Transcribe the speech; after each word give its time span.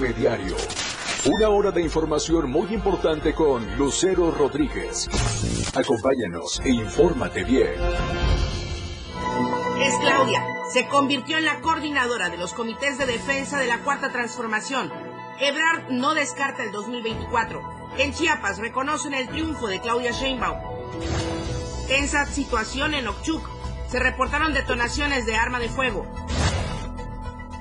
Diario. 0.00 0.54
Una 1.26 1.48
hora 1.48 1.72
de 1.72 1.82
información 1.82 2.48
muy 2.48 2.72
importante 2.72 3.34
con 3.34 3.76
Lucero 3.76 4.30
Rodríguez. 4.30 5.08
Acompáñanos 5.74 6.60
e 6.64 6.70
infórmate 6.70 7.42
bien. 7.42 7.72
Es 9.80 9.94
Claudia. 10.00 10.46
Se 10.72 10.86
convirtió 10.86 11.36
en 11.38 11.46
la 11.46 11.60
coordinadora 11.60 12.28
de 12.28 12.36
los 12.36 12.54
comités 12.54 12.96
de 12.96 13.06
defensa 13.06 13.58
de 13.58 13.66
la 13.66 13.78
Cuarta 13.78 14.12
Transformación. 14.12 14.92
Ebrard 15.40 15.90
no 15.90 16.14
descarta 16.14 16.62
el 16.62 16.70
2024. 16.70 17.60
En 17.98 18.14
Chiapas 18.14 18.58
reconocen 18.58 19.14
el 19.14 19.28
triunfo 19.28 19.66
de 19.66 19.80
Claudia 19.80 20.12
Sheinbaum. 20.12 20.58
Tensa 21.88 22.24
situación 22.24 22.94
en 22.94 23.08
Okchuk. 23.08 23.44
Se 23.88 23.98
reportaron 23.98 24.54
detonaciones 24.54 25.26
de 25.26 25.34
arma 25.34 25.58
de 25.58 25.68
fuego. 25.68 26.06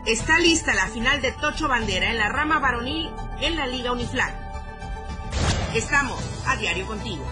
Está 0.07 0.39
lista 0.39 0.73
la 0.73 0.87
final 0.87 1.21
de 1.21 1.33
Tocho 1.33 1.67
Bandera 1.67 2.09
en 2.09 2.17
la 2.17 2.29
rama 2.29 2.59
varonil 2.59 3.09
en 3.41 3.57
la 3.57 3.67
Liga 3.67 3.91
Uniflag. 3.91 4.33
Estamos 5.75 6.17
a 6.45 6.55
diario 6.55 6.87
contigo. 6.87 7.25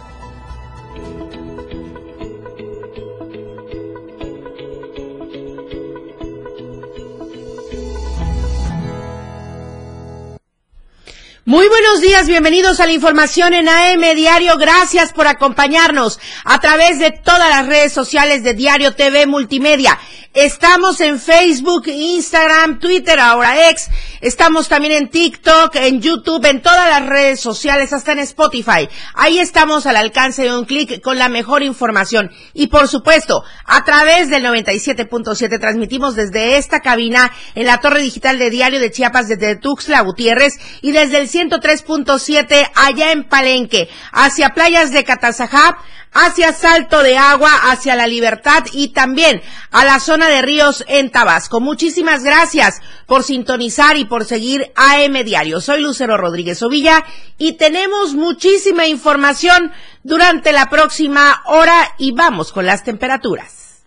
Muy 11.47 11.67
buenos 11.69 12.01
días, 12.01 12.27
bienvenidos 12.27 12.79
a 12.79 12.87
la 12.87 12.91
información 12.91 13.53
en 13.53 13.69
AM 13.69 14.01
Diario. 14.15 14.57
Gracias 14.57 15.13
por 15.13 15.27
acompañarnos 15.27 16.19
a 16.43 16.59
través 16.59 16.99
de 16.99 17.11
todas 17.11 17.49
las 17.49 17.67
redes 17.67 17.93
sociales 17.93 18.43
de 18.43 18.53
Diario 18.53 18.95
TV 18.95 19.27
Multimedia. 19.27 19.97
Estamos 20.35 20.99
en 20.99 21.17
Facebook, 21.17 21.87
Instagram, 21.87 22.79
Twitter, 22.79 23.17
ahora 23.21 23.69
ex. 23.69 23.89
Estamos 24.19 24.67
también 24.67 24.91
en 24.91 25.09
TikTok, 25.09 25.73
en 25.77 26.01
YouTube, 26.01 26.43
en 26.45 26.61
todas 26.61 26.89
las 26.89 27.07
redes 27.07 27.39
sociales, 27.39 27.93
hasta 27.93 28.11
en 28.11 28.19
Spotify. 28.19 28.89
Ahí 29.13 29.39
estamos 29.39 29.85
al 29.85 29.95
alcance 29.95 30.43
de 30.43 30.53
un 30.53 30.65
clic 30.65 30.99
con 30.99 31.17
la 31.17 31.29
mejor 31.29 31.63
información. 31.63 32.31
Y 32.53 32.67
por 32.67 32.89
supuesto, 32.89 33.45
a 33.63 33.85
través 33.85 34.29
del 34.29 34.43
97.7 34.43 35.57
transmitimos 35.57 36.17
desde 36.17 36.57
esta 36.57 36.81
cabina 36.81 37.31
en 37.55 37.65
la 37.65 37.79
torre 37.79 38.01
digital 38.01 38.37
de 38.37 38.49
Diario 38.49 38.81
de 38.81 38.91
Chiapas 38.91 39.29
desde 39.29 39.55
Tuxtla 39.55 40.01
Gutiérrez 40.01 40.55
y 40.81 40.91
desde 40.91 41.19
el 41.19 41.29
103.7 41.29 42.71
allá 42.75 43.13
en 43.13 43.23
Palenque, 43.23 43.87
hacia 44.11 44.49
playas 44.49 44.91
de 44.91 45.05
Catazajá, 45.05 45.77
hacia 46.15 46.53
Salto 46.53 47.03
de 47.03 47.17
Agua, 47.17 47.51
hacia 47.69 47.95
La 47.95 48.07
Libertad 48.07 48.63
y 48.71 48.87
también 48.87 49.41
a 49.69 49.85
la 49.85 49.99
zona 49.99 50.27
de 50.29 50.41
Ríos 50.41 50.83
en 50.87 51.11
Tabasco. 51.11 51.59
Muchísimas 51.59 52.23
gracias 52.23 52.81
por 53.05 53.23
sintonizar 53.23 53.97
y 53.97 54.05
por 54.05 54.25
seguir 54.25 54.71
AM 54.75 55.23
Diario. 55.23 55.61
Soy 55.61 55.81
Lucero 55.81 56.17
Rodríguez 56.17 56.63
Ovilla 56.63 57.03
y 57.37 57.53
tenemos 57.53 58.15
muchísima 58.15 58.87
información 58.87 59.71
durante 60.03 60.53
la 60.53 60.69
próxima 60.69 61.43
hora 61.45 61.91
y 61.99 62.13
vamos 62.13 62.51
con 62.51 62.65
las 62.65 62.83
temperaturas. 62.83 63.83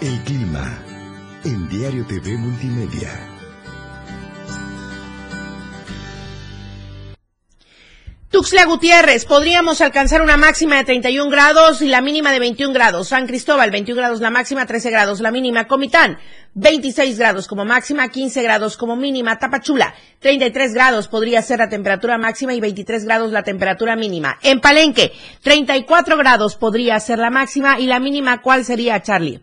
El 0.00 0.20
clima 0.22 0.78
en 1.44 1.68
Diario 1.68 2.06
TV 2.06 2.36
Multimedia. 2.36 3.27
Tuxtla 8.30 8.66
Gutiérrez, 8.66 9.24
podríamos 9.24 9.80
alcanzar 9.80 10.20
una 10.20 10.36
máxima 10.36 10.76
de 10.76 10.84
31 10.84 11.30
grados 11.30 11.80
y 11.80 11.88
la 11.88 12.02
mínima 12.02 12.30
de 12.30 12.38
21 12.38 12.74
grados. 12.74 13.08
San 13.08 13.26
Cristóbal, 13.26 13.70
21 13.70 13.98
grados 13.98 14.20
la 14.20 14.28
máxima, 14.28 14.66
13 14.66 14.90
grados 14.90 15.20
la 15.20 15.30
mínima. 15.30 15.66
Comitán, 15.66 16.18
26 16.52 17.18
grados 17.18 17.48
como 17.48 17.64
máxima, 17.64 18.06
15 18.10 18.42
grados 18.42 18.76
como 18.76 18.96
mínima. 18.96 19.38
Tapachula, 19.38 19.94
33 20.18 20.74
grados 20.74 21.08
podría 21.08 21.40
ser 21.40 21.60
la 21.60 21.70
temperatura 21.70 22.18
máxima 22.18 22.52
y 22.52 22.60
23 22.60 23.06
grados 23.06 23.32
la 23.32 23.44
temperatura 23.44 23.96
mínima. 23.96 24.38
En 24.42 24.60
Palenque, 24.60 25.10
34 25.42 26.18
grados 26.18 26.54
podría 26.56 27.00
ser 27.00 27.20
la 27.20 27.30
máxima 27.30 27.80
y 27.80 27.86
la 27.86 27.98
mínima, 27.98 28.42
¿cuál 28.42 28.66
sería, 28.66 29.00
Charlie? 29.00 29.40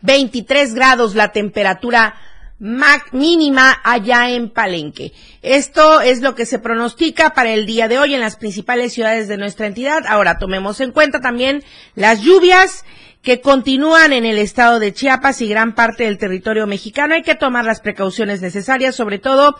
23 0.00 0.72
grados 0.72 1.14
la 1.14 1.32
temperatura 1.32 2.14
mínima 2.60 3.80
allá 3.82 4.30
en 4.30 4.50
Palenque. 4.50 5.12
Esto 5.42 6.00
es 6.00 6.20
lo 6.20 6.34
que 6.34 6.46
se 6.46 6.58
pronostica 6.58 7.30
para 7.30 7.52
el 7.52 7.66
día 7.66 7.88
de 7.88 7.98
hoy 7.98 8.14
en 8.14 8.20
las 8.20 8.36
principales 8.36 8.92
ciudades 8.92 9.26
de 9.28 9.38
nuestra 9.38 9.66
entidad. 9.66 10.04
Ahora 10.06 10.38
tomemos 10.38 10.80
en 10.80 10.92
cuenta 10.92 11.20
también 11.20 11.64
las 11.94 12.20
lluvias 12.20 12.84
que 13.22 13.40
continúan 13.40 14.12
en 14.12 14.24
el 14.24 14.38
estado 14.38 14.78
de 14.78 14.92
Chiapas 14.92 15.40
y 15.40 15.48
gran 15.48 15.74
parte 15.74 16.04
del 16.04 16.18
territorio 16.18 16.66
mexicano. 16.66 17.14
Hay 17.14 17.22
que 17.22 17.34
tomar 17.34 17.64
las 17.64 17.80
precauciones 17.80 18.40
necesarias, 18.40 18.94
sobre 18.94 19.18
todo 19.18 19.56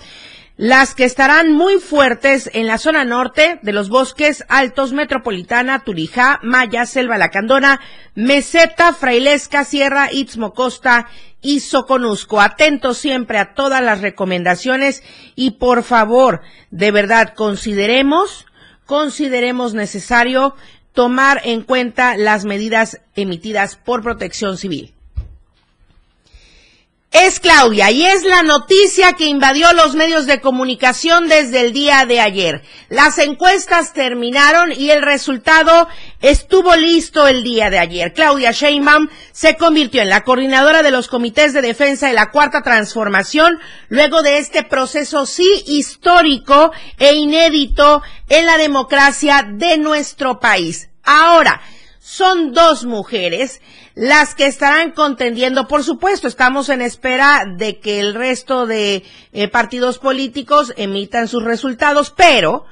las 0.61 0.95
que 0.95 1.05
estarán 1.05 1.53
muy 1.53 1.79
fuertes 1.79 2.51
en 2.53 2.67
la 2.67 2.77
zona 2.77 3.07
norte 3.07 3.59
de 3.63 3.73
los 3.73 3.89
bosques 3.89 4.45
altos 4.51 4.93
metropolitana, 4.93 5.85
Turijá, 5.85 6.39
Maya, 6.43 6.85
Selva 6.85 7.17
Lacandona, 7.17 7.81
Meseta, 8.15 8.93
Frailesca, 8.93 9.65
Sierra, 9.65 10.13
Istmo 10.13 10.53
Costa 10.53 11.09
y 11.41 11.61
Soconusco. 11.61 12.43
Atentos 12.43 12.99
siempre 12.99 13.39
a 13.39 13.55
todas 13.55 13.81
las 13.83 14.03
recomendaciones 14.03 15.03
y 15.35 15.53
por 15.53 15.83
favor, 15.83 16.43
de 16.71 16.91
verdad, 16.91 17.33
consideremos, 17.35 18.45
consideremos 18.85 19.73
necesario 19.73 20.55
tomar 20.93 21.41
en 21.45 21.63
cuenta 21.63 22.19
las 22.19 22.45
medidas 22.45 23.01
emitidas 23.17 23.77
por 23.77 24.03
Protección 24.03 24.59
Civil 24.59 24.93
es 27.13 27.41
Claudia 27.41 27.91
y 27.91 28.05
es 28.05 28.23
la 28.23 28.45
noticia 28.45 29.15
que 29.15 29.27
invadió 29.27 29.73
los 29.73 29.97
medios 29.97 30.27
de 30.27 30.41
comunicación 30.41 31.29
desde 31.29 31.61
el 31.61 31.73
día 31.73 32.07
de 32.07 32.21
ayer. 32.21 32.63
Las 32.89 33.19
encuestas 33.19 33.93
terminaron 33.93 34.71
y 34.71 34.91
el 34.91 35.03
resultado 35.03 35.89
estuvo 36.21 36.77
listo 36.77 37.27
el 37.27 37.43
día 37.43 37.69
de 37.69 37.81
ayer. 37.81 38.13
Claudia 38.13 38.53
Sheinbaum 38.53 39.09
se 39.33 39.57
convirtió 39.57 40.03
en 40.03 40.09
la 40.09 40.23
coordinadora 40.23 40.85
de 40.85 40.93
los 40.93 41.09
comités 41.09 41.53
de 41.53 41.63
defensa 41.63 42.07
de 42.07 42.13
la 42.13 42.31
cuarta 42.31 42.63
transformación 42.63 43.59
luego 43.89 44.23
de 44.23 44.39
este 44.39 44.63
proceso 44.63 45.27
sí 45.27 45.65
histórico 45.67 46.71
e 46.97 47.15
inédito 47.15 48.03
en 48.29 48.47
la 48.47 48.57
democracia 48.57 49.45
de 49.53 49.79
nuestro 49.79 50.39
país. 50.39 50.91
Ahora, 51.03 51.61
son 51.99 52.53
dos 52.53 52.85
mujeres 52.85 53.61
las 54.01 54.35
que 54.35 54.47
estarán 54.47 54.93
contendiendo. 54.93 55.69
Por 55.69 55.85
supuesto, 55.85 56.27
estamos 56.27 56.71
en 56.71 56.81
espera 56.81 57.45
de 57.47 57.81
que 57.81 58.01
el 58.01 58.15
resto 58.15 58.65
de 58.65 59.05
eh, 59.35 59.49
partidos 59.49 59.99
políticos 59.99 60.73
emitan 60.79 61.29
sus 61.29 61.45
resultados, 61.45 62.11
pero 62.11 62.65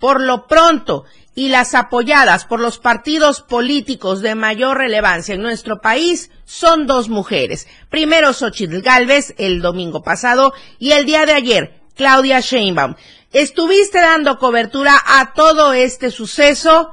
por 0.00 0.20
lo 0.20 0.48
pronto 0.48 1.04
y 1.36 1.50
las 1.50 1.76
apoyadas 1.76 2.46
por 2.46 2.58
los 2.58 2.78
partidos 2.78 3.42
políticos 3.42 4.22
de 4.22 4.34
mayor 4.34 4.76
relevancia 4.76 5.36
en 5.36 5.42
nuestro 5.42 5.80
país 5.80 6.32
son 6.46 6.88
dos 6.88 7.08
mujeres. 7.08 7.68
Primero 7.88 8.32
Xochitl 8.32 8.80
Galvez 8.80 9.36
el 9.38 9.62
domingo 9.62 10.02
pasado 10.02 10.52
y 10.80 10.90
el 10.90 11.06
día 11.06 11.26
de 11.26 11.32
ayer 11.34 11.80
Claudia 11.94 12.40
Sheinbaum. 12.40 12.96
Estuviste 13.32 14.00
dando 14.00 14.36
cobertura 14.36 15.00
a 15.06 15.32
todo 15.32 15.74
este 15.74 16.10
suceso 16.10 16.90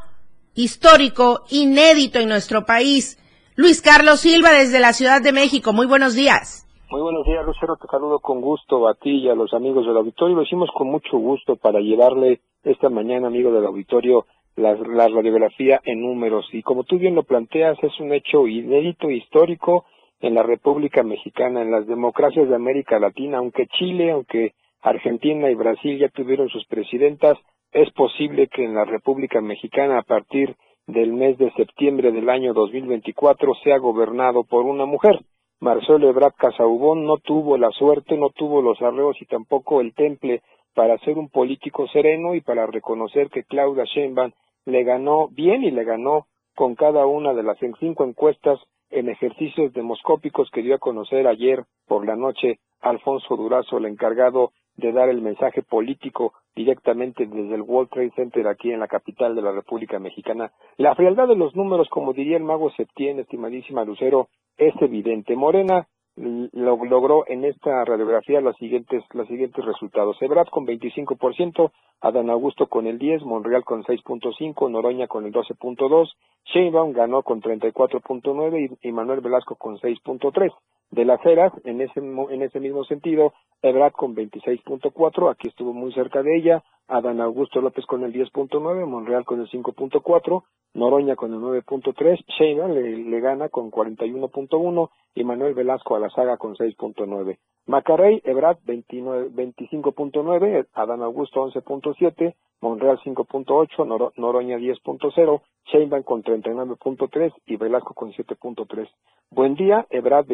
histórico, 0.54 1.44
inédito 1.50 2.20
en 2.20 2.30
nuestro 2.30 2.68
país. 2.68 3.18
Luis 3.62 3.82
Carlos 3.82 4.22
Silva 4.22 4.52
desde 4.52 4.80
la 4.80 4.94
Ciudad 4.94 5.22
de 5.22 5.34
México, 5.34 5.74
muy 5.74 5.86
buenos 5.86 6.16
días. 6.16 6.66
Muy 6.90 7.02
buenos 7.02 7.26
días, 7.26 7.46
Lucero, 7.46 7.76
te 7.76 7.88
saludo 7.88 8.20
con 8.20 8.40
gusto 8.40 8.88
a 8.88 8.94
ti 8.94 9.10
y 9.10 9.28
a 9.28 9.36
los 9.36 9.54
amigos 9.54 9.86
del 9.86 9.98
auditorio. 9.98 10.38
Lo 10.38 10.44
hicimos 10.44 10.70
con 10.74 10.88
mucho 10.88 11.18
gusto 11.18 11.58
para 11.58 11.82
llevarle 11.82 12.40
esta 12.64 12.88
mañana, 12.88 13.28
amigo 13.28 13.52
del 13.52 13.66
auditorio, 13.66 14.26
la, 14.56 14.76
la 14.76 15.10
radiografía 15.10 15.82
en 15.84 16.00
números. 16.00 16.48
Y 16.54 16.64
como 16.64 16.86
tú 16.86 17.00
bien 17.00 17.16
lo 17.16 17.24
planteas, 17.24 17.78
es 17.84 18.00
un 18.00 18.14
hecho 18.14 18.48
inédito, 18.48 19.12
histórico 19.12 19.84
en 20.22 20.36
la 20.36 20.44
República 20.44 21.04
Mexicana, 21.04 21.62
en 21.62 21.72
las 21.72 21.86
democracias 21.86 22.48
de 22.48 22.56
América 22.56 22.98
Latina, 22.98 23.40
aunque 23.40 23.68
Chile, 23.78 24.12
aunque 24.12 24.54
Argentina 24.82 25.52
y 25.52 25.56
Brasil 25.56 26.00
ya 26.00 26.08
tuvieron 26.08 26.48
sus 26.48 26.66
presidentas, 26.68 27.38
es 27.74 27.92
posible 27.92 28.48
que 28.48 28.64
en 28.64 28.74
la 28.74 28.86
República 28.86 29.42
Mexicana 29.42 30.00
a 30.00 30.04
partir 30.04 30.56
del 30.92 31.14
mes 31.14 31.38
de 31.38 31.52
septiembre 31.52 32.12
del 32.12 32.30
año 32.30 32.54
2024 32.54 33.54
sea 33.64 33.78
gobernado 33.78 34.44
por 34.44 34.66
una 34.66 34.86
mujer. 34.86 35.20
Marcelo 35.60 36.10
Ebrard 36.10 36.34
Casaubón 36.34 37.06
no 37.06 37.18
tuvo 37.18 37.58
la 37.58 37.70
suerte, 37.72 38.18
no 38.18 38.30
tuvo 38.30 38.62
los 38.62 38.82
arreos 38.82 39.16
y 39.22 39.26
tampoco 39.26 39.82
el 39.82 39.94
temple 39.94 40.42
para 40.74 40.98
ser 41.00 41.18
un 41.18 41.30
político 41.30 41.88
sereno 41.90 42.34
y 42.34 42.42
para 42.42 42.66
reconocer 42.66 43.30
que 43.30 43.44
Claudia 43.44 43.84
Sheinbaum 43.86 44.32
le 44.66 44.84
ganó 44.84 45.28
bien 45.28 45.64
y 45.64 45.70
le 45.70 45.84
ganó 45.84 46.26
con 46.56 46.76
cada 46.76 47.06
una 47.06 47.34
de 47.34 47.44
las 47.44 47.58
cinco 47.80 48.04
encuestas 48.04 48.60
en 48.90 49.10
ejercicios 49.10 49.72
demoscópicos 49.74 50.50
que 50.52 50.64
dio 50.64 50.74
a 50.74 50.80
conocer 50.80 51.28
ayer 51.28 51.66
por 51.88 52.06
la 52.06 52.16
noche 52.16 52.60
Alfonso 52.82 53.36
Durazo, 53.36 53.78
el 53.78 53.86
encargado 53.86 54.54
de 54.80 54.92
dar 54.92 55.10
el 55.10 55.22
mensaje 55.22 55.62
político 55.62 56.34
directamente 56.56 57.26
desde 57.26 57.56
el 57.56 57.62
World 57.62 57.90
Trade 57.90 58.12
Center 58.16 58.48
aquí 58.48 58.72
en 58.72 58.80
la 58.80 58.88
capital 58.88 59.36
de 59.36 59.42
la 59.42 59.52
República 59.52 60.00
Mexicana. 60.00 60.52
La 60.78 60.96
frialdad 60.96 61.28
de 61.28 61.36
los 61.36 61.56
números, 61.56 61.88
como 61.90 62.14
diría 62.14 62.38
el 62.38 62.44
mago 62.44 62.72
Septién, 62.72 63.20
estimadísima 63.20 63.86
Lucero, 63.86 64.30
es 64.58 64.74
evidente. 64.82 65.36
Morena 65.36 65.88
logró 66.16 67.24
en 67.28 67.46
esta 67.46 67.86
radiografía 67.86 68.42
los 68.42 68.56
siguientes, 68.58 69.04
los 69.14 69.28
siguientes 69.28 69.64
resultados. 69.64 70.22
Ebrard 70.22 70.50
con 70.50 70.66
25%, 70.66 71.72
Adán 72.02 72.30
Augusto 72.30 72.68
con 72.68 72.88
el 72.88 72.98
10, 72.98 73.24
Monreal 73.24 73.64
con 73.64 73.84
6.5, 73.84 74.70
Noroña 74.70 75.08
con 75.08 75.26
el 75.26 75.32
12.2, 75.32 76.10
Sheinbaum 76.54 76.92
ganó 76.92 77.24
con 77.24 77.42
34.9 77.42 78.78
y, 78.82 78.88
y 78.90 78.92
Manuel 78.92 79.22
Velasco 79.22 79.56
con 79.56 79.78
6.3. 79.78 80.52
De 80.92 81.06
las 81.06 81.24
eras, 81.26 81.54
en 81.66 81.82
ese, 81.82 82.00
en 82.00 82.42
ese 82.42 82.60
mismo 82.60 82.84
sentido, 82.84 83.34
Ebrard 83.62 83.94
con 83.94 84.16
26.4, 84.16 85.32
aquí 85.32 85.48
estuvo 85.48 85.72
muy 85.72 85.94
cerca 85.94 86.24
de 86.24 86.36
ella, 86.36 86.64
Adán 86.88 87.22
Augusto 87.22 87.62
López 87.62 87.86
con 87.86 88.04
el 88.04 88.12
10.9, 88.12 88.88
Monreal 88.88 89.24
con 89.24 89.40
el 89.40 89.48
5.4, 89.50 90.44
Noroña 90.74 91.16
con 91.16 91.32
el 91.34 91.40
9.3, 91.40 92.26
Sheinbaum 92.28 92.72
le, 92.72 92.98
le 92.98 93.20
gana 93.20 93.50
con 93.50 93.70
41.1 93.70 94.90
y 95.14 95.24
Manuel 95.24 95.54
Velasco 95.54 95.96
a 95.96 96.00
la 96.00 96.10
saga 96.10 96.38
con 96.38 96.56
6.9. 96.56 97.38
Macarrey, 97.68 98.22
Ebrard 98.24 98.58
25.9, 98.66 100.68
Adán 100.74 101.04
Augusto 101.04 101.48
11.7, 101.48 102.34
Monreal 102.62 102.98
5.8, 103.00 104.14
Noroña 104.18 104.58
10.0, 104.58 105.42
Sheinbaum 105.66 106.04
con 106.04 106.24
39.3 106.24 107.32
y 107.46 107.58
Velasco 107.58 107.94
con 107.94 108.12
7.3. 108.12 108.90
Buen 109.32 109.54
día, 109.54 109.86
Ebrard 109.92 110.26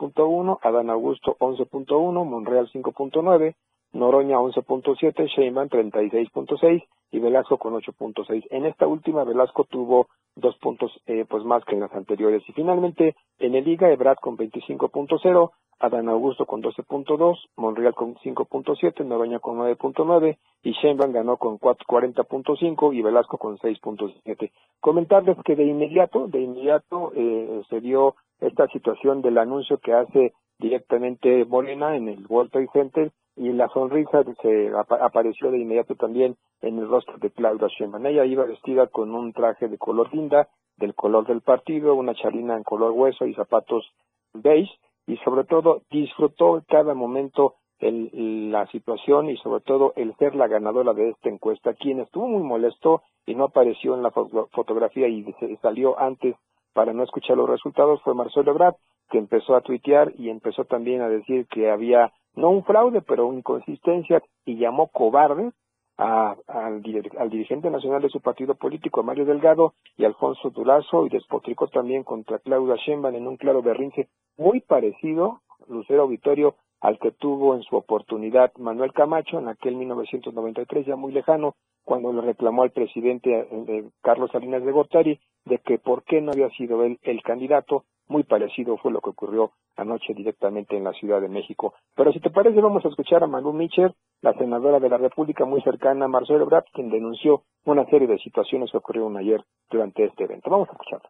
26.1, 0.00 0.58
Adán 0.62 0.90
Augusto 0.90 1.36
11.1, 1.38 2.24
Monreal 2.24 2.70
5.9, 2.72 3.54
Noroña 3.92 4.38
11.7, 4.38 5.26
Sheinbaum 5.26 5.68
36.6 5.68 6.84
y 7.12 7.18
Velasco 7.18 7.58
con 7.58 7.74
8.6. 7.74 8.46
En 8.50 8.66
esta 8.66 8.86
última 8.86 9.24
Velasco 9.24 9.64
tuvo 9.64 10.08
dos 10.36 10.56
puntos 10.58 10.92
eh, 11.06 11.24
pues 11.28 11.44
más 11.44 11.64
que 11.64 11.74
en 11.74 11.80
las 11.80 11.92
anteriores. 11.92 12.42
Y 12.48 12.52
finalmente 12.52 13.16
en 13.38 13.54
el 13.54 13.64
Liga 13.64 13.90
Ebrard 13.90 14.18
con 14.18 14.36
25.0, 14.36 15.50
Adán 15.80 16.08
Augusto 16.08 16.46
con 16.46 16.62
12.2, 16.62 17.38
Monreal 17.56 17.94
con 17.94 18.14
5.7, 18.16 19.04
Noroña 19.04 19.38
con 19.38 19.58
9.9 19.58 20.36
y 20.62 20.72
Sheinbaum 20.72 21.12
ganó 21.12 21.38
con 21.38 21.58
40.5 21.58 22.94
y 22.94 23.02
Velasco 23.02 23.38
con 23.38 23.58
6.7. 23.58 24.52
Comentarles 24.78 25.38
que 25.44 25.56
de 25.56 25.64
inmediato, 25.64 26.28
de 26.28 26.42
inmediato 26.42 27.12
eh, 27.14 27.62
se 27.68 27.80
dio 27.80 28.14
esta 28.40 28.68
situación 28.68 29.22
del 29.22 29.38
anuncio 29.38 29.78
que 29.78 29.92
hace 29.92 30.32
directamente 30.60 31.44
Morena 31.46 31.96
en 31.96 32.08
el 32.08 32.26
World 32.28 32.50
Trade 32.50 32.68
Center 32.72 33.12
y 33.36 33.52
la 33.52 33.68
sonrisa 33.68 34.22
se 34.42 34.70
apareció 35.00 35.50
de 35.50 35.58
inmediato 35.58 35.94
también 35.94 36.36
en 36.60 36.78
el 36.78 36.88
rostro 36.88 37.16
de 37.18 37.30
Claudia 37.30 37.68
Sheinbaum. 37.68 38.06
Ella 38.06 38.26
iba 38.26 38.44
vestida 38.44 38.86
con 38.88 39.14
un 39.14 39.32
traje 39.32 39.68
de 39.68 39.78
color 39.78 40.12
linda, 40.14 40.48
del 40.76 40.94
color 40.94 41.26
del 41.26 41.40
partido, 41.40 41.94
una 41.94 42.14
charina 42.14 42.56
en 42.56 42.64
color 42.64 42.92
hueso 42.92 43.26
y 43.26 43.34
zapatos 43.34 43.90
beige 44.34 44.70
y 45.06 45.16
sobre 45.18 45.44
todo 45.44 45.82
disfrutó 45.90 46.62
cada 46.68 46.94
momento 46.94 47.54
el, 47.78 48.50
la 48.52 48.66
situación 48.66 49.30
y 49.30 49.36
sobre 49.38 49.62
todo 49.62 49.94
el 49.96 50.14
ser 50.16 50.34
la 50.34 50.48
ganadora 50.48 50.92
de 50.92 51.10
esta 51.10 51.30
encuesta. 51.30 51.74
Quien 51.74 52.00
estuvo 52.00 52.28
muy 52.28 52.42
molesto 52.42 53.02
y 53.24 53.34
no 53.34 53.44
apareció 53.44 53.94
en 53.94 54.02
la 54.02 54.10
fotografía 54.10 55.08
y 55.08 55.24
salió 55.62 55.98
antes 55.98 56.36
para 56.74 56.92
no 56.92 57.02
escuchar 57.02 57.36
los 57.36 57.48
resultados 57.48 58.00
fue 58.02 58.14
Marcelo 58.14 58.52
Ebrard, 58.52 58.74
que 59.10 59.18
empezó 59.18 59.54
a 59.54 59.60
tuitear 59.60 60.12
y 60.16 60.30
empezó 60.30 60.64
también 60.64 61.02
a 61.02 61.08
decir 61.08 61.46
que 61.46 61.70
había 61.70 62.12
no 62.34 62.50
un 62.50 62.64
fraude, 62.64 63.02
pero 63.02 63.26
una 63.26 63.38
inconsistencia 63.38 64.22
y 64.44 64.56
llamó 64.56 64.88
cobarde 64.88 65.50
a, 65.98 66.36
al, 66.46 66.80
dirigente 66.82 67.70
nacional 67.70 68.00
de 68.00 68.08
su 68.08 68.20
partido 68.20 68.54
político, 68.54 69.02
Mario 69.02 69.26
Delgado, 69.26 69.74
y 69.98 70.04
Alfonso 70.04 70.48
Durazo, 70.50 71.04
y 71.04 71.10
despotricó 71.10 71.68
también 71.68 72.04
contra 72.04 72.38
Claudia 72.38 72.76
Sheinbaum 72.76 73.14
en 73.14 73.26
un 73.26 73.36
claro 73.36 73.62
berrinche 73.62 74.08
muy 74.38 74.60
parecido, 74.60 75.40
Lucero 75.68 76.02
Auditorio, 76.02 76.54
al 76.80 76.98
que 76.98 77.10
tuvo 77.10 77.54
en 77.54 77.62
su 77.62 77.76
oportunidad 77.76 78.52
Manuel 78.56 78.94
Camacho 78.94 79.38
en 79.38 79.48
aquel 79.48 79.76
1993, 79.76 80.86
ya 80.86 80.96
muy 80.96 81.12
lejano, 81.12 81.54
cuando 81.84 82.12
le 82.12 82.20
reclamó 82.20 82.62
al 82.62 82.70
presidente 82.70 83.30
eh, 83.50 83.84
Carlos 84.02 84.30
Salinas 84.32 84.64
de 84.64 84.72
Gortari 84.72 85.20
de 85.44 85.58
que 85.58 85.78
por 85.78 86.04
qué 86.04 86.20
no 86.20 86.32
había 86.32 86.50
sido 86.50 86.84
él 86.84 86.98
el 87.02 87.22
candidato. 87.22 87.84
Muy 88.08 88.24
parecido 88.24 88.76
fue 88.78 88.90
lo 88.90 89.00
que 89.00 89.10
ocurrió 89.10 89.52
anoche 89.76 90.14
directamente 90.14 90.76
en 90.76 90.82
la 90.82 90.92
Ciudad 90.92 91.20
de 91.20 91.28
México. 91.28 91.74
Pero 91.94 92.12
si 92.12 92.18
te 92.18 92.30
parece, 92.30 92.60
vamos 92.60 92.84
a 92.84 92.88
escuchar 92.88 93.22
a 93.22 93.28
Manu 93.28 93.52
Mitchell, 93.52 93.94
la 94.20 94.34
senadora 94.34 94.80
de 94.80 94.88
la 94.88 94.98
República 94.98 95.44
muy 95.44 95.62
cercana 95.62 96.06
a 96.06 96.08
Marcelo 96.08 96.42
Ebrard, 96.42 96.64
quien 96.72 96.90
denunció 96.90 97.44
una 97.64 97.86
serie 97.86 98.08
de 98.08 98.18
situaciones 98.18 98.72
que 98.72 98.78
ocurrieron 98.78 99.16
ayer 99.16 99.44
durante 99.70 100.04
este 100.04 100.24
evento. 100.24 100.50
Vamos 100.50 100.68
a 100.68 100.72
escucharlo. 100.72 101.08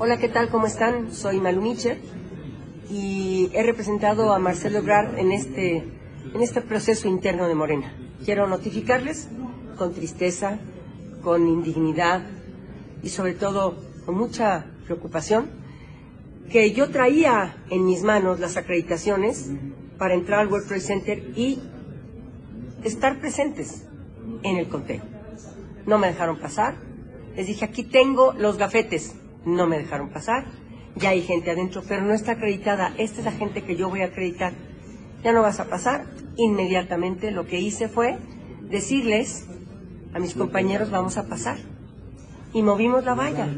Hola, 0.00 0.18
¿qué 0.18 0.28
tal? 0.28 0.48
¿Cómo 0.50 0.66
están? 0.66 1.12
Soy 1.12 1.38
Malu 1.38 1.62
y 2.90 3.50
he 3.54 3.62
representado 3.62 4.32
a 4.32 4.38
Marcelo 4.38 4.78
Ebrard 4.78 5.18
en 5.18 5.32
este, 5.32 5.84
en 6.34 6.42
este 6.42 6.60
proceso 6.60 7.08
interno 7.08 7.48
de 7.48 7.54
Morena. 7.54 7.94
Quiero 8.24 8.46
notificarles 8.46 9.28
con 9.76 9.94
tristeza, 9.94 10.58
con 11.22 11.46
indignidad 11.46 12.22
y 13.02 13.08
sobre 13.08 13.34
todo 13.34 13.78
con 14.04 14.16
mucha 14.16 14.66
preocupación 14.84 15.50
que 16.50 16.72
yo 16.72 16.90
traía 16.90 17.56
en 17.70 17.84
mis 17.84 18.02
manos 18.02 18.40
las 18.40 18.56
acreditaciones 18.56 19.50
para 19.98 20.14
entrar 20.14 20.40
al 20.40 20.48
World 20.48 20.66
Trade 20.66 20.80
Center 20.80 21.32
y 21.36 21.58
estar 22.84 23.20
presentes 23.20 23.84
en 24.42 24.56
el 24.56 24.68
conteo. 24.68 25.02
No 25.86 25.98
me 25.98 26.08
dejaron 26.08 26.38
pasar. 26.38 26.76
Les 27.36 27.46
dije, 27.46 27.64
aquí 27.64 27.84
tengo 27.84 28.32
los 28.32 28.56
gafetes. 28.56 29.14
No 29.44 29.66
me 29.66 29.78
dejaron 29.78 30.10
pasar. 30.10 30.46
Ya 30.96 31.10
hay 31.10 31.22
gente 31.22 31.50
adentro, 31.50 31.82
pero 31.86 32.02
no 32.02 32.14
está 32.14 32.32
acreditada. 32.32 32.94
Esta 32.98 33.20
es 33.20 33.24
la 33.24 33.32
gente 33.32 33.62
que 33.62 33.76
yo 33.76 33.88
voy 33.88 34.02
a 34.02 34.06
acreditar. 34.06 34.52
Ya 35.22 35.32
no 35.32 35.42
vas 35.42 35.60
a 35.60 35.66
pasar. 35.66 36.06
Inmediatamente 36.36 37.30
lo 37.30 37.46
que 37.46 37.60
hice 37.60 37.88
fue 37.88 38.18
decirles 38.70 39.46
a 40.14 40.18
mis 40.18 40.34
compañeros, 40.34 40.90
vamos 40.90 41.16
a 41.16 41.26
pasar 41.26 41.58
y 42.52 42.62
movimos 42.62 43.04
la 43.04 43.14
valla 43.14 43.48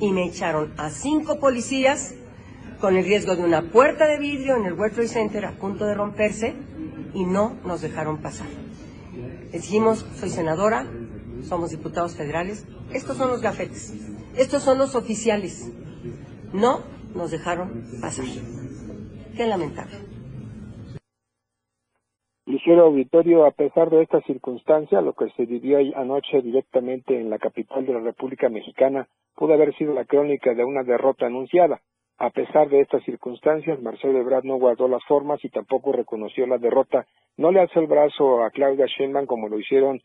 y 0.00 0.12
me 0.12 0.24
echaron 0.24 0.72
a 0.76 0.90
cinco 0.90 1.38
policías 1.38 2.14
con 2.80 2.96
el 2.96 3.04
riesgo 3.04 3.36
de 3.36 3.44
una 3.44 3.62
puerta 3.62 4.06
de 4.06 4.18
vidrio 4.18 4.56
en 4.56 4.64
el 4.64 4.74
World 4.74 4.94
Trade 4.94 5.08
Center 5.08 5.44
a 5.44 5.52
punto 5.52 5.84
de 5.84 5.94
romperse 5.94 6.54
y 7.14 7.24
no 7.24 7.56
nos 7.64 7.80
dejaron 7.80 8.18
pasar. 8.18 8.46
Les 9.52 9.62
dijimos, 9.62 10.06
soy 10.18 10.30
senadora, 10.30 10.86
somos 11.46 11.70
diputados 11.70 12.14
federales, 12.14 12.64
estos 12.92 13.16
son 13.16 13.30
los 13.30 13.40
gafetes, 13.40 13.92
estos 14.36 14.62
son 14.62 14.78
los 14.78 14.94
oficiales. 14.94 15.68
No 16.52 16.82
nos 17.14 17.30
dejaron 17.30 17.84
pasar. 18.00 18.24
Qué 19.36 19.46
lamentable. 19.46 20.17
Ligero 22.48 22.86
auditorio, 22.86 23.44
a 23.44 23.50
pesar 23.50 23.90
de 23.90 24.00
esta 24.00 24.22
circunstancia, 24.22 25.02
lo 25.02 25.12
que 25.12 25.28
se 25.36 25.44
vivió 25.44 25.76
anoche 25.94 26.40
directamente 26.40 27.20
en 27.20 27.28
la 27.28 27.38
capital 27.38 27.84
de 27.84 27.92
la 27.92 28.00
República 28.00 28.48
Mexicana 28.48 29.06
pudo 29.36 29.52
haber 29.52 29.76
sido 29.76 29.92
la 29.92 30.06
crónica 30.06 30.54
de 30.54 30.64
una 30.64 30.82
derrota 30.82 31.26
anunciada. 31.26 31.82
A 32.16 32.30
pesar 32.30 32.70
de 32.70 32.80
estas 32.80 33.04
circunstancias, 33.04 33.82
Marcelo 33.82 34.18
Ebrard 34.18 34.44
no 34.44 34.56
guardó 34.56 34.88
las 34.88 35.04
formas 35.04 35.44
y 35.44 35.50
tampoco 35.50 35.92
reconoció 35.92 36.46
la 36.46 36.56
derrota. 36.56 37.06
No 37.36 37.52
le 37.52 37.60
alzó 37.60 37.80
el 37.80 37.86
brazo 37.86 38.42
a 38.42 38.50
Claudia 38.50 38.86
Sheinbaum 38.86 39.26
como 39.26 39.50
lo 39.50 39.58
hicieron 39.58 40.00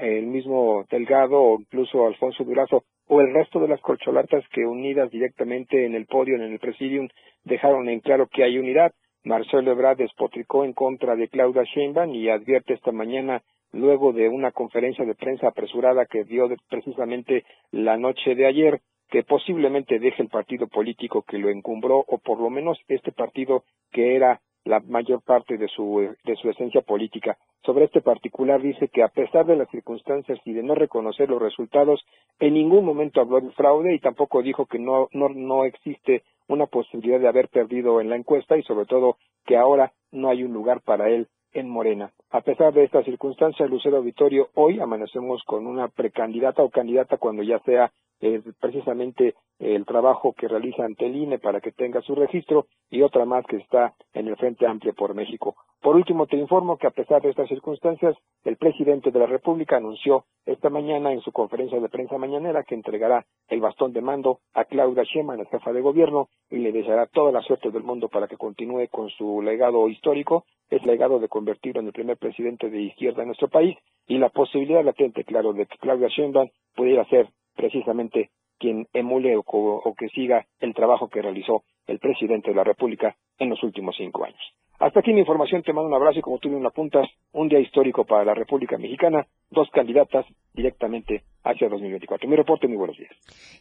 el 0.00 0.26
mismo 0.26 0.84
Delgado 0.90 1.40
o 1.40 1.60
incluso 1.60 2.08
Alfonso 2.08 2.42
Durazo 2.42 2.82
o 3.06 3.20
el 3.20 3.32
resto 3.32 3.60
de 3.60 3.68
las 3.68 3.80
corcholatas 3.80 4.42
que 4.48 4.66
unidas 4.66 5.12
directamente 5.12 5.86
en 5.86 5.94
el 5.94 6.06
podio, 6.06 6.34
en 6.34 6.42
el 6.42 6.58
presidium, 6.58 7.06
dejaron 7.44 7.88
en 7.88 8.00
claro 8.00 8.26
que 8.26 8.42
hay 8.42 8.58
unidad. 8.58 8.92
Marcelo 9.24 9.72
Ebrard 9.72 9.96
despotricó 9.96 10.64
en 10.64 10.74
contra 10.74 11.16
de 11.16 11.28
Claudia 11.28 11.64
Sheinbaum 11.64 12.14
y 12.14 12.28
advierte 12.28 12.74
esta 12.74 12.92
mañana 12.92 13.42
luego 13.72 14.12
de 14.12 14.28
una 14.28 14.52
conferencia 14.52 15.04
de 15.04 15.14
prensa 15.14 15.48
apresurada 15.48 16.06
que 16.06 16.24
dio 16.24 16.48
precisamente 16.68 17.44
la 17.72 17.96
noche 17.96 18.34
de 18.34 18.46
ayer 18.46 18.80
que 19.08 19.22
posiblemente 19.22 19.98
deje 19.98 20.22
el 20.22 20.28
partido 20.28 20.66
político 20.68 21.22
que 21.22 21.38
lo 21.38 21.48
encumbró 21.48 22.04
o 22.06 22.18
por 22.18 22.38
lo 22.38 22.50
menos 22.50 22.78
este 22.88 23.12
partido 23.12 23.64
que 23.90 24.14
era 24.14 24.40
la 24.64 24.80
mayor 24.80 25.22
parte 25.22 25.56
de 25.58 25.68
su, 25.68 26.14
de 26.24 26.36
su 26.36 26.50
esencia 26.50 26.80
política. 26.80 27.36
Sobre 27.64 27.84
este 27.84 28.00
particular 28.00 28.60
dice 28.60 28.88
que 28.88 29.02
a 29.02 29.08
pesar 29.08 29.46
de 29.46 29.56
las 29.56 29.70
circunstancias 29.70 30.38
y 30.44 30.52
de 30.52 30.62
no 30.62 30.74
reconocer 30.74 31.28
los 31.30 31.40
resultados, 31.40 32.04
en 32.40 32.54
ningún 32.54 32.84
momento 32.84 33.20
habló 33.20 33.40
de 33.40 33.50
fraude 33.50 33.94
y 33.94 34.00
tampoco 34.00 34.42
dijo 34.42 34.66
que 34.66 34.78
no, 34.78 35.08
no, 35.12 35.28
no 35.28 35.64
existe 35.64 36.22
una 36.48 36.66
posibilidad 36.66 37.20
de 37.20 37.28
haber 37.28 37.48
perdido 37.48 38.00
en 38.00 38.10
la 38.10 38.16
encuesta 38.16 38.56
y 38.56 38.62
sobre 38.62 38.86
todo 38.86 39.16
que 39.46 39.56
ahora 39.56 39.92
no 40.12 40.28
hay 40.28 40.42
un 40.42 40.52
lugar 40.52 40.80
para 40.82 41.08
él 41.08 41.28
en 41.52 41.68
Morena. 41.68 42.10
A 42.30 42.40
pesar 42.40 42.74
de 42.74 42.84
estas 42.84 43.04
circunstancias, 43.04 43.70
Lucero 43.70 43.98
Auditorio, 43.98 44.48
hoy 44.54 44.80
amanecemos 44.80 45.42
con 45.44 45.66
una 45.66 45.88
precandidata 45.88 46.62
o 46.62 46.70
candidata 46.70 47.16
cuando 47.16 47.42
ya 47.42 47.60
sea 47.60 47.92
eh, 48.20 48.42
precisamente 48.60 49.34
el 49.58 49.84
trabajo 49.86 50.32
que 50.32 50.48
realiza 50.48 50.84
ante 50.84 51.06
el 51.06 51.16
INE 51.16 51.38
para 51.38 51.60
que 51.60 51.72
tenga 51.72 52.00
su 52.02 52.14
registro 52.14 52.66
y 52.90 53.02
otra 53.02 53.24
más 53.24 53.44
que 53.46 53.56
está 53.56 53.94
en 54.12 54.28
el 54.28 54.36
Frente 54.36 54.66
Amplio 54.66 54.94
por 54.94 55.14
México. 55.14 55.54
Por 55.80 55.96
último, 55.96 56.26
te 56.26 56.36
informo 56.36 56.78
que 56.78 56.86
a 56.86 56.90
pesar 56.90 57.22
de 57.22 57.30
estas 57.30 57.48
circunstancias, 57.48 58.16
el 58.44 58.56
presidente 58.56 59.10
de 59.10 59.18
la 59.18 59.26
República 59.26 59.76
anunció 59.76 60.24
esta 60.46 60.70
mañana 60.70 61.12
en 61.12 61.20
su 61.20 61.30
conferencia 61.30 61.78
de 61.78 61.88
prensa 61.88 62.18
mañanera 62.18 62.64
que 62.64 62.74
entregará 62.74 63.26
el 63.48 63.60
bastón 63.60 63.92
de 63.92 64.00
mando 64.00 64.40
a 64.54 64.64
Claudia 64.64 65.04
Sheinbaum, 65.04 65.38
la 65.38 65.44
jefa 65.46 65.72
de 65.72 65.80
gobierno, 65.80 66.28
y 66.50 66.56
le 66.58 66.72
deseará 66.72 67.06
toda 67.06 67.32
la 67.32 67.42
suerte 67.42 67.70
del 67.70 67.82
mundo 67.82 68.08
para 68.08 68.28
que 68.28 68.36
continúe 68.36 68.88
con 68.90 69.10
su 69.10 69.42
legado 69.42 69.88
histórico, 69.88 70.44
es 70.70 70.84
legado 70.84 71.18
de 71.18 71.28
convertirlo 71.28 71.80
en 71.80 71.88
el 71.88 71.92
primer 71.92 72.16
presidente 72.16 72.70
de 72.70 72.80
izquierda 72.80 73.22
en 73.22 73.28
nuestro 73.28 73.48
país 73.48 73.76
y 74.06 74.18
la 74.18 74.30
posibilidad 74.30 74.84
latente, 74.84 75.24
claro, 75.24 75.52
de 75.52 75.66
que 75.66 75.78
Claudia 75.78 76.08
Sheinbaum 76.08 76.48
pudiera 76.74 77.04
ser 77.06 77.28
precisamente 77.54 78.30
quien 78.58 78.86
emule 78.92 79.36
o, 79.36 79.94
que 79.98 80.08
siga 80.08 80.46
el 80.60 80.74
trabajo 80.74 81.08
que 81.08 81.22
realizó 81.22 81.64
el 81.86 81.98
presidente 81.98 82.50
de 82.50 82.56
la 82.56 82.64
República 82.64 83.16
en 83.38 83.50
los 83.50 83.62
últimos 83.62 83.96
cinco 83.96 84.24
años. 84.24 84.40
Hasta 84.78 85.00
aquí 85.00 85.12
mi 85.12 85.20
información, 85.20 85.62
te 85.62 85.72
mando 85.72 85.88
un 85.88 85.94
abrazo 85.94 86.18
y 86.18 86.22
como 86.22 86.38
tú 86.38 86.50
bien 86.50 86.64
apuntas, 86.66 87.08
un 87.32 87.48
día 87.48 87.60
histórico 87.60 88.04
para 88.04 88.24
la 88.24 88.34
República 88.34 88.76
Mexicana, 88.78 89.26
dos 89.50 89.68
candidatas 89.70 90.26
directamente 90.54 91.24
hacia 91.44 91.68
2024. 91.68 92.28
Mi 92.28 92.36
reporte, 92.36 92.66
muy 92.66 92.78
buenos 92.78 92.96
días. 92.96 93.12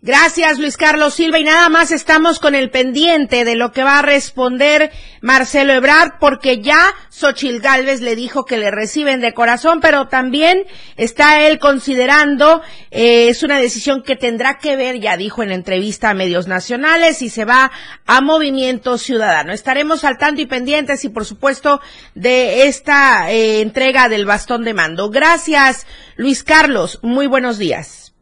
Gracias, 0.02 0.58
Luis 0.58 0.78
Carlos 0.78 1.14
Silva. 1.14 1.40
Y 1.40 1.44
nada 1.44 1.68
más 1.68 1.92
estamos 1.92 2.40
con 2.40 2.56
el 2.56 2.70
pendiente 2.70 3.44
de 3.44 3.56
lo 3.56 3.72
que 3.72 3.84
va 3.84 4.00
a 4.00 4.02
responder 4.02 4.90
Marcelo 5.22 5.74
Ebrard, 5.74 6.14
porque 6.20 6.62
ya 6.62 6.80
Xochil 7.10 7.60
Gálvez 7.60 8.02
le 8.02 8.16
dijo 8.16 8.46
que 8.46 8.58
le 8.58 8.72
reciben 8.72 9.20
de 9.20 9.34
corazón, 9.34 9.80
pero 9.82 10.08
también 10.08 10.64
está 10.96 11.46
él 11.46 11.60
considerando, 11.60 12.62
eh, 12.92 13.28
es 13.28 13.44
una 13.44 13.60
decisión 13.60 14.02
que 14.02 14.16
tendrá 14.16 14.60
que 14.60 14.78
ver, 14.78 15.00
ya 15.00 15.18
dijo 15.18 15.44
en 15.44 15.52
entrevista 15.52 16.10
a 16.10 16.14
medios 16.14 16.48
nacionales, 16.48 17.22
y 17.22 17.30
se 17.30 17.44
va 17.44 17.72
a 18.06 18.22
Movimiento 18.22 18.98
Ciudadano. 18.98 19.52
Estaremos 19.52 20.06
al 20.06 20.18
tanto 20.18 20.42
y 20.42 20.46
pendientes 20.46 21.04
y, 21.04 21.10
por 21.10 21.26
supuesto, 21.26 21.82
de 22.16 22.68
esta 22.68 23.32
eh, 23.32 23.62
entrega 23.62 24.08
del 24.08 24.26
bastón 24.26 24.64
de 24.64 24.74
mando. 24.74 25.10
Gracias, 25.10 25.86
Luis 26.16 26.44
Carlos. 26.44 26.83
Muy 27.02 27.28
buenos 27.28 27.58
días. 27.58 28.14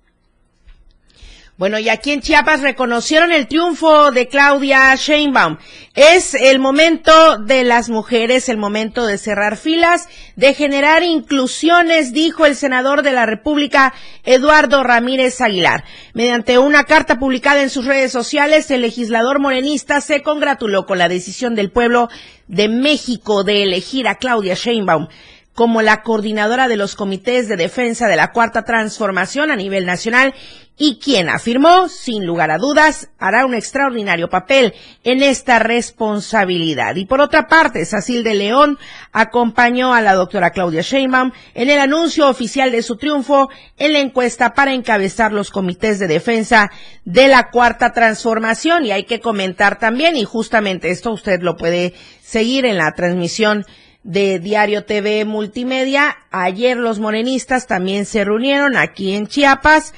Bueno, 1.58 1.78
y 1.78 1.90
aquí 1.90 2.12
en 2.12 2.22
Chiapas 2.22 2.62
reconocieron 2.62 3.32
el 3.32 3.48
triunfo 3.48 4.12
de 4.12 4.28
Claudia 4.28 4.96
Sheinbaum. 4.96 5.58
Es 5.94 6.34
el 6.34 6.58
momento 6.58 7.38
de 7.38 7.64
las 7.64 7.88
mujeres, 7.90 8.50
el 8.50 8.58
momento 8.58 9.06
de 9.06 9.20
cerrar 9.20 9.58
filas, 9.58 10.08
de 10.36 10.56
generar 10.56 11.04
inclusiones, 11.04 12.14
dijo 12.14 12.48
el 12.48 12.56
senador 12.56 13.04
de 13.04 13.12
la 13.12 13.28
República, 13.28 13.94
Eduardo 14.24 14.82
Ramírez 14.82 15.40
Aguilar. 15.40 15.84
Mediante 16.16 16.58
una 16.58 16.86
carta 16.86 17.20
publicada 17.20 17.62
en 17.62 17.70
sus 17.70 17.86
redes 17.86 18.12
sociales, 18.12 18.72
el 18.72 18.82
legislador 18.82 19.40
morenista 19.40 20.02
se 20.02 20.24
congratuló 20.24 20.88
con 20.88 20.98
la 20.98 21.10
decisión 21.10 21.54
del 21.54 21.72
pueblo 21.72 22.10
de 22.48 22.70
México 22.70 23.44
de 23.44 23.62
elegir 23.62 24.08
a 24.08 24.16
Claudia 24.16 24.56
Sheinbaum 24.56 25.10
como 25.54 25.82
la 25.82 26.02
coordinadora 26.02 26.68
de 26.68 26.78
los 26.78 26.96
comités 26.96 27.48
de 27.48 27.58
defensa 27.58 28.08
de 28.08 28.16
la 28.16 28.32
Cuarta 28.32 28.64
Transformación 28.64 29.52
a 29.52 29.56
nivel 29.56 29.86
nacional 29.86 30.34
y 30.78 30.98
quien 30.98 31.30
afirmó, 31.30 31.90
sin 31.90 32.26
lugar 32.26 32.50
a 32.50 32.58
dudas, 32.58 33.10
hará 33.20 33.46
un 33.46 33.54
extraordinario 33.54 34.30
papel 34.30 34.74
en 35.04 35.22
esta 35.22 35.60
responsabilidad. 35.60 36.96
Y 36.96 37.06
por 37.06 37.22
otra 37.22 37.48
parte, 37.48 37.86
Sacil 37.86 38.24
de 38.24 38.34
León 38.34 38.80
acompañó 39.12 39.94
a 39.94 40.02
la 40.02 40.16
doctora 40.16 40.50
Claudia 40.50 40.82
Sheinbaum 40.82 41.34
en 41.54 41.70
el 41.70 41.78
anuncio 41.78 42.28
oficial 42.28 42.72
de 42.72 42.82
su 42.82 42.96
triunfo 42.96 43.50
en 43.78 43.94
la 43.94 44.00
encuesta 44.00 44.56
para 44.56 44.74
encabezar 44.74 45.34
los 45.34 45.52
comités 45.52 46.00
de 46.00 46.08
defensa 46.08 46.72
de 47.06 47.28
la 47.28 47.52
Cuarta 47.52 47.92
Transformación. 47.92 48.84
Y 48.84 48.92
hay 48.92 49.04
que 49.04 49.20
comentar 49.20 49.78
también, 49.78 50.16
y 50.16 50.24
justamente 50.24 50.90
esto 50.90 51.12
usted 51.12 51.42
lo 51.42 51.58
puede 51.58 51.94
seguir 52.24 52.66
en 52.66 52.78
la 52.78 52.94
transmisión 52.94 53.66
de 54.04 54.40
Diario 54.40 54.86
TV 54.86 55.26
Multimedia. 55.26 56.18
Ayer 56.32 56.78
los 56.78 57.00
morenistas 57.00 57.68
también 57.68 58.06
se 58.06 58.24
reunieron 58.24 58.76
aquí 58.76 59.14
en 59.14 59.28
Chiapas 59.28 59.94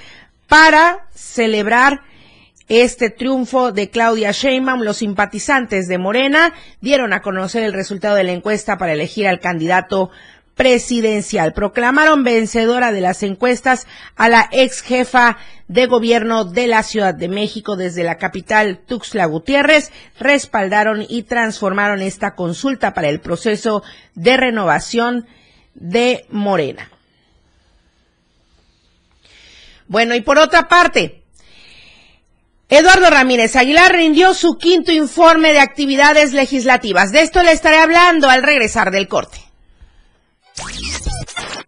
para 0.47 1.07
celebrar 1.13 2.01
este 2.69 3.09
triunfo 3.09 3.71
de 3.71 3.89
Claudia 3.89 4.31
Sheinbaum, 4.31 4.81
los 4.81 4.97
simpatizantes 4.97 5.87
de 5.87 5.97
Morena 5.97 6.53
dieron 6.79 7.11
a 7.11 7.21
conocer 7.21 7.63
el 7.63 7.73
resultado 7.73 8.15
de 8.15 8.23
la 8.23 8.31
encuesta 8.31 8.77
para 8.77 8.93
elegir 8.93 9.27
al 9.27 9.41
candidato 9.41 10.11
presidencial. 10.55 11.53
Proclamaron 11.53 12.23
vencedora 12.23 12.91
de 12.91 13.01
las 13.01 13.23
encuestas 13.23 13.87
a 14.15 14.29
la 14.29 14.49
ex 14.51 14.81
jefa 14.81 15.37
de 15.67 15.87
gobierno 15.87 16.45
de 16.45 16.67
la 16.67 16.83
Ciudad 16.83 17.15
de 17.15 17.27
México 17.27 17.75
desde 17.75 18.03
la 18.03 18.17
capital 18.17 18.79
Tuxtla 18.85 19.25
Gutiérrez. 19.25 19.91
Respaldaron 20.19 21.05
y 21.07 21.23
transformaron 21.23 22.01
esta 22.01 22.35
consulta 22.35 22.93
para 22.93 23.09
el 23.09 23.19
proceso 23.19 23.83
de 24.15 24.37
renovación 24.37 25.25
de 25.73 26.25
Morena. 26.29 26.89
Bueno, 29.87 30.15
y 30.15 30.21
por 30.21 30.39
otra 30.39 30.67
parte, 30.67 31.23
Eduardo 32.69 33.09
Ramírez 33.09 33.55
Aguilar 33.55 33.91
rindió 33.91 34.33
su 34.33 34.57
quinto 34.57 34.91
informe 34.91 35.53
de 35.53 35.59
actividades 35.59 36.33
legislativas. 36.33 37.11
De 37.11 37.21
esto 37.21 37.43
le 37.43 37.51
estaré 37.51 37.77
hablando 37.77 38.29
al 38.29 38.41
regresar 38.41 38.89
del 38.89 39.07
corte. 39.07 39.42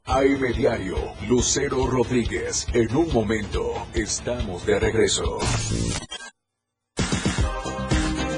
AM 0.05 0.53
Diario, 0.55 0.97
Lucero 1.27 1.87
Rodríguez. 1.87 2.67
En 2.73 2.95
un 2.95 3.11
momento, 3.11 3.73
estamos 3.93 4.65
de 4.65 4.79
regreso. 4.79 5.39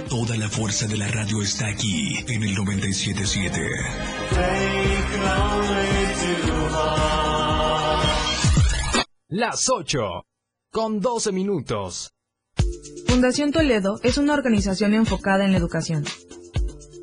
Toda 0.09 0.37
la 0.37 0.47
fuerza 0.49 0.87
de 0.87 0.97
la 0.97 1.07
radio 1.09 1.41
está 1.41 1.67
aquí 1.67 2.17
en 2.27 2.43
el 2.43 2.55
977. 2.55 3.59
Las 9.29 9.69
8, 9.69 9.99
con 10.71 11.01
12 11.01 11.31
minutos. 11.33 12.11
Fundación 13.07 13.51
Toledo 13.51 13.99
es 14.03 14.17
una 14.17 14.33
organización 14.33 14.93
enfocada 14.93 15.43
en 15.43 15.51
la 15.51 15.57
educación 15.57 16.05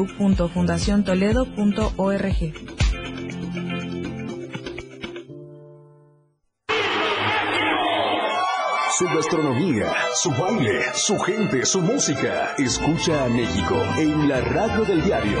www.fundaciontoledo.org. 0.00 2.54
Su 8.96 9.04
gastronomía, 9.06 9.92
su 10.14 10.30
baile, 10.30 10.82
su 10.94 11.18
gente, 11.18 11.64
su 11.64 11.80
música. 11.80 12.54
Escucha 12.58 13.24
a 13.24 13.28
México 13.28 13.82
en 13.96 14.28
la 14.28 14.40
radio 14.42 14.84
del 14.84 15.02
diario 15.02 15.40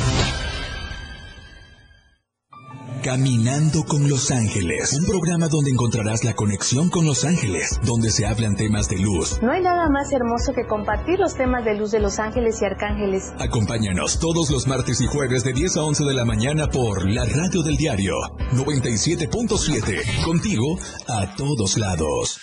Caminando 3.03 3.83
con 3.83 4.07
Los 4.07 4.29
Ángeles, 4.29 4.93
un 4.93 5.07
programa 5.07 5.47
donde 5.47 5.71
encontrarás 5.71 6.23
la 6.23 6.35
conexión 6.35 6.87
con 6.89 7.03
Los 7.03 7.25
Ángeles, 7.25 7.79
donde 7.83 8.11
se 8.11 8.27
hablan 8.27 8.55
temas 8.55 8.89
de 8.89 8.99
luz. 8.99 9.41
No 9.41 9.51
hay 9.51 9.61
nada 9.63 9.89
más 9.89 10.11
hermoso 10.11 10.53
que 10.53 10.67
compartir 10.67 11.17
los 11.17 11.33
temas 11.33 11.65
de 11.65 11.75
luz 11.75 11.89
de 11.89 11.99
Los 11.99 12.19
Ángeles 12.19 12.61
y 12.61 12.65
Arcángeles. 12.65 13.33
Acompáñanos 13.39 14.19
todos 14.19 14.51
los 14.51 14.67
martes 14.67 15.01
y 15.01 15.07
jueves 15.07 15.43
de 15.43 15.53
10 15.53 15.77
a 15.77 15.83
11 15.83 16.05
de 16.05 16.13
la 16.13 16.25
mañana 16.25 16.67
por 16.67 17.09
la 17.09 17.25
radio 17.25 17.63
del 17.63 17.75
diario 17.75 18.13
97.7, 18.53 20.23
contigo 20.23 20.77
a 21.07 21.35
todos 21.35 21.79
lados. 21.79 22.39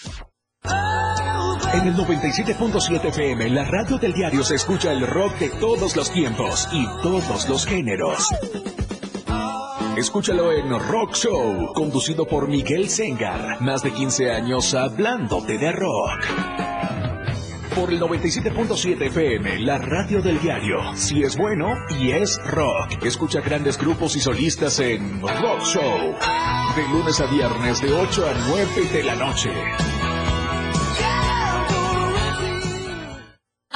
En 1.73 1.87
el 1.87 1.95
97.7 1.95 3.05
FM, 3.05 3.51
la 3.51 3.65
radio 3.65 3.97
del 3.99 4.13
diario 4.13 4.43
se 4.43 4.57
escucha 4.57 4.91
el 4.91 5.07
rock 5.07 5.39
de 5.39 5.51
todos 5.51 5.95
los 5.95 6.11
tiempos 6.11 6.69
y 6.73 6.85
todos 7.03 7.49
los 7.49 7.65
géneros. 7.65 8.29
Escúchalo 9.99 10.53
en 10.53 10.71
Rock 10.79 11.17
Show, 11.17 11.73
conducido 11.75 12.25
por 12.25 12.47
Miguel 12.47 12.89
Sengar. 12.89 13.61
Más 13.61 13.83
de 13.83 13.91
15 13.91 14.31
años 14.31 14.73
hablándote 14.73 15.59
de 15.59 15.73
rock. 15.73 16.25
Por 17.75 17.93
el 17.93 18.01
97.7 18.01 19.07
FM, 19.07 19.59
la 19.59 19.79
radio 19.79 20.23
del 20.23 20.41
diario. 20.41 20.95
Si 20.95 21.25
es 21.25 21.37
bueno 21.37 21.75
y 21.99 22.13
es 22.13 22.39
rock. 22.45 23.03
Escucha 23.03 23.41
grandes 23.41 23.77
grupos 23.77 24.15
y 24.15 24.21
solistas 24.21 24.79
en 24.79 25.21
Rock 25.21 25.63
Show. 25.65 26.15
De 26.77 26.89
lunes 26.93 27.21
a 27.21 27.27
viernes 27.27 27.83
de 27.83 27.93
8 27.93 28.25
a 28.25 28.35
9 28.51 28.89
de 28.93 29.03
la 29.03 29.17
noche. 29.17 29.51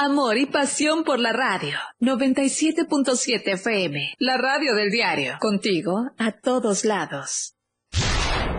Amor 0.05 0.37
y 0.37 0.47
pasión 0.47 1.05
por 1.05 1.17
la 1.17 1.31
radio. 1.31 1.77
97.7 2.01 3.53
FM. 3.53 4.15
La 4.19 4.35
radio 4.35 4.75
del 4.75 4.91
diario. 4.91 5.37
Contigo 5.39 6.11
a 6.17 6.33
todos 6.33 6.83
lados. 6.83 7.55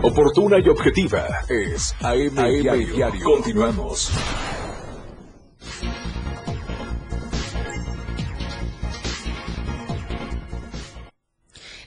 Oportuna 0.01 0.57
y 0.57 0.67
objetiva 0.67 1.23
es 1.47 1.93
AM, 2.01 2.51
Diario. 2.51 3.23
Continuamos. 3.23 4.11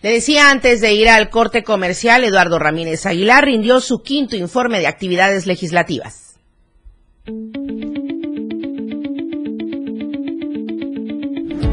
Le 0.01 0.13
decía 0.13 0.53
antes 0.53 0.81
de 0.81 0.93
ir 0.93 1.09
al 1.09 1.31
corte 1.31 1.65
comercial, 1.65 2.23
Eduardo 2.23 2.61
Ramírez 2.61 3.07
Aguilar 3.07 3.47
rindió 3.47 3.81
su 3.81 4.03
quinto 4.05 4.37
informe 4.37 4.79
de 4.79 4.87
actividades 4.87 5.47
legislativas. 5.47 6.39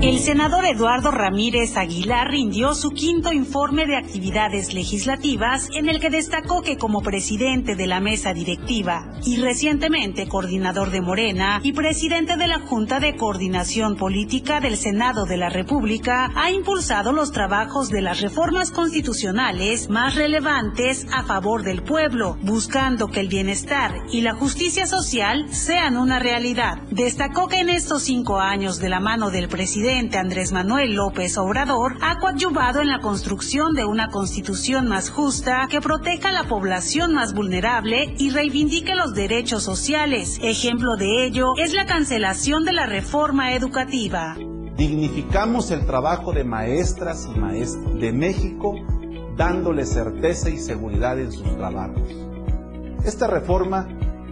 El 0.06 0.20
senador 0.20 0.66
Eduardo 0.66 1.10
Ramírez 1.10 1.78
Aguilar 1.78 2.30
rindió 2.30 2.76
su 2.76 2.92
quinto 2.92 3.34
informe 3.34 3.88
de 3.88 3.98
actividades 3.98 4.76
legislativas 4.76 5.68
en 5.74 5.90
el 5.90 6.00
que 6.00 6.12
destacó 6.12 6.62
que 6.62 6.78
como 6.78 7.02
presidente 7.02 7.76
de 7.76 7.88
la 7.88 8.00
mesa 8.00 8.32
directiva 8.32 9.12
y 9.26 9.38
recientemente 9.38 10.28
coordinador 10.28 10.92
de 10.92 11.02
Morena 11.02 11.60
y 11.64 11.74
presidente 11.74 12.38
de 12.38 12.48
la 12.48 12.60
Junta 12.60 13.00
de 13.00 13.16
Coordinación 13.16 13.96
Política 13.96 14.60
del 14.60 14.78
Senado 14.78 15.26
de 15.26 15.38
la 15.38 15.50
República, 15.50 16.30
ha 16.36 16.52
impulsado 16.52 17.12
los 17.12 17.32
trabajos 17.32 17.90
de 17.90 18.04
las 18.04 18.22
reformas 18.22 18.70
constitucionales 18.70 19.90
más 19.90 20.14
relevantes 20.14 21.08
a 21.14 21.24
favor 21.24 21.64
del 21.64 21.82
pueblo, 21.82 22.38
buscando 22.44 23.08
que 23.08 23.22
el 23.22 23.28
bienestar 23.28 24.04
y 24.12 24.22
la 24.22 24.36
justicia 24.36 24.86
social 24.86 25.52
sean 25.52 25.98
una 25.98 26.20
realidad. 26.20 26.78
Destacó 26.92 27.48
que 27.48 27.62
en 27.62 27.70
estos 27.70 28.04
cinco 28.04 28.40
años 28.40 28.78
de 28.78 28.90
la 28.90 29.00
mano 29.00 29.32
del 29.32 29.48
presidente 29.48 29.95
Andrés 29.96 30.52
Manuel 30.52 30.94
López 30.94 31.38
Obrador 31.38 31.96
ha 32.02 32.20
coadyuvado 32.20 32.82
en 32.82 32.90
la 32.90 33.00
construcción 33.00 33.74
de 33.74 33.86
una 33.86 34.10
constitución 34.10 34.90
más 34.90 35.10
justa 35.10 35.68
que 35.72 35.80
proteja 35.80 36.30
a 36.30 36.32
la 36.34 36.44
población 36.50 37.14
más 37.14 37.34
vulnerable 37.34 38.14
y 38.18 38.30
reivindique 38.30 38.94
los 38.94 39.14
derechos 39.14 39.64
sociales. 39.64 40.38
Ejemplo 40.44 40.98
de 40.98 41.26
ello 41.26 41.54
es 41.58 41.74
la 41.74 41.86
cancelación 41.86 42.66
de 42.66 42.74
la 42.74 42.86
reforma 42.86 43.54
educativa. 43.54 44.36
Dignificamos 44.76 45.72
el 45.72 45.86
trabajo 45.86 46.34
de 46.34 46.44
maestras 46.44 47.30
y 47.34 47.40
maestros 47.40 47.98
de 47.98 48.12
México 48.12 48.76
dándole 49.38 49.86
certeza 49.86 50.50
y 50.50 50.58
seguridad 50.58 51.18
en 51.18 51.32
sus 51.32 51.56
trabajos. 51.56 52.04
Esta 53.06 53.28
reforma 53.28 53.88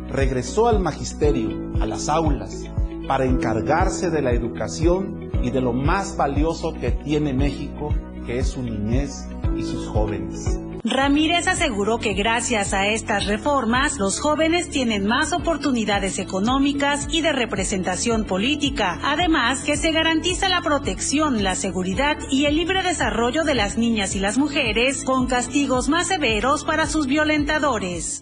regresó 0.10 0.68
al 0.68 0.82
magisterio, 0.82 1.72
a 1.82 1.86
las 1.86 2.10
aulas, 2.10 2.66
para 3.08 3.26
encargarse 3.26 4.10
de 4.10 4.22
la 4.22 4.32
educación 4.32 5.30
y 5.44 5.52
de 5.52 5.62
lo 5.62 5.74
más 5.74 6.16
valioso 6.16 6.74
que 6.74 6.92
tiene 6.92 7.34
México, 7.34 7.94
que 8.26 8.40
es 8.40 8.48
su 8.48 8.64
niñez 8.64 9.28
y 9.58 9.64
sus 9.64 9.88
jóvenes. 9.88 10.60
Ramírez 10.86 11.48
aseguró 11.48 11.98
que 11.98 12.14
gracias 12.14 12.74
a 12.74 12.88
estas 12.88 13.26
reformas, 13.26 14.00
los 14.00 14.20
jóvenes 14.20 14.70
tienen 14.70 15.06
más 15.06 15.32
oportunidades 15.32 16.20
económicas 16.20 17.08
y 17.10 17.22
de 17.22 17.32
representación 17.32 18.26
política, 18.26 19.00
además 19.02 19.64
que 19.64 19.78
se 19.78 19.94
garantiza 19.94 20.50
la 20.50 20.62
protección, 20.62 21.42
la 21.42 21.56
seguridad 21.56 22.18
y 22.30 22.46
el 22.46 22.58
libre 22.58 22.84
desarrollo 22.84 23.46
de 23.46 23.56
las 23.56 23.78
niñas 23.78 24.14
y 24.16 24.20
las 24.20 24.38
mujeres 24.38 25.06
con 25.06 25.28
castigos 25.28 25.88
más 25.88 26.08
severos 26.08 26.66
para 26.66 26.86
sus 26.86 27.08
violentadores. 27.08 28.22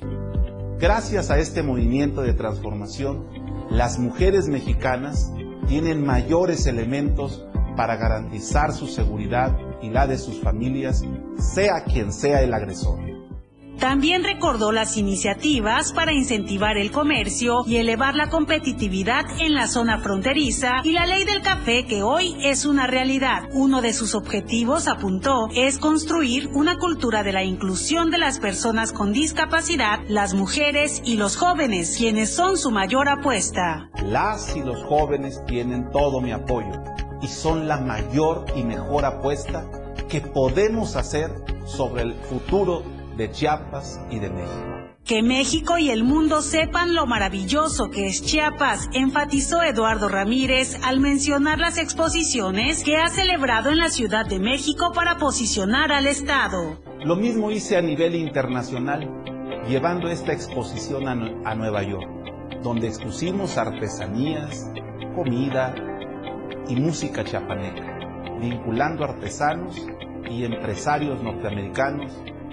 Gracias 0.77 1.31
a 1.31 1.39
este 1.39 1.63
movimiento 1.63 2.21
de 2.21 2.33
transformación, 2.33 3.27
las 3.71 3.97
mujeres 3.97 4.49
mexicanas 4.49 5.31
tienen 5.67 6.05
mayores 6.05 6.67
elementos 6.67 7.45
para 7.77 7.95
garantizar 7.95 8.73
su 8.73 8.85
seguridad 8.85 9.57
y 9.81 9.89
la 9.89 10.07
de 10.07 10.17
sus 10.17 10.41
familias, 10.41 11.01
sea 11.39 11.85
quien 11.85 12.11
sea 12.11 12.41
el 12.41 12.53
agresor. 12.53 12.99
También 13.79 14.23
recordó 14.23 14.71
las 14.71 14.97
iniciativas 14.97 15.91
para 15.93 16.13
incentivar 16.13 16.77
el 16.77 16.91
comercio 16.91 17.63
y 17.65 17.77
elevar 17.77 18.15
la 18.15 18.29
competitividad 18.29 19.25
en 19.39 19.55
la 19.55 19.67
zona 19.67 19.99
fronteriza 19.99 20.81
y 20.83 20.91
la 20.91 21.05
ley 21.05 21.23
del 21.23 21.41
café 21.41 21.85
que 21.85 22.03
hoy 22.03 22.35
es 22.43 22.65
una 22.65 22.87
realidad. 22.87 23.49
Uno 23.53 23.81
de 23.81 23.93
sus 23.93 24.13
objetivos, 24.13 24.87
apuntó, 24.87 25.47
es 25.55 25.79
construir 25.79 26.49
una 26.53 26.77
cultura 26.77 27.23
de 27.23 27.31
la 27.31 27.43
inclusión 27.43 28.11
de 28.11 28.17
las 28.19 28.39
personas 28.39 28.91
con 28.91 29.13
discapacidad, 29.13 29.99
las 30.07 30.33
mujeres 30.33 31.01
y 31.03 31.17
los 31.17 31.35
jóvenes, 31.35 31.95
quienes 31.97 32.33
son 32.33 32.57
su 32.57 32.71
mayor 32.71 33.09
apuesta. 33.09 33.89
Las 34.03 34.55
y 34.55 34.61
los 34.61 34.83
jóvenes 34.83 35.43
tienen 35.47 35.89
todo 35.89 36.21
mi 36.21 36.31
apoyo 36.31 36.83
y 37.21 37.27
son 37.27 37.67
la 37.67 37.77
mayor 37.77 38.45
y 38.55 38.63
mejor 38.63 39.05
apuesta 39.05 39.65
que 40.09 40.21
podemos 40.21 40.95
hacer 40.95 41.31
sobre 41.65 42.03
el 42.03 42.13
futuro 42.13 42.83
de 43.21 43.29
Chiapas 43.29 44.01
y 44.09 44.17
de 44.17 44.31
México. 44.31 44.65
Que 45.05 45.21
México 45.21 45.77
y 45.77 45.91
el 45.91 46.03
mundo 46.03 46.41
sepan 46.41 46.95
lo 46.95 47.05
maravilloso 47.05 47.91
que 47.91 48.07
es 48.07 48.23
Chiapas, 48.23 48.89
enfatizó 48.93 49.61
Eduardo 49.61 50.09
Ramírez 50.09 50.79
al 50.83 50.99
mencionar 50.99 51.59
las 51.59 51.77
exposiciones 51.77 52.83
que 52.83 52.97
ha 52.97 53.09
celebrado 53.09 53.69
en 53.69 53.77
la 53.77 53.89
Ciudad 53.89 54.25
de 54.25 54.39
México 54.39 54.91
para 54.95 55.17
posicionar 55.17 55.91
al 55.91 56.07
Estado. 56.07 56.79
Lo 57.05 57.15
mismo 57.15 57.51
hice 57.51 57.77
a 57.77 57.81
nivel 57.81 58.15
internacional, 58.15 59.07
llevando 59.67 60.07
esta 60.07 60.33
exposición 60.33 61.07
a, 61.07 61.11
a 61.51 61.53
Nueva 61.53 61.83
York, 61.83 62.09
donde 62.63 62.87
expusimos 62.87 63.57
artesanías, 63.59 64.71
comida 65.15 65.75
y 66.67 66.75
música 66.75 67.23
chiapaneca, 67.23 67.99
vinculando 68.39 69.03
artesanos 69.03 69.75
y 70.27 70.43
empresarios 70.43 71.21
norteamericanos 71.21 72.11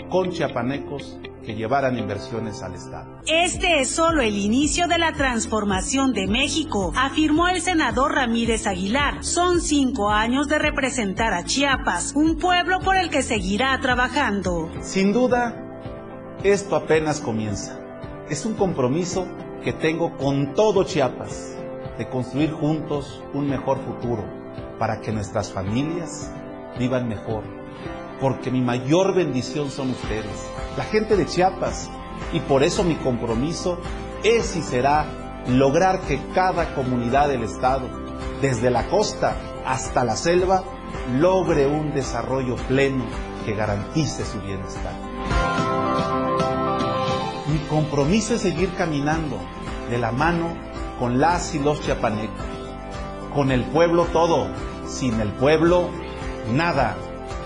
con 0.09 0.31
chiapanecos 0.31 1.19
que 1.45 1.55
llevaran 1.55 1.99
inversiones 1.99 2.63
al 2.63 2.75
Estado. 2.75 3.21
Este 3.27 3.81
es 3.81 3.91
solo 3.91 4.21
el 4.21 4.37
inicio 4.37 4.87
de 4.87 4.99
la 4.99 5.13
transformación 5.13 6.13
de 6.13 6.27
México, 6.27 6.93
afirmó 6.95 7.49
el 7.49 7.61
senador 7.63 8.15
Ramírez 8.15 8.67
Aguilar. 8.67 9.25
Son 9.25 9.61
cinco 9.61 10.11
años 10.11 10.49
de 10.49 10.59
representar 10.59 11.33
a 11.33 11.45
Chiapas, 11.45 12.13
un 12.15 12.37
pueblo 12.37 12.81
por 12.81 12.97
el 12.97 13.09
que 13.09 13.23
seguirá 13.23 13.79
trabajando. 13.81 14.71
Sin 14.83 15.13
duda, 15.13 15.55
esto 16.45 16.77
apenas 16.77 17.21
comienza. 17.21 17.79
Es 18.29 18.45
un 18.45 18.55
compromiso 18.55 19.27
que 19.65 19.73
tengo 19.73 20.17
con 20.19 20.55
todo 20.55 20.85
Chiapas, 20.85 21.57
de 21.97 22.09
construir 22.09 22.53
juntos 22.53 23.23
un 23.33 23.49
mejor 23.49 23.79
futuro 23.79 24.25
para 24.79 25.01
que 25.01 25.13
nuestras 25.13 25.53
familias 25.53 26.31
vivan 26.79 27.09
mejor 27.09 27.58
porque 28.21 28.51
mi 28.51 28.61
mayor 28.61 29.15
bendición 29.15 29.71
son 29.71 29.91
ustedes, 29.91 30.47
la 30.77 30.85
gente 30.85 31.17
de 31.17 31.27
Chiapas, 31.27 31.91
y 32.33 32.41
por 32.41 32.63
eso 32.63 32.85
mi 32.85 32.97
compromiso 32.97 33.79
es 34.23 34.57
y 34.57 34.63
será 34.63 35.07
lograr 35.49 36.01
que 36.03 36.21
cada 36.35 36.75
comunidad 36.75 37.29
del 37.29 37.45
Estado, 37.45 37.89
desde 38.43 38.71
la 38.71 38.87
costa 38.89 39.37
hasta 39.65 40.05
la 40.05 40.17
selva, 40.17 40.65
logre 41.19 41.67
un 41.67 41.93
desarrollo 41.93 42.57
pleno 42.69 43.05
que 43.45 43.55
garantice 43.55 44.25
su 44.25 44.41
bienestar. 44.41 44.93
Mi 47.47 47.59
compromiso 47.71 48.35
es 48.35 48.43
seguir 48.43 48.75
caminando 48.75 49.39
de 49.91 49.99
la 49.99 50.13
mano 50.13 50.55
con 50.99 51.19
las 51.19 51.55
y 51.55 51.59
los 51.59 51.81
chiapanecos, 51.81 52.45
con 53.35 53.51
el 53.51 53.65
pueblo 53.65 54.05
todo, 54.07 54.49
sin 54.87 55.21
el 55.21 55.31
pueblo 55.33 55.89
nada 56.53 56.97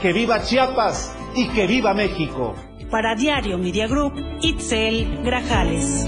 que 0.02 0.12
viva 0.12 0.42
Chiapas 0.42 1.16
y 1.36 1.46
que 1.50 1.68
viva 1.68 1.94
México. 1.94 2.56
Para 2.90 3.14
Diario 3.14 3.56
Media 3.56 3.86
Group, 3.86 4.12
Itzel 4.42 5.22
Grajales. 5.22 6.04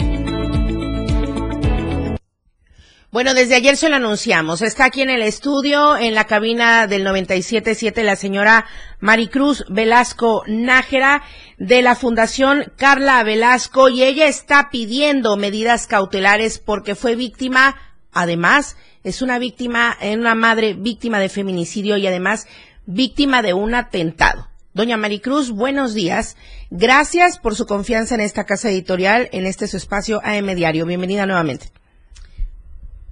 Bueno, 3.13 3.35
desde 3.35 3.55
ayer 3.55 3.77
se 3.77 3.89
lo 3.89 3.95
anunciamos. 3.95 4.63
Está 4.63 4.87
aquí 4.87 5.03
en 5.03 5.11
el 5.11 5.23
estudio, 5.23 5.97
en 5.97 6.17
la 6.17 6.25
cabina 6.25 6.89
del 6.89 7.07
97.7, 7.07 8.03
la 8.03 8.17
señora 8.17 8.67
Maricruz 8.99 9.65
Velasco 9.69 10.43
Nájera 10.49 11.23
de 11.59 11.81
la 11.81 11.95
Fundación 11.95 12.73
Carla 12.77 13.23
Velasco 13.23 13.89
y 13.89 14.03
ella 14.03 14.27
está 14.27 14.71
pidiendo 14.73 15.37
medidas 15.37 15.87
cautelares 15.87 16.59
porque 16.59 16.97
fue 16.97 17.15
víctima, 17.15 17.77
además, 18.11 18.77
es 19.05 19.23
una 19.23 19.39
víctima, 19.39 19.97
una 20.03 20.35
madre 20.35 20.75
víctima 20.75 21.21
de 21.21 21.29
feminicidio 21.29 21.97
y 21.97 22.09
además 22.09 22.49
víctima 22.87 23.43
de 23.43 23.55
un 23.55 23.75
atentado. 23.75 24.49
Doña 24.75 24.97
Maricruz, 24.97 25.51
buenos 25.53 25.95
días. 25.95 26.37
Gracias 26.71 27.39
por 27.39 27.55
su 27.55 27.67
confianza 27.67 28.15
en 28.15 28.21
esta 28.21 28.45
casa 28.45 28.71
editorial, 28.71 29.29
en 29.33 29.47
este 29.47 29.69
su 29.69 29.77
espacio 29.77 30.21
AM 30.25 30.55
Diario. 30.55 30.85
Bienvenida 30.85 31.27
nuevamente. 31.27 31.71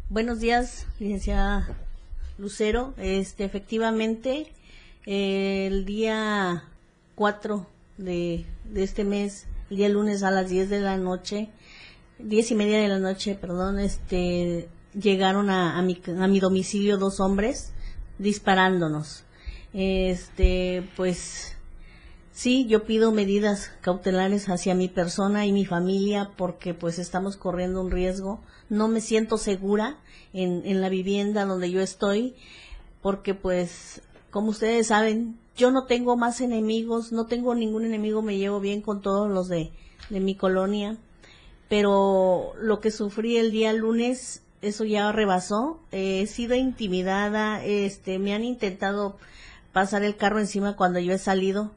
Buenos 0.08 0.40
días, 0.40 0.86
licenciada 0.98 1.68
Lucero. 2.36 2.94
Este, 2.98 3.44
efectivamente, 3.44 4.52
el 5.06 5.84
día 5.84 6.64
4 7.14 7.66
de, 7.98 8.44
este 8.74 9.04
mes, 9.04 9.46
el 9.70 9.76
día 9.76 9.88
lunes 9.88 10.22
a 10.22 10.30
las 10.30 10.50
10 10.50 10.68
de 10.68 10.80
la 10.80 10.96
noche, 10.96 11.48
10 12.18 12.50
y 12.50 12.54
media 12.56 12.80
de 12.80 12.88
la 12.88 12.98
noche, 12.98 13.36
perdón, 13.40 13.78
este, 13.78 14.68
llegaron 15.00 15.48
a, 15.48 15.80
mi, 15.82 16.02
a 16.18 16.26
mi 16.26 16.40
domicilio 16.40 16.98
dos 16.98 17.20
hombres 17.20 17.72
disparándonos. 18.18 19.24
Este, 19.74 20.88
pues, 20.96 21.56
sí, 22.32 22.66
yo 22.66 22.84
pido 22.84 23.12
medidas 23.12 23.70
cautelares 23.80 24.48
hacia 24.48 24.74
mi 24.74 24.88
persona 24.88 25.46
y 25.46 25.52
mi 25.52 25.64
familia 25.64 26.30
porque 26.36 26.74
pues 26.74 26.98
estamos 26.98 27.36
corriendo 27.36 27.80
un 27.80 27.90
riesgo. 27.90 28.40
No 28.68 28.88
me 28.88 29.00
siento 29.00 29.38
segura 29.38 29.96
en, 30.32 30.62
en 30.66 30.80
la 30.80 30.88
vivienda 30.88 31.44
donde 31.44 31.70
yo 31.70 31.80
estoy, 31.80 32.34
porque 33.00 33.34
pues, 33.34 34.02
como 34.30 34.50
ustedes 34.50 34.88
saben, 34.88 35.38
yo 35.56 35.70
no 35.70 35.84
tengo 35.84 36.16
más 36.16 36.40
enemigos, 36.40 37.12
no 37.12 37.26
tengo 37.26 37.54
ningún 37.54 37.84
enemigo, 37.84 38.22
me 38.22 38.38
llevo 38.38 38.60
bien 38.60 38.80
con 38.80 39.02
todos 39.02 39.30
los 39.30 39.48
de, 39.48 39.70
de 40.10 40.20
mi 40.20 40.34
colonia, 40.34 40.96
pero 41.68 42.52
lo 42.60 42.80
que 42.80 42.90
sufrí 42.90 43.36
el 43.36 43.50
día 43.50 43.72
lunes, 43.72 44.42
eso 44.62 44.84
ya 44.84 45.12
rebasó, 45.12 45.80
he 45.90 46.26
sido 46.26 46.54
intimidada, 46.54 47.64
este, 47.64 48.18
me 48.18 48.34
han 48.34 48.44
intentado 48.44 49.16
pasar 49.72 50.02
el 50.02 50.16
carro 50.16 50.38
encima 50.38 50.76
cuando 50.76 50.98
yo 50.98 51.12
he 51.12 51.18
salido, 51.18 51.72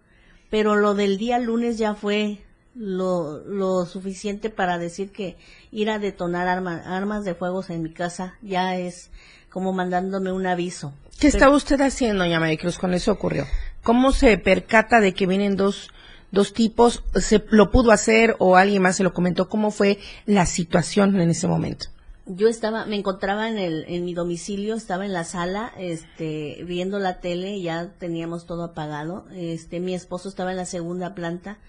pero 0.49 0.75
lo 0.75 0.93
del 0.93 1.17
día 1.17 1.39
lunes 1.39 1.77
ya 1.77 1.95
fue 1.95 2.43
lo, 2.75 3.39
lo 3.39 3.85
suficiente 3.85 4.49
para 4.49 4.77
decir 4.77 5.11
que 5.11 5.37
ir 5.71 5.89
a 5.89 5.99
detonar 5.99 6.47
armas 6.47 7.25
de 7.25 7.35
fuego 7.35 7.63
en 7.69 7.83
mi 7.83 7.91
casa 7.91 8.35
ya 8.41 8.75
es 8.75 9.09
como 9.49 9.71
mandándome 9.71 10.31
un 10.31 10.45
aviso. 10.45 10.93
¿Qué 11.19 11.27
estaba 11.27 11.55
usted 11.55 11.79
haciendo, 11.79 12.23
doña 12.25 12.41
Maricruz, 12.41 12.77
cuando 12.77 12.97
eso 12.97 13.13
ocurrió? 13.13 13.45
¿Cómo 13.83 14.11
se 14.11 14.37
percata 14.37 14.99
de 14.99 15.13
que 15.13 15.27
vienen 15.27 15.55
dos, 15.55 15.91
dos 16.31 16.53
tipos? 16.53 17.03
¿Se 17.15 17.43
lo 17.49 17.71
pudo 17.71 17.91
hacer 17.91 18.35
o 18.39 18.57
alguien 18.57 18.81
más 18.81 18.97
se 18.97 19.03
lo 19.03 19.13
comentó? 19.13 19.47
¿Cómo 19.47 19.71
fue 19.71 19.97
la 20.25 20.45
situación 20.45 21.19
en 21.21 21.29
ese 21.29 21.47
momento? 21.47 21.87
Yo 22.27 22.47
estaba, 22.47 22.85
me 22.85 22.95
encontraba 22.95 23.47
en 23.49 23.59
el, 23.59 23.85
en 23.87 24.03
mi 24.03 24.15
domicilio, 24.15 24.73
estaba 24.73 25.05
en 25.05 25.13
la 25.13 25.23
sala, 25.23 25.71
este, 25.77 26.63
viendo 26.65 26.97
la 26.97 27.19
tele, 27.19 27.61
ya 27.61 27.91
teníamos 27.99 28.47
todo 28.47 28.63
apagado, 28.63 29.25
este, 29.31 29.79
mi 29.79 29.93
esposo 29.93 30.27
estaba 30.27 30.49
en 30.49 30.57
la 30.57 30.65
segunda 30.65 31.13
planta, 31.13 31.59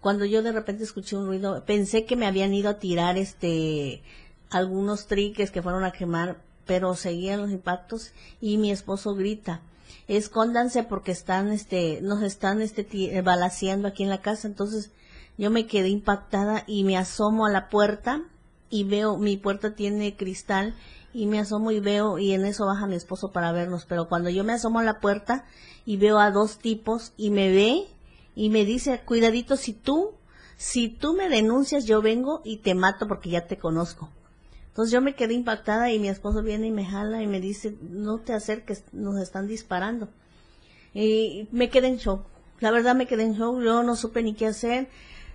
cuando 0.00 0.24
yo 0.24 0.42
de 0.42 0.50
repente 0.50 0.82
escuché 0.82 1.14
un 1.16 1.26
ruido, 1.26 1.64
pensé 1.64 2.06
que 2.06 2.16
me 2.16 2.26
habían 2.26 2.52
ido 2.52 2.70
a 2.70 2.80
tirar 2.80 3.18
este 3.18 4.02
algunos 4.50 5.06
triques 5.06 5.52
que 5.52 5.62
fueron 5.62 5.84
a 5.84 5.92
quemar, 5.92 6.42
pero 6.66 6.96
seguían 6.96 7.40
los 7.40 7.52
impactos 7.52 8.12
y 8.40 8.58
mi 8.58 8.72
esposo 8.72 9.14
grita, 9.14 9.60
escóndanse 10.08 10.82
porque 10.82 11.12
están 11.12 11.52
este 11.52 12.00
nos 12.00 12.24
están 12.24 12.62
este 12.62 12.84
eh, 12.90 13.22
balaseando 13.22 13.86
aquí 13.86 14.02
en 14.02 14.10
la 14.10 14.22
casa, 14.22 14.48
entonces 14.48 14.90
yo 15.38 15.52
me 15.52 15.68
quedé 15.68 15.88
impactada 15.88 16.64
y 16.66 16.82
me 16.82 16.96
asomo 16.96 17.46
a 17.46 17.50
la 17.50 17.68
puerta 17.68 18.24
y 18.70 18.84
veo 18.84 19.18
mi 19.18 19.36
puerta 19.36 19.74
tiene 19.74 20.16
cristal 20.16 20.74
y 21.12 21.26
me 21.26 21.40
asomo 21.40 21.72
y 21.72 21.80
veo 21.80 22.18
y 22.18 22.32
en 22.32 22.44
eso 22.44 22.66
baja 22.66 22.86
mi 22.86 22.94
esposo 22.94 23.32
para 23.32 23.52
vernos, 23.52 23.84
pero 23.84 24.08
cuando 24.08 24.30
yo 24.30 24.44
me 24.44 24.52
asomo 24.52 24.78
a 24.78 24.84
la 24.84 25.00
puerta 25.00 25.44
y 25.84 25.96
veo 25.96 26.18
a 26.18 26.30
dos 26.30 26.58
tipos 26.58 27.12
y 27.16 27.30
me 27.30 27.50
ve 27.50 27.86
y 28.34 28.48
me 28.48 28.64
dice, 28.64 29.00
cuidadito, 29.04 29.56
si 29.56 29.72
tú, 29.72 30.12
si 30.56 30.88
tú 30.88 31.14
me 31.14 31.28
denuncias, 31.28 31.84
yo 31.84 32.00
vengo 32.00 32.42
y 32.44 32.58
te 32.58 32.74
mato 32.74 33.08
porque 33.08 33.30
ya 33.30 33.46
te 33.46 33.58
conozco. 33.58 34.08
Entonces 34.68 34.92
yo 34.92 35.00
me 35.00 35.14
quedé 35.14 35.34
impactada 35.34 35.90
y 35.90 35.98
mi 35.98 36.08
esposo 36.08 36.42
viene 36.42 36.68
y 36.68 36.70
me 36.70 36.84
jala 36.84 37.22
y 37.22 37.26
me 37.26 37.40
dice, 37.40 37.76
no 37.82 38.18
te 38.18 38.32
acerques, 38.32 38.84
nos 38.92 39.20
están 39.20 39.48
disparando. 39.48 40.08
Y 40.94 41.48
me 41.50 41.70
quedé 41.70 41.88
en 41.88 41.96
shock. 41.96 42.24
La 42.60 42.70
verdad 42.70 42.94
me 42.94 43.06
quedé 43.06 43.24
en 43.24 43.34
shock, 43.34 43.60
yo 43.62 43.82
no 43.82 43.96
supe 43.96 44.22
ni 44.22 44.34
qué 44.34 44.46
hacer. 44.46 44.88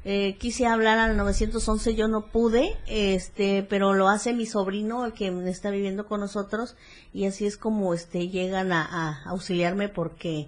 Eh, 0.08 0.38
quise 0.38 0.68
hablar 0.68 1.00
al 1.00 1.18
911, 1.18 1.96
yo 1.96 2.08
no 2.08 2.28
pude, 2.28 2.78
este, 2.86 3.64
pero 3.68 3.96
lo 3.96 4.08
hace 4.08 4.34
mi 4.34 4.46
sobrino, 4.46 5.04
el 5.04 5.14
que 5.14 5.30
está 5.50 5.72
viviendo 5.72 6.06
con 6.06 6.20
nosotros, 6.20 6.76
y 7.12 7.26
así 7.26 7.48
es 7.48 7.58
como 7.58 7.92
este 7.96 8.30
llegan 8.30 8.72
a, 8.72 9.24
auxiliarme 9.26 9.90
porque 9.90 10.48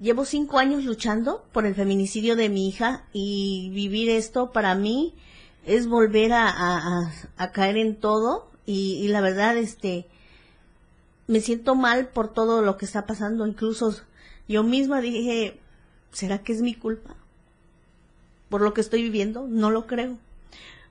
llevo 0.00 0.24
cinco 0.24 0.58
años 0.58 0.84
luchando 0.84 1.44
por 1.52 1.66
el 1.66 1.74
feminicidio 1.74 2.34
de 2.34 2.48
mi 2.48 2.66
hija 2.66 3.04
y 3.12 3.70
vivir 3.74 4.08
esto 4.08 4.52
para 4.52 4.74
mí 4.74 5.14
es 5.66 5.86
volver 5.86 6.32
a, 6.32 7.10
a, 7.36 7.52
caer 7.52 7.76
en 7.76 7.94
todo 7.94 8.48
y, 8.64 9.06
la 9.08 9.20
verdad 9.20 9.58
este 9.58 10.06
me 11.26 11.40
siento 11.40 11.74
mal 11.74 12.08
por 12.08 12.32
todo 12.32 12.62
lo 12.62 12.78
que 12.78 12.86
está 12.86 13.04
pasando. 13.06 13.46
Incluso 13.46 13.94
yo 14.48 14.62
misma 14.62 15.02
dije 15.02 15.60
será 16.10 16.38
que 16.42 16.54
es 16.54 16.62
mi 16.62 16.74
culpa 16.74 17.16
por 18.54 18.62
lo 18.62 18.72
que 18.72 18.82
estoy 18.82 19.02
viviendo 19.02 19.48
no 19.48 19.72
lo 19.72 19.88
creo 19.88 20.16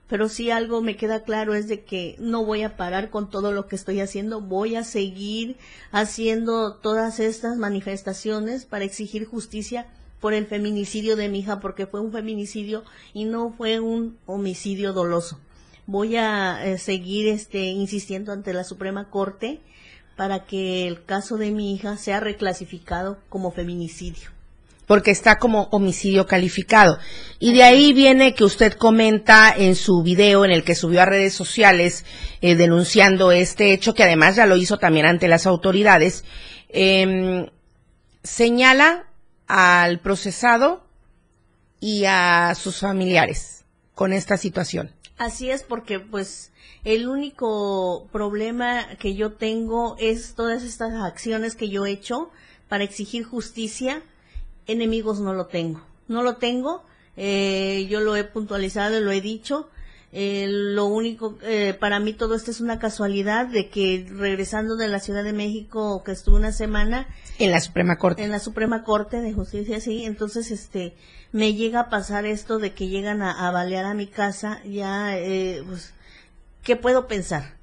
pero 0.06 0.28
si 0.28 0.50
algo 0.50 0.82
me 0.82 0.98
queda 0.98 1.22
claro 1.22 1.54
es 1.54 1.66
de 1.66 1.82
que 1.82 2.14
no 2.18 2.44
voy 2.44 2.62
a 2.62 2.76
parar 2.76 3.08
con 3.08 3.30
todo 3.30 3.52
lo 3.52 3.68
que 3.68 3.74
estoy 3.74 4.00
haciendo, 4.00 4.42
voy 4.42 4.76
a 4.76 4.84
seguir 4.84 5.56
haciendo 5.92 6.74
todas 6.74 7.20
estas 7.20 7.56
manifestaciones 7.56 8.66
para 8.66 8.84
exigir 8.84 9.24
justicia 9.24 9.86
por 10.20 10.34
el 10.34 10.46
feminicidio 10.46 11.16
de 11.16 11.30
mi 11.30 11.38
hija, 11.38 11.58
porque 11.58 11.86
fue 11.86 12.00
un 12.00 12.12
feminicidio 12.12 12.84
y 13.14 13.24
no 13.24 13.54
fue 13.56 13.80
un 13.80 14.18
homicidio 14.26 14.92
doloso. 14.92 15.40
Voy 15.86 16.16
a 16.16 16.66
eh, 16.66 16.76
seguir 16.76 17.28
este, 17.28 17.64
insistiendo 17.64 18.32
ante 18.32 18.52
la 18.52 18.64
Suprema 18.64 19.08
Corte 19.08 19.62
para 20.16 20.44
que 20.44 20.86
el 20.86 21.02
caso 21.02 21.38
de 21.38 21.50
mi 21.50 21.74
hija 21.74 21.96
sea 21.96 22.20
reclasificado 22.20 23.16
como 23.30 23.52
feminicidio 23.52 24.33
porque 24.86 25.10
está 25.10 25.36
como 25.36 25.68
homicidio 25.70 26.26
calificado. 26.26 26.98
Y 27.38 27.54
de 27.54 27.62
ahí 27.62 27.92
viene 27.92 28.34
que 28.34 28.44
usted 28.44 28.74
comenta 28.74 29.54
en 29.56 29.76
su 29.76 30.02
video 30.02 30.44
en 30.44 30.50
el 30.50 30.64
que 30.64 30.74
subió 30.74 31.02
a 31.02 31.06
redes 31.06 31.34
sociales 31.34 32.04
eh, 32.40 32.54
denunciando 32.54 33.32
este 33.32 33.72
hecho, 33.72 33.94
que 33.94 34.04
además 34.04 34.36
ya 34.36 34.46
lo 34.46 34.56
hizo 34.56 34.78
también 34.78 35.06
ante 35.06 35.28
las 35.28 35.46
autoridades, 35.46 36.24
em, 36.68 37.46
señala 38.22 39.08
al 39.46 40.00
procesado 40.00 40.84
y 41.80 42.04
a 42.06 42.54
sus 42.54 42.78
familiares 42.78 43.64
con 43.94 44.12
esta 44.12 44.36
situación. 44.36 44.90
Así 45.16 45.50
es, 45.50 45.62
porque 45.62 46.00
pues 46.00 46.50
el 46.84 47.08
único 47.08 48.08
problema 48.12 48.86
que 48.98 49.14
yo 49.14 49.32
tengo 49.32 49.96
es 49.98 50.34
todas 50.34 50.62
estas 50.62 50.94
acciones 50.94 51.54
que 51.54 51.68
yo 51.68 51.86
he 51.86 51.92
hecho 51.92 52.30
para 52.68 52.84
exigir 52.84 53.24
justicia 53.24 54.02
enemigos 54.66 55.20
no 55.20 55.34
lo 55.34 55.46
tengo. 55.46 55.80
No 56.08 56.22
lo 56.22 56.36
tengo, 56.36 56.84
eh, 57.16 57.86
yo 57.88 58.00
lo 58.00 58.16
he 58.16 58.24
puntualizado, 58.24 59.00
lo 59.00 59.10
he 59.12 59.20
dicho. 59.20 59.68
Eh, 60.16 60.46
lo 60.48 60.86
único, 60.86 61.36
eh, 61.42 61.76
para 61.78 61.98
mí 61.98 62.12
todo 62.12 62.36
esto 62.36 62.52
es 62.52 62.60
una 62.60 62.78
casualidad 62.78 63.46
de 63.46 63.68
que 63.68 64.06
regresando 64.08 64.76
de 64.76 64.86
la 64.86 65.00
Ciudad 65.00 65.24
de 65.24 65.32
México, 65.32 66.04
que 66.04 66.12
estuve 66.12 66.36
una 66.36 66.52
semana. 66.52 67.08
En 67.38 67.50
la 67.50 67.60
Suprema 67.60 67.96
Corte. 67.96 68.22
En 68.22 68.30
la 68.30 68.38
Suprema 68.38 68.84
Corte 68.84 69.20
de 69.20 69.32
Justicia, 69.32 69.80
sí. 69.80 70.04
Entonces, 70.04 70.52
este, 70.52 70.94
me 71.32 71.54
llega 71.54 71.80
a 71.80 71.90
pasar 71.90 72.26
esto 72.26 72.58
de 72.58 72.74
que 72.74 72.86
llegan 72.86 73.22
a, 73.22 73.48
a 73.48 73.50
balear 73.50 73.86
a 73.86 73.94
mi 73.94 74.06
casa, 74.06 74.62
ya, 74.64 75.16
pues, 75.66 75.94
¿qué 76.62 76.76
puedo 76.76 77.08
pensar? 77.08 77.56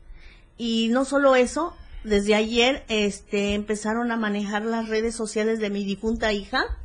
Y 0.57 0.89
no 0.91 1.05
solo 1.05 1.37
eso, 1.37 1.73
desde 2.03 2.35
ayer, 2.35 2.83
este, 2.89 3.53
empezaron 3.53 4.11
a 4.11 4.17
manejar 4.17 4.63
las 4.63 4.89
redes 4.89 5.15
sociales 5.15 5.59
de 5.59 5.69
mi 5.69 5.85
difunta 5.85 6.33
hija 6.33 6.77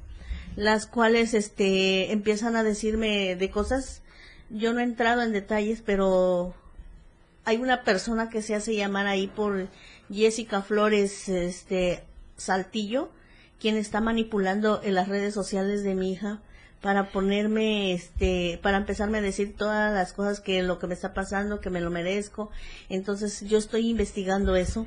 las 0.56 0.86
cuales 0.86 1.34
este 1.34 2.12
empiezan 2.12 2.56
a 2.56 2.62
decirme 2.62 3.36
de 3.36 3.50
cosas 3.50 4.02
yo 4.50 4.72
no 4.72 4.80
he 4.80 4.84
entrado 4.84 5.22
en 5.22 5.32
detalles 5.32 5.82
pero 5.84 6.54
hay 7.44 7.58
una 7.58 7.84
persona 7.84 8.28
que 8.28 8.42
se 8.42 8.54
hace 8.54 8.74
llamar 8.74 9.06
ahí 9.06 9.28
por 9.28 9.68
Jessica 10.10 10.62
Flores 10.62 11.28
este 11.28 12.02
Saltillo 12.36 13.10
quien 13.60 13.76
está 13.76 14.00
manipulando 14.00 14.80
en 14.82 14.94
las 14.94 15.08
redes 15.08 15.34
sociales 15.34 15.82
de 15.82 15.94
mi 15.94 16.12
hija 16.12 16.40
para 16.82 17.10
ponerme, 17.10 17.92
este, 17.92 18.60
para 18.62 18.76
empezarme 18.76 19.18
a 19.18 19.22
decir 19.22 19.56
todas 19.56 19.92
las 19.92 20.12
cosas 20.12 20.40
que 20.40 20.62
lo 20.62 20.78
que 20.78 20.86
me 20.86 20.94
está 20.94 21.14
pasando, 21.14 21.60
que 21.60 21.70
me 21.70 21.80
lo 21.80 21.90
merezco. 21.90 22.50
Entonces 22.88 23.40
yo 23.40 23.58
estoy 23.58 23.88
investigando 23.88 24.56
eso 24.56 24.86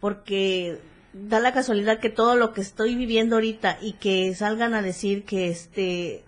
porque 0.00 0.78
da 1.14 1.38
la 1.38 1.52
casualidad 1.52 2.00
que 2.00 2.10
todo 2.10 2.34
lo 2.34 2.52
que 2.52 2.60
estoy 2.60 2.96
viviendo 2.96 3.36
ahorita 3.36 3.78
y 3.80 3.92
que 3.94 4.34
salgan 4.34 4.74
a 4.74 4.82
decir 4.82 5.24
que 5.24 5.48
este 5.48 6.24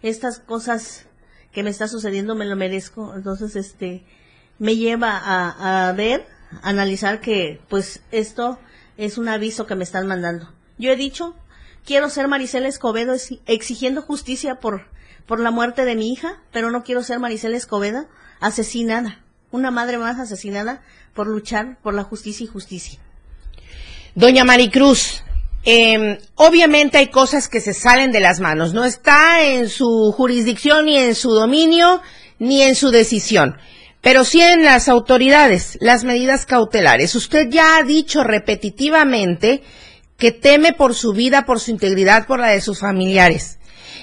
estas 0.00 0.38
cosas 0.38 1.06
que 1.50 1.64
me 1.64 1.70
está 1.70 1.88
sucediendo 1.88 2.36
me 2.36 2.44
lo 2.44 2.54
merezco 2.54 3.14
entonces 3.16 3.56
este 3.56 4.04
me 4.60 4.76
lleva 4.76 5.18
a, 5.18 5.88
a 5.88 5.92
ver 5.92 6.24
analizar 6.62 7.20
que 7.20 7.60
pues 7.68 8.00
esto 8.12 8.60
es 8.96 9.18
un 9.18 9.28
aviso 9.28 9.66
que 9.66 9.74
me 9.74 9.84
están 9.84 10.06
mandando. 10.06 10.52
Yo 10.78 10.92
he 10.92 10.96
dicho 10.96 11.34
quiero 11.84 12.08
ser 12.08 12.28
Maricela 12.28 12.68
Escobedo 12.68 13.14
exigiendo 13.46 14.02
justicia 14.02 14.60
por 14.60 14.86
por 15.26 15.40
la 15.40 15.50
muerte 15.50 15.84
de 15.84 15.96
mi 15.96 16.12
hija 16.12 16.40
pero 16.52 16.70
no 16.70 16.84
quiero 16.84 17.02
ser 17.02 17.18
Maricela 17.18 17.56
Escobedo 17.56 18.06
asesinada 18.38 19.18
una 19.50 19.72
madre 19.72 19.98
más 19.98 20.20
asesinada 20.20 20.80
por 21.12 21.26
luchar 21.26 21.78
por 21.82 21.94
la 21.94 22.04
justicia 22.04 22.44
y 22.44 22.46
justicia 22.46 23.00
Doña 24.18 24.42
Maricruz, 24.42 25.22
eh, 25.64 26.18
obviamente 26.34 26.98
hay 26.98 27.06
cosas 27.06 27.48
que 27.48 27.60
se 27.60 27.72
salen 27.72 28.10
de 28.10 28.18
las 28.18 28.40
manos. 28.40 28.74
No 28.74 28.84
está 28.84 29.44
en 29.44 29.68
su 29.68 30.12
jurisdicción, 30.12 30.86
ni 30.86 30.98
en 30.98 31.14
su 31.14 31.30
dominio, 31.30 32.02
ni 32.40 32.62
en 32.62 32.74
su 32.74 32.90
decisión. 32.90 33.58
Pero 34.00 34.24
sí 34.24 34.40
en 34.40 34.64
las 34.64 34.88
autoridades, 34.88 35.78
las 35.80 36.02
medidas 36.02 36.46
cautelares. 36.46 37.14
Usted 37.14 37.46
ya 37.48 37.76
ha 37.76 37.84
dicho 37.84 38.24
repetitivamente 38.24 39.62
que 40.16 40.32
teme 40.32 40.72
por 40.72 40.96
su 40.96 41.12
vida, 41.12 41.46
por 41.46 41.60
su 41.60 41.70
integridad, 41.70 42.26
por 42.26 42.40
la 42.40 42.48
de 42.48 42.60
sus 42.60 42.80
familiares. 42.80 43.60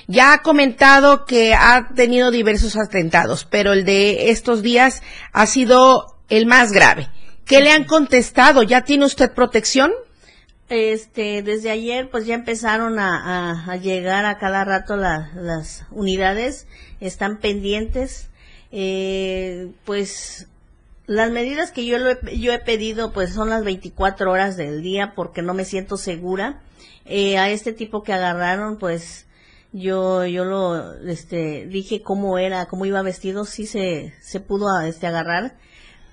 Ya 0.08 0.32
ha 0.32 0.42
comentado 0.44 1.26
que 1.26 1.54
ha 1.54 1.90
tenido 1.94 2.32
diversos 2.32 2.78
atentados, 2.78 3.44
pero 3.44 3.74
el 3.74 3.84
de 3.84 4.30
estos 4.30 4.62
días 4.62 5.02
ha 5.34 5.46
sido 5.46 6.16
el 6.30 6.46
más 6.46 6.72
grave. 6.72 7.10
¿Qué 7.46 7.62
le 7.62 7.72
han 7.72 7.84
contestado? 7.84 8.64
¿Ya 8.64 8.82
tiene 8.84 9.06
usted 9.06 9.32
protección? 9.32 9.92
Este, 10.68 11.44
desde 11.44 11.70
ayer 11.70 12.10
pues 12.10 12.26
ya 12.26 12.34
empezaron 12.34 12.98
a, 12.98 13.78
llegar 13.78 14.26
a 14.26 14.40
cada 14.40 14.66
rato 14.66 14.96
las 14.98 15.86
unidades, 15.92 16.66
están 17.00 17.38
pendientes, 17.38 18.30
eh, 18.72 19.72
pues 19.86 20.48
las 21.06 21.30
medidas 21.30 21.72
que 21.72 21.86
yo, 21.86 21.98
he, 21.98 22.40
yo 22.40 22.52
he 22.52 22.58
pedido 22.58 23.14
pues 23.14 23.32
son 23.32 23.52
las 23.52 23.64
24 23.64 24.32
horas 24.32 24.58
del 24.58 24.82
día 24.82 25.14
porque 25.16 25.44
no 25.44 25.54
me 25.54 25.66
siento 25.66 25.98
segura. 25.98 26.62
Eh, 27.06 27.38
a 27.38 27.52
este 27.52 27.72
tipo 27.72 28.02
que 28.02 28.14
agarraron 28.14 28.78
pues 28.80 29.28
yo 29.72 30.26
yo 30.26 30.44
lo 30.46 30.96
este 31.08 31.68
dije 31.68 32.02
cómo 32.02 32.40
era, 32.40 32.66
cómo 32.66 32.88
iba 32.88 33.04
vestido, 33.04 33.46
sí 33.46 33.68
se 33.68 34.16
se 34.22 34.40
pudo 34.40 34.80
este 34.82 35.06
agarrar, 35.06 35.56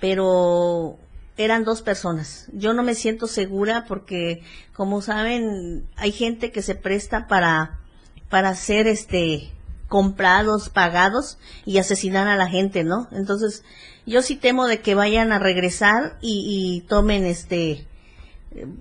pero 0.01 0.99
eran 1.37 1.65
dos 1.65 1.83
personas. 1.83 2.49
Yo 2.53 2.73
no 2.73 2.83
me 2.83 2.95
siento 2.95 3.27
segura 3.27 3.85
porque, 3.87 4.43
como 4.75 5.01
saben, 5.01 5.87
hay 5.97 6.13
gente 6.13 6.53
que 6.53 6.63
se 6.63 6.75
presta 6.75 7.27
para, 7.27 7.81
para 8.29 8.55
ser 8.55 8.87
este, 8.87 9.51
comprados, 9.89 10.69
pagados 10.69 11.39
y 11.65 11.79
asesinar 11.79 12.29
a 12.29 12.37
la 12.37 12.49
gente, 12.49 12.85
¿no? 12.85 13.09
Entonces, 13.13 13.65
yo 14.07 14.23
sí 14.23 14.37
temo 14.37 14.67
de 14.67 14.81
que 14.81 14.95
vayan 14.95 15.33
a 15.33 15.39
regresar 15.39 16.17
y, 16.21 16.85
tomen 16.89 17.25
este, 17.25 17.87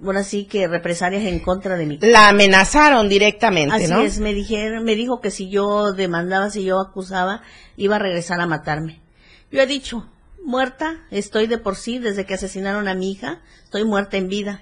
ahora 0.04 0.24
sí 0.24 0.46
que 0.46 0.68
represalias 0.68 1.24
en 1.24 1.40
contra 1.40 1.78
de 1.78 1.86
mí. 1.86 2.00
La 2.02 2.30
amenazaron 2.30 3.08
directamente, 3.08 3.88
¿no? 3.88 3.98
Así 3.98 4.06
es, 4.06 4.20
me 4.20 4.34
dijeron, 4.34 4.84
me 4.84 4.96
dijo 4.96 5.22
que 5.22 5.32
si 5.32 5.50
yo 5.50 5.94
demandaba, 5.94 6.50
si 6.50 6.64
yo 6.64 6.80
acusaba, 6.80 7.42
iba 7.78 7.96
a 7.96 8.00
regresar 8.00 8.42
a 8.42 8.48
matarme. 8.48 9.02
Yo 9.52 9.62
he 9.62 9.68
dicho, 9.68 10.08
muerta 10.44 11.06
estoy 11.12 11.48
de 11.48 11.58
por 11.58 11.76
sí 11.76 12.00
desde 12.00 12.26
que 12.26 12.34
asesinaron 12.34 12.88
a 12.88 12.96
mi 12.96 13.12
hija, 13.12 13.42
estoy 13.64 13.84
muerta 13.84 14.18
en 14.18 14.28
vida, 14.28 14.62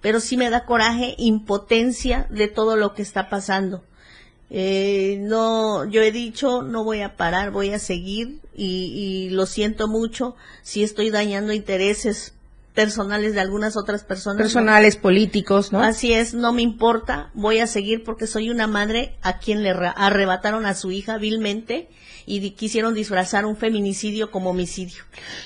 pero 0.00 0.20
sí 0.20 0.36
me 0.36 0.50
da 0.50 0.64
coraje, 0.64 1.14
impotencia 1.18 2.26
de 2.30 2.48
todo 2.48 2.76
lo 2.76 2.94
que 2.94 3.02
está 3.02 3.28
pasando. 3.28 3.84
Eh, 4.50 5.18
no, 5.20 5.84
yo 5.84 6.00
he 6.02 6.10
dicho, 6.10 6.62
no 6.62 6.82
voy 6.82 7.02
a 7.02 7.16
parar, 7.16 7.50
voy 7.50 7.72
a 7.72 7.78
seguir 7.78 8.40
y, 8.56 9.26
y 9.26 9.30
lo 9.30 9.44
siento 9.44 9.88
mucho 9.88 10.36
si 10.62 10.82
estoy 10.82 11.10
dañando 11.10 11.52
intereses 11.52 12.32
personales 12.78 13.34
de 13.34 13.40
algunas 13.40 13.76
otras 13.76 14.04
personas. 14.04 14.40
Personales, 14.40 14.96
políticos, 14.96 15.72
¿no? 15.72 15.82
Así 15.82 16.12
es, 16.12 16.32
no 16.32 16.52
me 16.52 16.62
importa, 16.62 17.32
voy 17.34 17.58
a 17.58 17.66
seguir 17.66 18.04
porque 18.04 18.28
soy 18.28 18.50
una 18.50 18.68
madre 18.68 19.16
a 19.20 19.40
quien 19.40 19.64
le 19.64 19.70
arrebataron 19.70 20.64
a 20.64 20.76
su 20.76 20.92
hija 20.92 21.18
vilmente 21.18 21.88
y 22.24 22.52
quisieron 22.52 22.94
disfrazar 22.94 23.46
un 23.46 23.56
feminicidio 23.56 24.30
como 24.30 24.50
homicidio. 24.50 25.02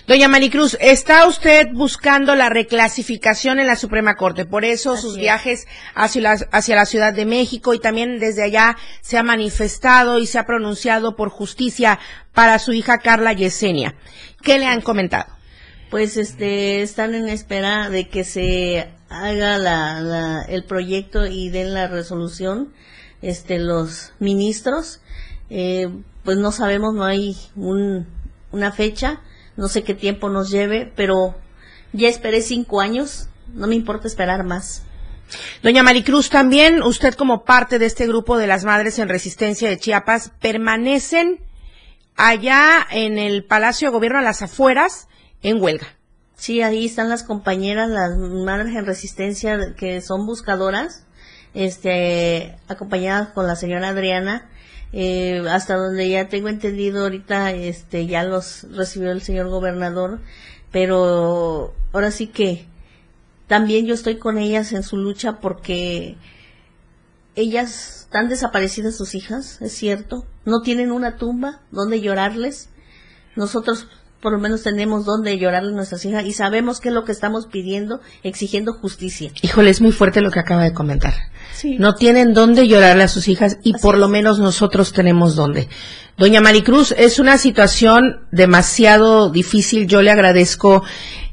Doña 0.07 0.29
Maricruz, 0.29 0.77
¿está 0.79 1.27
usted 1.27 1.69
buscando 1.73 2.35
la 2.35 2.51
reclasificación 2.51 3.59
en 3.61 3.67
la 3.67 3.77
Suprema 3.77 4.17
Corte? 4.17 4.45
Por 4.45 4.67
eso 4.67 4.99
sus 4.99 5.17
viajes 5.17 5.67
hacia 5.95 6.21
la, 6.21 6.33
hacia 6.51 6.77
la 6.77 6.85
Ciudad 6.85 7.15
de 7.15 7.25
México 7.25 7.73
y 7.73 7.81
también 7.81 8.19
desde 8.19 8.43
allá 8.43 8.77
se 9.01 9.17
ha 9.17 9.23
manifestado 9.23 10.19
y 10.19 10.27
se 10.27 10.39
ha 10.39 10.45
pronunciado 10.45 11.17
por 11.17 11.31
justicia 11.31 11.99
para 12.35 12.59
su 12.59 12.75
hija 12.75 12.99
Carla 12.99 13.33
Yesenia. 13.33 13.95
¿Qué 14.43 14.59
le 14.59 14.67
han 14.67 14.83
comentado? 14.83 15.42
Pues 15.93 16.17
este, 16.17 16.81
están 16.81 17.15
en 17.15 17.29
espera 17.29 17.91
de 17.91 18.09
que 18.09 18.25
se 18.25 18.89
haga 19.11 19.59
la, 19.59 20.43
el 20.49 20.65
proyecto 20.65 21.27
y 21.27 21.51
den 21.51 21.75
la 21.75 21.87
resolución 21.87 22.73
este, 23.21 23.59
los 23.59 24.15
ministros. 24.19 25.03
Eh, 25.51 25.91
pues 26.25 26.39
no 26.39 26.51
sabemos, 26.51 26.95
no 26.95 27.05
hay 27.05 27.37
una 27.55 28.73
fecha, 28.73 29.21
no 29.59 29.69
sé 29.69 29.83
qué 29.85 29.93
tiempo 29.93 30.31
nos 30.31 30.51
lleve, 30.51 30.91
pero 30.97 31.35
ya 31.93 32.09
esperé 32.09 32.41
cinco 32.41 32.81
años, 32.81 33.29
no 33.53 33.67
me 33.67 33.75
importa 33.75 34.09
esperar 34.09 34.45
más. 34.45 34.85
Doña 35.63 35.83
Maricruz, 35.83 36.31
también 36.31 36.83
usted 36.83 37.13
como 37.13 37.45
parte 37.45 37.79
de 37.79 37.85
este 37.85 38.07
grupo 38.07 38.39
de 38.39 38.47
las 38.47 38.65
Madres 38.65 38.99
en 38.99 39.11
Resistencia 39.11 39.69
de 39.69 39.79
Chiapas, 39.79 40.33
permanecen 40.41 41.41
allá 42.17 42.79
en 42.91 43.19
el 43.19 43.45
Palacio 43.45 43.89
de 43.89 43.93
Gobierno 43.93 44.21
a 44.21 44.23
las 44.23 44.41
afueras 44.41 45.09
en 45.43 45.63
huelga. 45.63 45.87
Sí, 46.35 46.63
ahí 46.63 46.87
están 46.87 47.09
las 47.09 47.23
compañeras, 47.23 47.89
las 47.89 48.17
Madres 48.17 48.75
en 48.75 48.87
Resistencia 48.87 49.75
que 49.77 50.01
son 50.01 50.27
buscadoras, 50.27 51.05
este, 51.55 52.57
acompañadas 52.69 53.29
con 53.29 53.47
la 53.47 53.57
señora 53.57 53.89
Adriana, 53.89 54.49
eh, 54.93 55.43
hasta 55.49 55.77
donde 55.77 56.09
ya 56.09 56.29
tengo 56.29 56.49
entendido 56.49 57.05
ahorita 57.05 57.53
este 57.53 58.07
ya 58.07 58.25
los 58.25 58.67
recibió 58.73 59.11
el 59.11 59.23
señor 59.23 59.49
gobernador 59.49 60.21
pero 60.71 61.73
ahora 61.93 62.11
sí 62.11 62.27
que 62.27 62.67
también 63.47 63.87
yo 63.87 63.95
estoy 63.95 64.19
con 64.19 64.39
ellas 64.39 64.73
en 64.73 64.83
su 64.83 64.97
lucha 64.97 65.41
porque 65.41 66.17
ellas 67.35 68.01
están 68.03 68.29
desaparecidas 68.29 68.97
sus 68.97 69.15
hijas 69.15 69.61
es 69.61 69.73
cierto. 69.73 70.27
No 70.45 70.63
tienen 70.63 70.91
una 70.91 71.17
tumba 71.17 71.61
donde 71.71 72.01
llorarles. 72.01 72.69
Nosotros 73.37 73.89
por 74.23 74.33
lo 74.33 74.39
menos 74.39 74.63
tenemos 74.63 75.05
donde 75.05 75.37
llorarle 75.37 75.71
a 75.71 75.75
nuestras 75.75 76.05
hijas 76.05 76.25
y 76.25 76.33
sabemos 76.33 76.81
qué 76.81 76.89
es 76.91 76.95
lo 76.95 77.05
que 77.05 77.11
estamos 77.11 77.49
pidiendo, 77.49 78.01
exigiendo 78.23 78.73
justicia. 78.73 79.33
Híjole, 79.43 79.71
es 79.71 79.81
muy 79.81 79.91
fuerte 79.91 80.21
lo 80.21 80.31
que 80.31 80.39
acaba 80.39 80.63
de 80.63 80.73
comentar. 80.73 81.13
No 81.79 81.95
tienen 81.95 82.33
dónde 82.33 82.69
llorarle 82.69 83.03
a 83.03 83.09
sus 83.09 83.27
hijas 83.29 83.59
y 83.63 83.75
por 83.75 83.99
lo 83.99 84.09
menos 84.09 84.39
nosotros 84.39 84.93
tenemos 84.93 85.35
dónde. 85.35 85.69
Doña 86.17 86.41
Maricruz, 86.41 86.95
es 86.97 87.19
una 87.19 87.37
situación 87.37 88.21
demasiado 88.31 89.29
difícil. 89.31 89.89
Yo 89.89 90.03
le 90.03 90.13
agradezco 90.13 90.85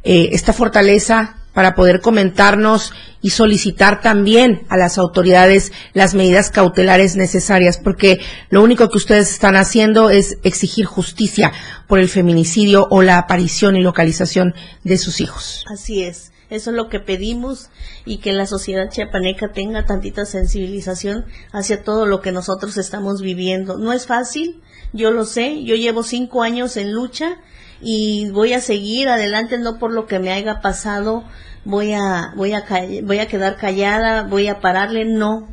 eh, 0.03 0.29
esta 0.31 0.51
fortaleza 0.51 1.38
para 1.53 1.75
poder 1.75 2.01
comentarnos 2.01 2.93
y 3.21 3.31
solicitar 3.31 4.01
también 4.01 4.65
a 4.69 4.77
las 4.77 4.97
autoridades 4.97 5.71
las 5.93 6.15
medidas 6.15 6.51
cautelares 6.51 7.15
necesarias, 7.15 7.77
porque 7.77 8.19
lo 8.49 8.63
único 8.63 8.89
que 8.89 8.97
ustedes 8.97 9.31
están 9.31 9.55
haciendo 9.55 10.09
es 10.09 10.37
exigir 10.43 10.85
justicia 10.85 11.51
por 11.87 11.99
el 11.99 12.09
feminicidio 12.09 12.87
o 12.89 13.01
la 13.01 13.17
aparición 13.17 13.75
y 13.75 13.81
localización 13.81 14.53
de 14.83 14.97
sus 14.97 15.21
hijos. 15.21 15.65
Así 15.71 16.03
es. 16.03 16.31
Eso 16.49 16.71
es 16.71 16.75
lo 16.75 16.89
que 16.89 16.99
pedimos 16.99 17.69
y 18.05 18.17
que 18.17 18.33
la 18.33 18.47
sociedad 18.47 18.89
chiapaneca 18.89 19.51
tenga 19.51 19.85
tantita 19.85 20.25
sensibilización 20.25 21.25
hacia 21.51 21.83
todo 21.83 22.07
lo 22.07 22.21
que 22.21 22.31
nosotros 22.31 22.77
estamos 22.77 23.21
viviendo. 23.21 23.77
No 23.77 23.93
es 23.93 24.07
fácil, 24.07 24.59
yo 24.91 25.11
lo 25.11 25.25
sé, 25.25 25.63
yo 25.63 25.75
llevo 25.75 26.01
cinco 26.01 26.41
años 26.41 26.75
en 26.75 26.93
lucha 26.93 27.37
y 27.81 28.29
voy 28.31 28.53
a 28.53 28.61
seguir 28.61 29.09
adelante 29.09 29.57
no 29.57 29.79
por 29.79 29.91
lo 29.91 30.05
que 30.05 30.19
me 30.19 30.31
haya 30.31 30.61
pasado, 30.61 31.23
voy 31.65 31.93
a, 31.93 32.33
voy 32.35 32.53
a, 32.53 32.65
voy 33.03 33.19
a 33.19 33.27
quedar 33.27 33.57
callada, 33.57 34.23
voy 34.23 34.47
a 34.47 34.59
pararle, 34.59 35.05
no. 35.05 35.47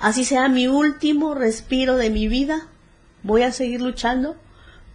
Así 0.00 0.24
sea 0.24 0.48
mi 0.48 0.66
último 0.66 1.34
respiro 1.34 1.96
de 1.96 2.10
mi 2.10 2.28
vida, 2.28 2.66
voy 3.22 3.42
a 3.42 3.52
seguir 3.52 3.80
luchando 3.80 4.36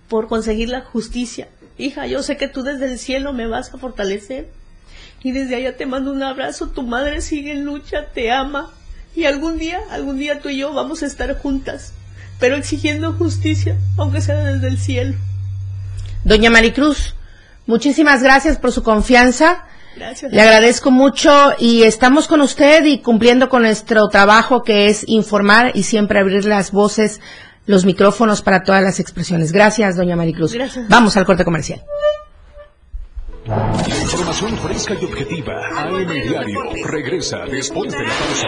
por 0.07 0.27
conseguir 0.27 0.69
la 0.69 0.81
justicia. 0.81 1.47
Hija, 1.77 2.07
yo 2.07 2.23
sé 2.23 2.35
que 2.35 2.47
tú 2.47 2.63
desde 2.63 2.91
el 2.91 2.99
cielo 2.99 3.31
me 3.31 3.47
vas 3.47 3.73
a 3.73 3.77
fortalecer 3.77 4.49
y 5.23 5.31
desde 5.31 5.55
allá 5.55 5.77
te 5.77 5.85
mando 5.85 6.11
un 6.11 6.23
abrazo, 6.23 6.69
tu 6.69 6.83
madre 6.83 7.21
sigue 7.21 7.53
en 7.53 7.63
lucha, 7.63 8.07
te 8.13 8.31
ama 8.31 8.71
y 9.15 9.25
algún 9.25 9.57
día, 9.57 9.79
algún 9.89 10.17
día 10.17 10.41
tú 10.41 10.49
y 10.49 10.57
yo 10.57 10.73
vamos 10.73 11.03
a 11.03 11.05
estar 11.05 11.37
juntas. 11.39 11.93
pero 12.39 12.55
exigiendo 12.55 13.13
justicia, 13.13 13.77
aunque 13.97 14.21
sea 14.21 14.39
desde 14.39 14.69
el 14.69 14.77
cielo. 14.77 15.15
Doña 16.29 16.51
Maricruz, 16.51 17.15
muchísimas 17.65 18.21
gracias 18.21 18.57
por 18.57 18.71
su 18.71 18.83
confianza. 18.83 19.65
Gracias. 19.95 20.31
Le 20.31 20.39
agradezco 20.39 20.91
mucho 20.91 21.53
y 21.57 21.81
estamos 21.81 22.27
con 22.27 22.41
usted 22.41 22.85
y 22.85 22.99
cumpliendo 22.99 23.49
con 23.49 23.63
nuestro 23.63 24.07
trabajo 24.09 24.61
que 24.61 24.89
es 24.89 25.03
informar 25.07 25.71
y 25.73 25.81
siempre 25.81 26.19
abrir 26.19 26.45
las 26.45 26.71
voces, 26.71 27.19
los 27.65 27.83
micrófonos 27.83 28.43
para 28.43 28.61
todas 28.61 28.83
las 28.83 28.99
expresiones. 28.99 29.51
Gracias, 29.51 29.95
doña 29.95 30.15
Maricruz. 30.15 30.53
Gracias. 30.53 30.87
Vamos 30.87 31.17
al 31.17 31.25
corte 31.25 31.43
comercial. 31.43 31.83
La 33.47 33.99
información 33.99 34.55
fresca 34.57 34.93
y 35.01 35.05
objetiva. 35.05 35.53
AM 35.77 36.07
Diario. 36.07 36.59
Regresa 36.85 37.39
después 37.49 37.91
de 37.91 38.03
la 38.03 38.13
pausa. 38.13 38.47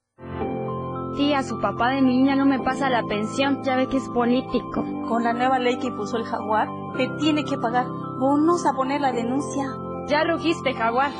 Tía, 1.15 1.43
su 1.43 1.59
papá 1.59 1.89
de 1.89 2.01
mi 2.01 2.17
niña 2.17 2.35
no 2.35 2.45
me 2.45 2.59
pasa 2.59 2.89
la 2.89 3.03
pensión, 3.03 3.63
ya 3.63 3.75
ve 3.75 3.87
que 3.87 3.97
es 3.97 4.07
político. 4.09 4.85
Con 5.09 5.23
la 5.23 5.33
nueva 5.33 5.59
ley 5.59 5.77
que 5.77 5.87
impuso 5.87 6.17
el 6.17 6.23
jaguar, 6.23 6.69
te 6.95 7.09
tiene 7.19 7.43
que 7.43 7.57
pagar. 7.57 7.85
Bonos 8.17 8.65
a 8.65 8.73
poner 8.73 9.01
la 9.01 9.11
denuncia. 9.11 9.65
Ya 10.07 10.23
rugiste, 10.23 10.73
jaguar. 10.73 11.11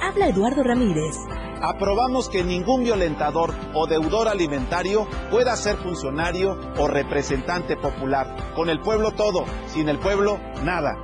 Habla 0.00 0.28
Eduardo 0.28 0.62
Ramírez. 0.62 1.16
Aprobamos 1.60 2.28
que 2.28 2.44
ningún 2.44 2.84
violentador 2.84 3.52
o 3.74 3.88
deudor 3.88 4.28
alimentario 4.28 5.08
pueda 5.30 5.56
ser 5.56 5.76
funcionario 5.76 6.56
o 6.78 6.86
representante 6.86 7.76
popular. 7.76 8.36
Con 8.54 8.70
el 8.70 8.80
pueblo 8.80 9.10
todo, 9.10 9.44
sin 9.66 9.88
el 9.88 9.98
pueblo 9.98 10.38
nada. 10.62 10.96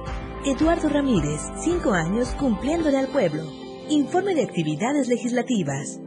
Eduardo 0.44 0.88
Ramírez, 0.88 1.40
cinco 1.56 1.92
años 1.92 2.28
cumpliéndole 2.38 2.98
al 2.98 3.08
pueblo. 3.08 3.42
Informe 3.88 4.34
de 4.34 4.44
actividades 4.44 5.08
legislativas. 5.08 6.00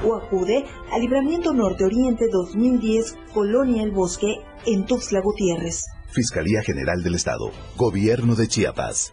o 0.02 0.14
acude 0.14 0.64
al 0.92 1.02
Libramiento 1.02 1.52
Norte 1.52 1.84
Oriente 1.84 2.28
2010, 2.32 3.16
Colonia 3.34 3.82
El 3.82 3.90
Bosque, 3.90 4.36
en 4.64 4.86
Tuxtla 4.86 5.20
Gutiérrez. 5.20 5.84
Fiscalía 6.10 6.62
General 6.62 7.02
del 7.02 7.16
Estado, 7.16 7.50
Gobierno 7.76 8.34
de 8.34 8.48
Chiapas. 8.48 9.12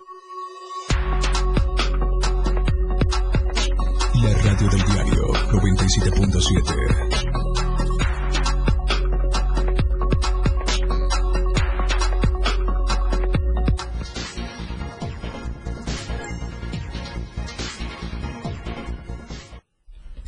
Radio 4.61 4.69
del 4.69 4.83
diario 4.85 5.27
97.7. 5.51 7.31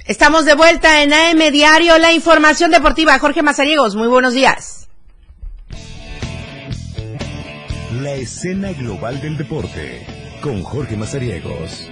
Estamos 0.06 0.46
de 0.46 0.54
vuelta 0.56 1.02
en 1.02 1.14
AM 1.14 1.52
Diario, 1.52 1.98
la 1.98 2.12
información 2.14 2.72
deportiva. 2.72 3.18
Jorge 3.20 3.42
Mazariegos, 3.42 3.96
muy 3.96 4.08
buenos 4.08 4.34
días. 4.34 4.90
La 8.02 8.14
escena 8.16 8.74
global 8.74 9.22
del 9.22 9.38
deporte 9.38 10.06
con 10.42 10.62
Jorge 10.64 10.98
Mazariegos. 10.98 11.88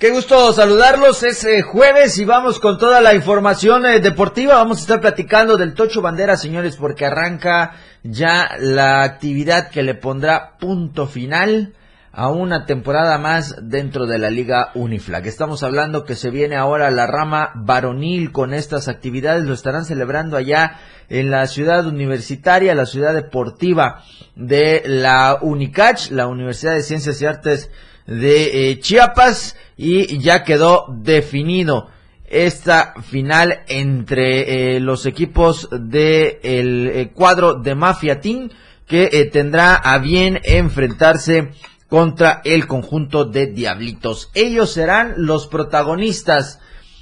Qué 0.00 0.08
gusto 0.12 0.54
saludarlos, 0.54 1.22
es 1.24 1.44
eh, 1.44 1.60
jueves 1.60 2.16
y 2.16 2.24
vamos 2.24 2.58
con 2.58 2.78
toda 2.78 3.02
la 3.02 3.14
información 3.14 3.84
eh, 3.84 4.00
deportiva. 4.00 4.54
Vamos 4.54 4.78
a 4.78 4.80
estar 4.80 5.00
platicando 5.02 5.58
del 5.58 5.74
Tocho 5.74 6.00
Bandera, 6.00 6.38
señores, 6.38 6.78
porque 6.78 7.04
arranca 7.04 7.72
ya 8.02 8.48
la 8.58 9.02
actividad 9.02 9.68
que 9.68 9.82
le 9.82 9.94
pondrá 9.94 10.56
punto 10.58 11.06
final 11.06 11.74
a 12.12 12.30
una 12.30 12.64
temporada 12.64 13.18
más 13.18 13.56
dentro 13.60 14.06
de 14.06 14.18
la 14.18 14.30
Liga 14.30 14.70
Uniflag. 14.74 15.26
Estamos 15.26 15.62
hablando 15.62 16.06
que 16.06 16.16
se 16.16 16.30
viene 16.30 16.56
ahora 16.56 16.90
la 16.90 17.06
rama 17.06 17.50
varonil 17.54 18.32
con 18.32 18.54
estas 18.54 18.88
actividades, 18.88 19.44
lo 19.44 19.52
estarán 19.52 19.84
celebrando 19.84 20.38
allá 20.38 20.78
en 21.10 21.30
la 21.30 21.46
ciudad 21.46 21.86
universitaria, 21.86 22.74
la 22.74 22.86
ciudad 22.86 23.12
deportiva 23.12 24.02
de 24.34 24.82
la 24.86 25.36
Unicach, 25.42 26.10
la 26.10 26.26
Universidad 26.26 26.72
de 26.72 26.84
Ciencias 26.84 27.20
y 27.20 27.26
Artes 27.26 27.70
de 28.10 28.70
eh, 28.70 28.80
Chiapas 28.80 29.56
y 29.76 30.18
ya 30.18 30.42
quedó 30.42 30.84
definido 30.88 31.88
esta 32.30 32.94
final 33.02 33.60
entre 33.66 34.76
eh, 34.76 34.80
los 34.80 35.06
equipos 35.06 35.68
de 35.72 36.40
el 36.42 36.86
eh, 36.88 37.10
cuadro 37.12 37.54
de 37.54 37.74
Mafia 37.74 38.20
Team 38.20 38.50
que 38.86 39.10
eh, 39.12 39.26
tendrá 39.26 39.74
a 39.74 39.98
bien 39.98 40.40
enfrentarse 40.44 41.52
contra 41.88 42.40
el 42.44 42.66
conjunto 42.66 43.24
de 43.24 43.46
Diablitos. 43.46 44.30
Ellos 44.34 44.72
serán 44.72 45.14
los 45.16 45.46
protagonistas 45.46 46.60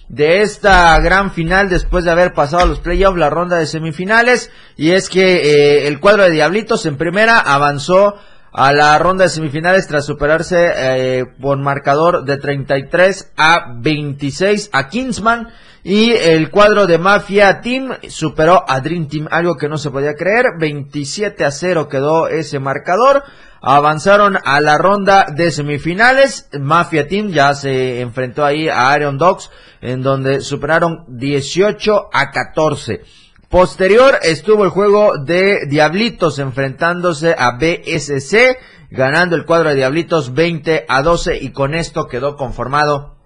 de 0.08 0.40
esta 0.40 0.98
gran 1.00 1.32
final 1.32 1.68
después 1.68 2.04
de 2.04 2.10
haber 2.10 2.32
pasado 2.32 2.66
los 2.66 2.80
playoffs, 2.80 3.18
la 3.18 3.28
ronda 3.28 3.58
de 3.58 3.66
semifinales, 3.66 4.50
y 4.76 4.92
es 4.92 5.10
que 5.10 5.86
el 5.86 6.00
cuadro 6.00 6.22
de 6.22 6.30
Diablitos 6.30 6.86
en 6.86 6.96
primera 6.96 7.38
avanzó 7.38 8.14
a 8.52 8.72
la 8.72 8.98
ronda 8.98 9.24
de 9.24 9.30
semifinales 9.30 9.86
tras 9.86 10.06
superarse 10.06 10.72
eh, 10.74 11.26
por 11.40 11.58
marcador 11.58 12.24
de 12.24 12.38
33 12.38 13.32
a 13.36 13.74
26 13.76 14.70
a 14.72 14.88
Kingsman 14.88 15.48
Y 15.84 16.10
el 16.10 16.50
cuadro 16.50 16.86
de 16.86 16.98
Mafia 16.98 17.60
Team 17.60 17.96
superó 18.08 18.64
a 18.68 18.80
Dream 18.80 19.08
Team, 19.08 19.28
algo 19.30 19.56
que 19.56 19.68
no 19.68 19.78
se 19.78 19.90
podía 19.90 20.14
creer. 20.14 20.46
27 20.58 21.44
a 21.44 21.50
0 21.50 21.88
quedó 21.88 22.28
ese 22.28 22.58
marcador. 22.58 23.22
Avanzaron 23.60 24.38
a 24.44 24.60
la 24.60 24.78
ronda 24.78 25.26
de 25.34 25.50
semifinales. 25.50 26.48
Mafia 26.60 27.08
Team 27.08 27.28
ya 27.28 27.54
se 27.54 28.00
enfrentó 28.00 28.44
ahí 28.44 28.68
a 28.68 28.94
Iron 28.96 29.18
Dogs, 29.18 29.50
en 29.80 30.02
donde 30.02 30.40
superaron 30.40 31.04
18 31.08 32.10
a 32.12 32.30
14. 32.30 33.02
Posterior 33.48 34.18
estuvo 34.20 34.64
el 34.64 34.70
juego 34.70 35.16
de 35.16 35.64
Diablitos 35.64 36.38
enfrentándose 36.38 37.34
a 37.38 37.52
BSC, 37.52 38.58
ganando 38.90 39.36
el 39.36 39.46
cuadro 39.46 39.70
de 39.70 39.76
Diablitos 39.76 40.34
20 40.34 40.84
a 40.86 41.02
12 41.02 41.38
y 41.40 41.52
con 41.52 41.74
esto 41.74 42.08
quedó 42.08 42.36
conformado 42.36 43.16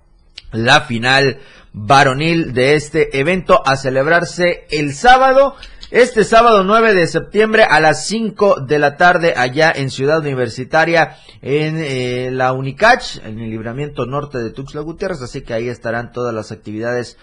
la 0.52 0.82
final 0.82 1.40
varonil 1.72 2.52
de 2.52 2.76
este 2.76 3.18
evento 3.18 3.62
a 3.66 3.76
celebrarse 3.76 4.68
el 4.70 4.94
sábado. 4.94 5.56
Este 5.90 6.22
sábado 6.22 6.62
9 6.62 6.94
de 6.94 7.08
septiembre 7.08 7.64
a 7.64 7.80
las 7.80 8.06
5 8.06 8.60
de 8.60 8.78
la 8.78 8.96
tarde 8.96 9.34
allá 9.36 9.72
en 9.74 9.90
Ciudad 9.90 10.20
Universitaria 10.20 11.16
en 11.42 11.78
eh, 11.78 12.30
la 12.30 12.52
Unicach, 12.52 13.16
en 13.24 13.40
el 13.40 13.50
libramiento 13.50 14.06
norte 14.06 14.38
de 14.38 14.52
Tuxtla 14.52 14.82
Gutiérrez, 14.82 15.20
así 15.20 15.42
que 15.42 15.52
ahí 15.52 15.68
estarán 15.68 16.12
todas 16.12 16.32
las 16.32 16.52
actividades 16.52 17.18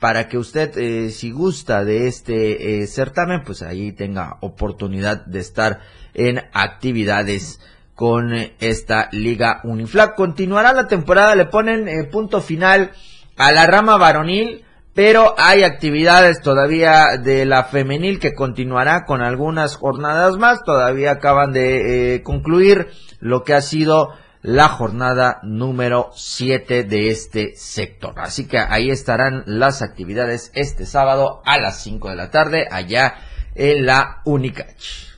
para 0.00 0.28
que 0.28 0.38
usted, 0.38 0.76
eh, 0.78 1.10
si 1.10 1.30
gusta 1.30 1.84
de 1.84 2.08
este 2.08 2.82
eh, 2.82 2.86
certamen, 2.86 3.44
pues 3.44 3.62
ahí 3.62 3.92
tenga 3.92 4.38
oportunidad 4.40 5.26
de 5.26 5.40
estar 5.40 5.80
en 6.14 6.40
actividades 6.54 7.60
con 7.94 8.32
eh, 8.32 8.56
esta 8.60 9.10
Liga 9.12 9.60
Uniflac. 9.62 10.16
Continuará 10.16 10.72
la 10.72 10.88
temporada, 10.88 11.36
le 11.36 11.44
ponen 11.44 12.08
punto 12.10 12.40
final 12.40 12.92
a 13.36 13.52
la 13.52 13.66
rama 13.66 13.98
varonil, 13.98 14.64
pero 14.94 15.34
hay 15.36 15.64
actividades 15.64 16.40
todavía 16.40 17.18
de 17.22 17.44
la 17.44 17.64
femenil 17.64 18.18
que 18.18 18.32
continuará 18.32 19.04
con 19.04 19.20
algunas 19.20 19.76
jornadas 19.76 20.38
más. 20.38 20.64
Todavía 20.64 21.12
acaban 21.12 21.52
de 21.52 22.22
concluir 22.24 22.88
lo 23.20 23.44
que 23.44 23.52
ha 23.52 23.60
sido 23.60 24.14
la 24.42 24.68
jornada 24.68 25.40
número 25.42 26.10
7 26.14 26.84
de 26.84 27.10
este 27.10 27.54
sector. 27.56 28.14
Así 28.18 28.46
que 28.46 28.58
ahí 28.58 28.90
estarán 28.90 29.42
las 29.46 29.82
actividades 29.82 30.50
este 30.54 30.86
sábado 30.86 31.42
a 31.44 31.58
las 31.58 31.82
5 31.82 32.08
de 32.08 32.16
la 32.16 32.30
tarde 32.30 32.66
allá 32.70 33.14
en 33.54 33.86
la 33.86 34.22
Unicach. 34.24 35.10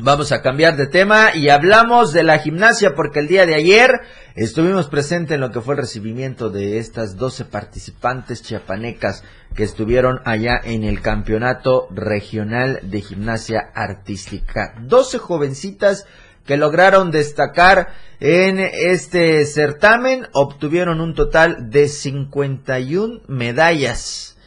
Vamos 0.00 0.30
a 0.30 0.42
cambiar 0.42 0.76
de 0.76 0.86
tema 0.86 1.34
y 1.34 1.48
hablamos 1.48 2.12
de 2.12 2.22
la 2.22 2.38
gimnasia 2.38 2.94
porque 2.94 3.18
el 3.18 3.26
día 3.26 3.46
de 3.46 3.56
ayer 3.56 4.00
estuvimos 4.36 4.86
presentes 4.86 5.34
en 5.34 5.40
lo 5.40 5.50
que 5.50 5.60
fue 5.60 5.74
el 5.74 5.80
recibimiento 5.80 6.50
de 6.50 6.78
estas 6.78 7.16
12 7.16 7.46
participantes 7.46 8.42
chiapanecas 8.44 9.24
que 9.56 9.64
estuvieron 9.64 10.20
allá 10.24 10.60
en 10.62 10.84
el 10.84 11.00
campeonato 11.00 11.88
regional 11.90 12.78
de 12.84 13.00
gimnasia 13.00 13.72
artística. 13.74 14.72
12 14.82 15.18
jovencitas 15.18 16.06
que 16.48 16.56
lograron 16.56 17.10
destacar 17.10 17.88
en 18.20 18.58
este 18.58 19.44
certamen, 19.44 20.28
obtuvieron 20.32 21.02
un 21.02 21.14
total 21.14 21.68
de 21.68 21.88
51 21.88 23.20
medallas 23.26 24.38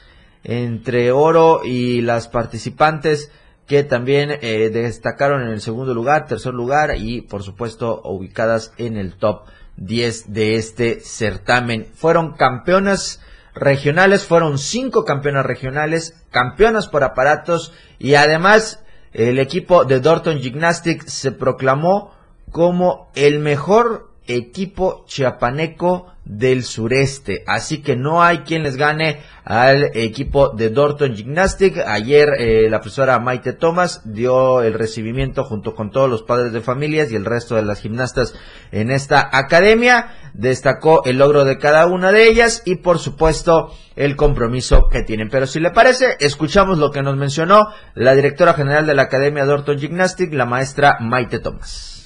entre 0.43 1.11
oro 1.11 1.61
y 1.63 2.01
las 2.01 2.27
participantes 2.27 3.31
que 3.67 3.83
también 3.83 4.31
eh, 4.31 4.71
destacaron 4.73 5.43
en 5.43 5.49
el 5.49 5.61
segundo 5.61 5.93
lugar, 5.93 6.25
tercer 6.25 6.55
lugar 6.55 6.97
y 6.97 7.21
por 7.21 7.43
supuesto 7.43 8.01
ubicadas 8.03 8.73
en 8.77 8.97
el 8.97 9.13
top 9.13 9.43
10 9.77 10.33
de 10.33 10.55
este 10.55 11.01
certamen. 11.01 11.85
Fueron 11.93 12.33
campeonas 12.33 13.21
regionales, 13.53 14.25
fueron 14.25 14.57
cinco 14.57 15.05
campeonas 15.05 15.45
regionales, 15.45 16.15
campeonas 16.31 16.87
por 16.87 17.03
aparatos 17.03 17.73
y 17.99 18.15
además 18.15 18.80
el 19.13 19.39
equipo 19.39 19.85
de 19.85 19.99
Dorton 19.99 20.39
Gymnastics 20.39 21.11
se 21.11 21.31
proclamó 21.31 22.11
como 22.51 23.09
el 23.15 23.39
mejor 23.39 24.11
equipo 24.27 25.03
chiapaneco 25.07 26.10
del 26.25 26.63
sureste. 26.63 27.43
Así 27.47 27.81
que 27.81 27.95
no 27.95 28.21
hay 28.21 28.39
quien 28.39 28.63
les 28.63 28.77
gane 28.77 29.19
al 29.43 29.89
equipo 29.95 30.49
de 30.49 30.69
Dorton 30.69 31.15
Gymnastic. 31.15 31.77
Ayer 31.85 32.29
eh, 32.37 32.69
la 32.69 32.79
profesora 32.79 33.19
Maite 33.19 33.53
Thomas 33.53 34.01
dio 34.05 34.61
el 34.61 34.73
recibimiento 34.73 35.43
junto 35.43 35.73
con 35.73 35.89
todos 35.91 36.09
los 36.09 36.23
padres 36.23 36.53
de 36.53 36.61
familias 36.61 37.11
y 37.11 37.15
el 37.15 37.25
resto 37.25 37.55
de 37.55 37.63
las 37.63 37.81
gimnastas 37.81 38.35
en 38.71 38.91
esta 38.91 39.29
academia. 39.31 40.11
Destacó 40.33 41.03
el 41.05 41.17
logro 41.17 41.43
de 41.43 41.57
cada 41.57 41.87
una 41.87 42.11
de 42.11 42.27
ellas 42.27 42.61
y 42.65 42.75
por 42.75 42.99
supuesto 42.99 43.73
el 43.95 44.15
compromiso 44.15 44.87
que 44.89 45.03
tienen. 45.03 45.29
Pero 45.29 45.47
si 45.47 45.59
le 45.59 45.71
parece, 45.71 46.17
escuchamos 46.19 46.77
lo 46.77 46.91
que 46.91 47.01
nos 47.01 47.17
mencionó 47.17 47.67
la 47.95 48.15
directora 48.15 48.53
general 48.53 48.85
de 48.85 48.93
la 48.93 49.03
Academia 49.03 49.45
Dorton 49.45 49.79
Gymnastic, 49.79 50.33
la 50.33 50.45
maestra 50.45 50.97
Maite 50.99 51.39
Thomas. 51.39 52.00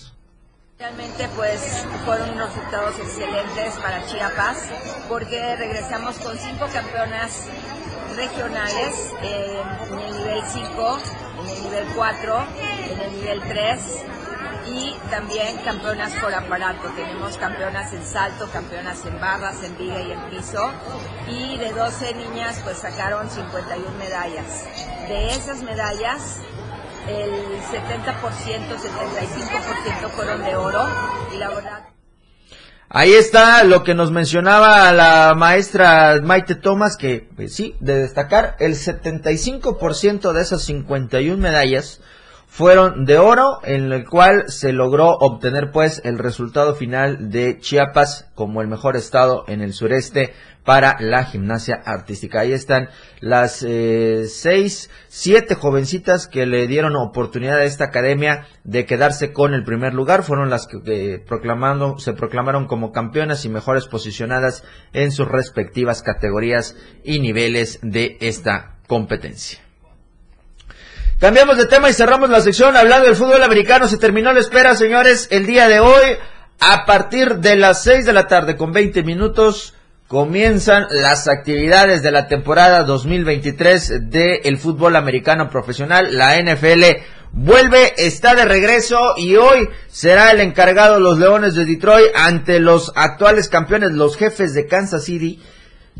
Realmente 0.78 1.30
pues 1.38 1.86
fueron 2.04 2.38
resultados 2.38 3.00
excelentes 3.00 3.76
para 3.76 4.06
Chiapas 4.08 4.58
porque 5.08 5.56
regresamos 5.56 6.20
con 6.20 6.38
cinco 6.38 6.68
campeonas 6.74 7.46
regionales 8.18 9.14
en 9.22 10.00
el 10.00 10.18
nivel 10.18 10.42
5, 10.46 10.98
en 11.40 11.48
el 11.48 11.64
nivel 11.64 11.86
4, 11.96 12.48
en 12.92 13.00
el 13.00 13.12
nivel 13.14 13.42
3 13.48 14.06
y 14.68 14.96
también 15.10 15.58
campeonas 15.60 16.14
por 16.16 16.34
aparato. 16.34 16.90
Tenemos 16.90 17.38
campeonas 17.38 17.94
en 17.94 18.06
salto, 18.06 18.50
campeonas 18.52 19.06
en 19.06 19.18
barras, 19.18 19.64
en 19.64 19.78
viga 19.78 20.02
y 20.02 20.12
en 20.12 20.30
piso. 20.30 20.72
Y 21.30 21.58
de 21.58 21.72
12 21.72 22.16
niñas 22.16 22.60
pues 22.66 22.80
sacaron 22.80 23.30
51 23.30 23.92
medallas. 23.98 24.66
De 25.08 25.30
esas 25.30 25.62
medallas 25.62 26.42
el 27.08 27.32
70%, 27.62 28.78
75% 28.78 30.10
fueron 30.10 30.44
de 30.44 30.56
oro 30.56 30.88
y 31.34 31.38
la 31.38 31.50
verdad... 31.50 31.84
Ahí 32.88 33.14
está 33.14 33.64
lo 33.64 33.84
que 33.84 33.96
nos 33.96 34.12
mencionaba 34.12 34.92
la 34.94 35.34
maestra 35.36 36.22
Maite 36.22 36.56
Thomas, 36.56 36.98
que 36.98 37.28
pues, 37.36 37.54
sí, 37.54 37.76
de 37.80 37.98
destacar, 37.98 38.56
el 38.60 38.76
75% 38.76 40.32
de 40.32 40.42
esas 40.42 40.62
51 40.64 41.38
medallas 41.38 42.00
fueron 42.56 43.04
de 43.04 43.18
oro, 43.18 43.60
en 43.64 43.92
el 43.92 44.06
cual 44.06 44.46
se 44.48 44.72
logró 44.72 45.10
obtener 45.10 45.72
pues 45.72 46.02
el 46.06 46.18
resultado 46.18 46.74
final 46.74 47.30
de 47.30 47.58
Chiapas 47.60 48.32
como 48.34 48.62
el 48.62 48.70
mejor 48.70 48.96
estado 48.96 49.44
en 49.50 49.60
el 49.60 49.74
sureste 49.74 50.34
para 50.64 50.96
la 51.02 51.26
gimnasia 51.26 51.82
artística. 51.84 52.40
Ahí 52.40 52.54
están 52.54 52.88
las 53.20 53.62
eh, 53.68 54.28
seis, 54.30 54.90
siete 55.10 55.56
jovencitas 55.56 56.28
que 56.28 56.46
le 56.46 56.66
dieron 56.68 56.96
oportunidad 56.96 57.58
a 57.58 57.66
esta 57.66 57.84
academia 57.84 58.48
de 58.64 58.86
quedarse 58.86 59.34
con 59.34 59.54
el 59.54 59.66
primer 59.66 59.94
lugar. 59.94 60.24
Fueron 60.24 60.50
las 60.50 60.66
que 60.66 61.22
proclamando, 61.28 62.00
se 62.00 62.14
proclamaron 62.14 62.68
como 62.68 62.94
campeonas 62.94 63.44
y 63.44 63.50
mejores 63.50 63.86
posicionadas 63.88 64.64
en 64.94 65.12
sus 65.12 65.28
respectivas 65.28 66.02
categorías 66.02 66.78
y 67.04 67.20
niveles 67.20 67.80
de 67.82 68.16
esta 68.22 68.78
competencia. 68.88 69.65
Cambiamos 71.20 71.56
de 71.56 71.66
tema 71.66 71.90
y 71.90 71.94
cerramos 71.94 72.30
la 72.30 72.42
sección 72.42 72.76
hablando 72.76 73.08
del 73.08 73.16
fútbol 73.16 73.42
americano. 73.42 73.88
Se 73.88 73.98
terminó 73.98 74.34
la 74.34 74.42
espera, 74.42 74.76
señores, 74.76 75.30
el 75.32 75.46
día 75.46 75.70
de 75.70 75.80
hoy. 75.80 76.18
A 76.60 76.86
partir 76.86 77.38
de 77.38 77.56
las 77.56 77.84
6 77.84 78.06
de 78.06 78.12
la 78.12 78.28
tarde 78.28 78.58
con 78.58 78.74
20 78.74 79.02
minutos 79.04 79.74
comienzan 80.10 80.88
las 80.90 81.30
actividades 81.30 82.04
de 82.04 82.12
la 82.12 82.28
temporada 82.28 82.84
2023 82.84 84.10
del 84.10 84.58
fútbol 84.58 84.98
americano 84.98 85.50
profesional. 85.50 86.18
La 86.18 86.38
NFL 86.38 86.84
vuelve, 87.32 87.94
está 87.98 88.36
de 88.36 88.44
regreso 88.44 89.14
y 89.16 89.38
hoy 89.38 89.70
será 89.88 90.32
el 90.32 90.42
encargado 90.42 91.00
los 91.00 91.18
Leones 91.18 91.56
de 91.56 91.64
Detroit 91.64 92.08
ante 92.14 92.60
los 92.60 92.92
actuales 92.94 93.48
campeones, 93.48 93.94
los 93.94 94.18
jefes 94.18 94.54
de 94.54 94.68
Kansas 94.68 95.06
City, 95.06 95.42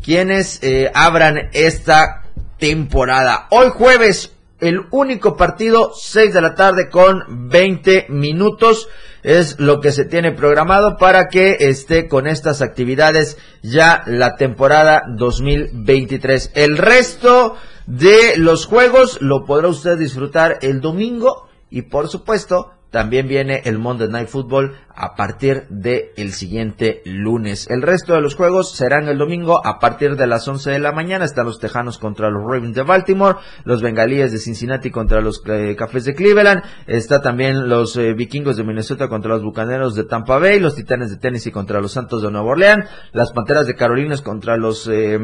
quienes 0.02 0.62
eh, 0.62 0.90
abran 0.94 1.48
esta 1.54 2.22
temporada. 2.58 3.46
Hoy 3.50 3.70
jueves 3.70 4.35
el 4.60 4.86
único 4.90 5.36
partido, 5.36 5.92
6 5.94 6.32
de 6.32 6.40
la 6.40 6.54
tarde 6.54 6.88
con 6.88 7.48
20 7.48 8.06
minutos. 8.08 8.88
Es 9.22 9.58
lo 9.58 9.80
que 9.80 9.92
se 9.92 10.04
tiene 10.04 10.32
programado 10.32 10.96
para 10.96 11.28
que 11.28 11.56
esté 11.60 12.08
con 12.08 12.26
estas 12.26 12.62
actividades 12.62 13.38
ya 13.62 14.02
la 14.06 14.36
temporada 14.36 15.02
2023. 15.16 16.52
El 16.54 16.78
resto 16.78 17.56
de 17.86 18.36
los 18.36 18.66
juegos 18.66 19.20
lo 19.20 19.44
podrá 19.44 19.68
usted 19.68 19.98
disfrutar 19.98 20.58
el 20.62 20.80
domingo 20.80 21.48
y 21.70 21.82
por 21.82 22.08
supuesto 22.08 22.72
también 22.90 23.28
viene 23.28 23.62
el 23.64 23.78
Monday 23.78 24.08
Night 24.08 24.28
Football 24.28 24.76
a 24.96 25.14
partir 25.14 25.66
del 25.68 26.06
el 26.16 26.32
siguiente 26.32 27.02
lunes. 27.04 27.68
El 27.70 27.82
resto 27.82 28.14
de 28.14 28.20
los 28.20 28.34
juegos 28.34 28.74
serán 28.74 29.08
el 29.08 29.18
domingo 29.18 29.64
a 29.64 29.78
partir 29.78 30.16
de 30.16 30.26
las 30.26 30.48
11 30.48 30.70
de 30.70 30.78
la 30.78 30.92
mañana. 30.92 31.24
Están 31.24 31.46
los 31.46 31.60
Tejanos 31.60 31.98
contra 31.98 32.30
los 32.30 32.42
Ravens 32.42 32.74
de 32.74 32.82
Baltimore, 32.82 33.38
los 33.64 33.82
Bengalíes 33.82 34.32
de 34.32 34.38
Cincinnati 34.38 34.90
contra 34.90 35.20
los 35.20 35.42
eh, 35.46 35.76
Cafés 35.76 36.04
de 36.04 36.14
Cleveland, 36.14 36.62
está 36.86 37.20
también 37.20 37.68
los 37.68 37.96
eh, 37.96 38.14
Vikingos 38.14 38.56
de 38.56 38.64
Minnesota 38.64 39.08
contra 39.08 39.32
los 39.32 39.42
Bucaneros 39.42 39.94
de 39.94 40.04
Tampa 40.04 40.38
Bay, 40.38 40.58
los 40.58 40.74
Titanes 40.74 41.10
de 41.10 41.18
Tennessee 41.18 41.50
contra 41.50 41.80
los 41.80 41.92
Santos 41.92 42.22
de 42.22 42.30
Nueva 42.30 42.52
Orleans, 42.52 42.86
las 43.12 43.32
Panteras 43.32 43.66
de 43.66 43.74
Carolinas 43.74 44.22
contra 44.22 44.56
los 44.56 44.88
eh, 44.90 45.18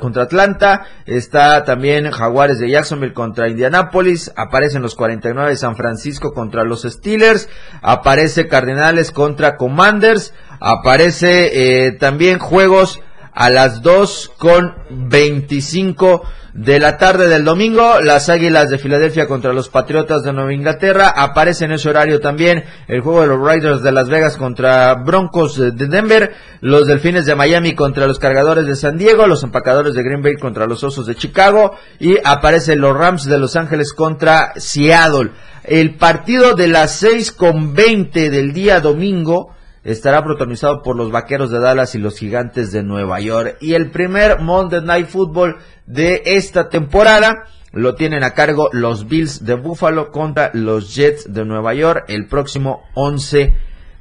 contra 0.00 0.24
Atlanta, 0.24 0.86
está 1.06 1.64
también 1.64 2.10
Jaguares 2.10 2.58
de 2.58 2.70
Jacksonville 2.70 3.12
contra 3.12 3.48
Indianapolis, 3.48 4.32
aparecen 4.36 4.82
los 4.82 4.94
49 4.96 5.50
de 5.50 5.56
San 5.56 5.76
Francisco 5.76 6.32
contra 6.32 6.64
los 6.64 6.82
Steelers, 6.82 7.48
aparece 7.80 8.48
Cardenales 8.48 9.11
contra 9.12 9.56
Commanders, 9.56 10.32
aparece 10.60 11.86
eh, 11.86 11.92
también 11.92 12.38
juegos 12.38 13.00
a 13.34 13.50
las 13.50 13.82
2 13.82 14.32
con 14.38 14.74
25 14.90 16.22
de 16.54 16.78
la 16.78 16.98
tarde 16.98 17.28
del 17.28 17.44
domingo, 17.44 18.00
las 18.02 18.28
Águilas 18.28 18.68
de 18.68 18.76
Filadelfia 18.76 19.26
contra 19.26 19.54
los 19.54 19.70
Patriotas 19.70 20.22
de 20.22 20.34
Nueva 20.34 20.52
Inglaterra. 20.52 21.08
Aparece 21.08 21.64
en 21.64 21.72
ese 21.72 21.88
horario 21.88 22.20
también 22.20 22.64
el 22.88 23.00
juego 23.00 23.22
de 23.22 23.28
los 23.28 23.40
Riders 23.40 23.82
de 23.82 23.92
Las 23.92 24.10
Vegas 24.10 24.36
contra 24.36 24.94
Broncos 24.94 25.56
de 25.56 25.70
Denver, 25.70 26.34
los 26.60 26.86
Delfines 26.86 27.24
de 27.24 27.34
Miami 27.34 27.74
contra 27.74 28.06
los 28.06 28.18
Cargadores 28.18 28.66
de 28.66 28.76
San 28.76 28.98
Diego, 28.98 29.26
los 29.26 29.42
Empacadores 29.42 29.94
de 29.94 30.02
Green 30.02 30.22
Bay 30.22 30.36
contra 30.36 30.66
los 30.66 30.84
Osos 30.84 31.06
de 31.06 31.14
Chicago 31.14 31.74
y 31.98 32.16
aparecen 32.22 32.80
los 32.80 32.96
Rams 32.96 33.24
de 33.24 33.38
Los 33.38 33.56
Ángeles 33.56 33.94
contra 33.94 34.52
Seattle. 34.56 35.30
El 35.64 35.94
partido 35.94 36.54
de 36.54 36.68
las 36.68 36.96
6 36.96 37.32
con 37.32 37.72
20 37.72 38.28
del 38.28 38.52
día 38.52 38.80
domingo 38.80 39.54
estará 39.84 40.22
protagonizado 40.24 40.82
por 40.82 40.96
los 40.96 41.10
Vaqueros 41.10 41.50
de 41.50 41.58
Dallas 41.58 41.94
y 41.94 41.98
los 41.98 42.18
Gigantes 42.18 42.72
de 42.72 42.82
Nueva 42.82 43.20
York. 43.20 43.56
Y 43.60 43.74
el 43.74 43.90
primer 43.90 44.40
Monday 44.40 44.82
Night 44.82 45.08
Football 45.08 45.56
de 45.86 46.22
esta 46.24 46.68
temporada 46.68 47.46
lo 47.72 47.94
tienen 47.94 48.22
a 48.22 48.34
cargo 48.34 48.68
los 48.72 49.08
Bills 49.08 49.44
de 49.44 49.54
Buffalo 49.54 50.10
contra 50.10 50.50
los 50.52 50.94
Jets 50.94 51.32
de 51.32 51.44
Nueva 51.44 51.74
York 51.74 52.04
el 52.08 52.26
próximo 52.26 52.84
11 52.94 53.54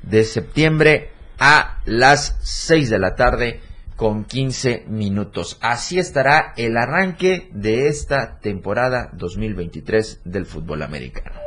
de 0.03 0.23
septiembre 0.23 1.11
a 1.39 1.79
las 1.85 2.37
6 2.41 2.89
de 2.89 2.99
la 2.99 3.15
tarde 3.15 3.61
con 3.95 4.25
15 4.25 4.85
minutos. 4.87 5.57
Así 5.61 5.99
estará 5.99 6.53
el 6.57 6.75
arranque 6.75 7.49
de 7.53 7.87
esta 7.87 8.39
temporada 8.39 9.09
2023 9.13 10.21
del 10.25 10.45
fútbol 10.45 10.81
americano. 10.81 11.40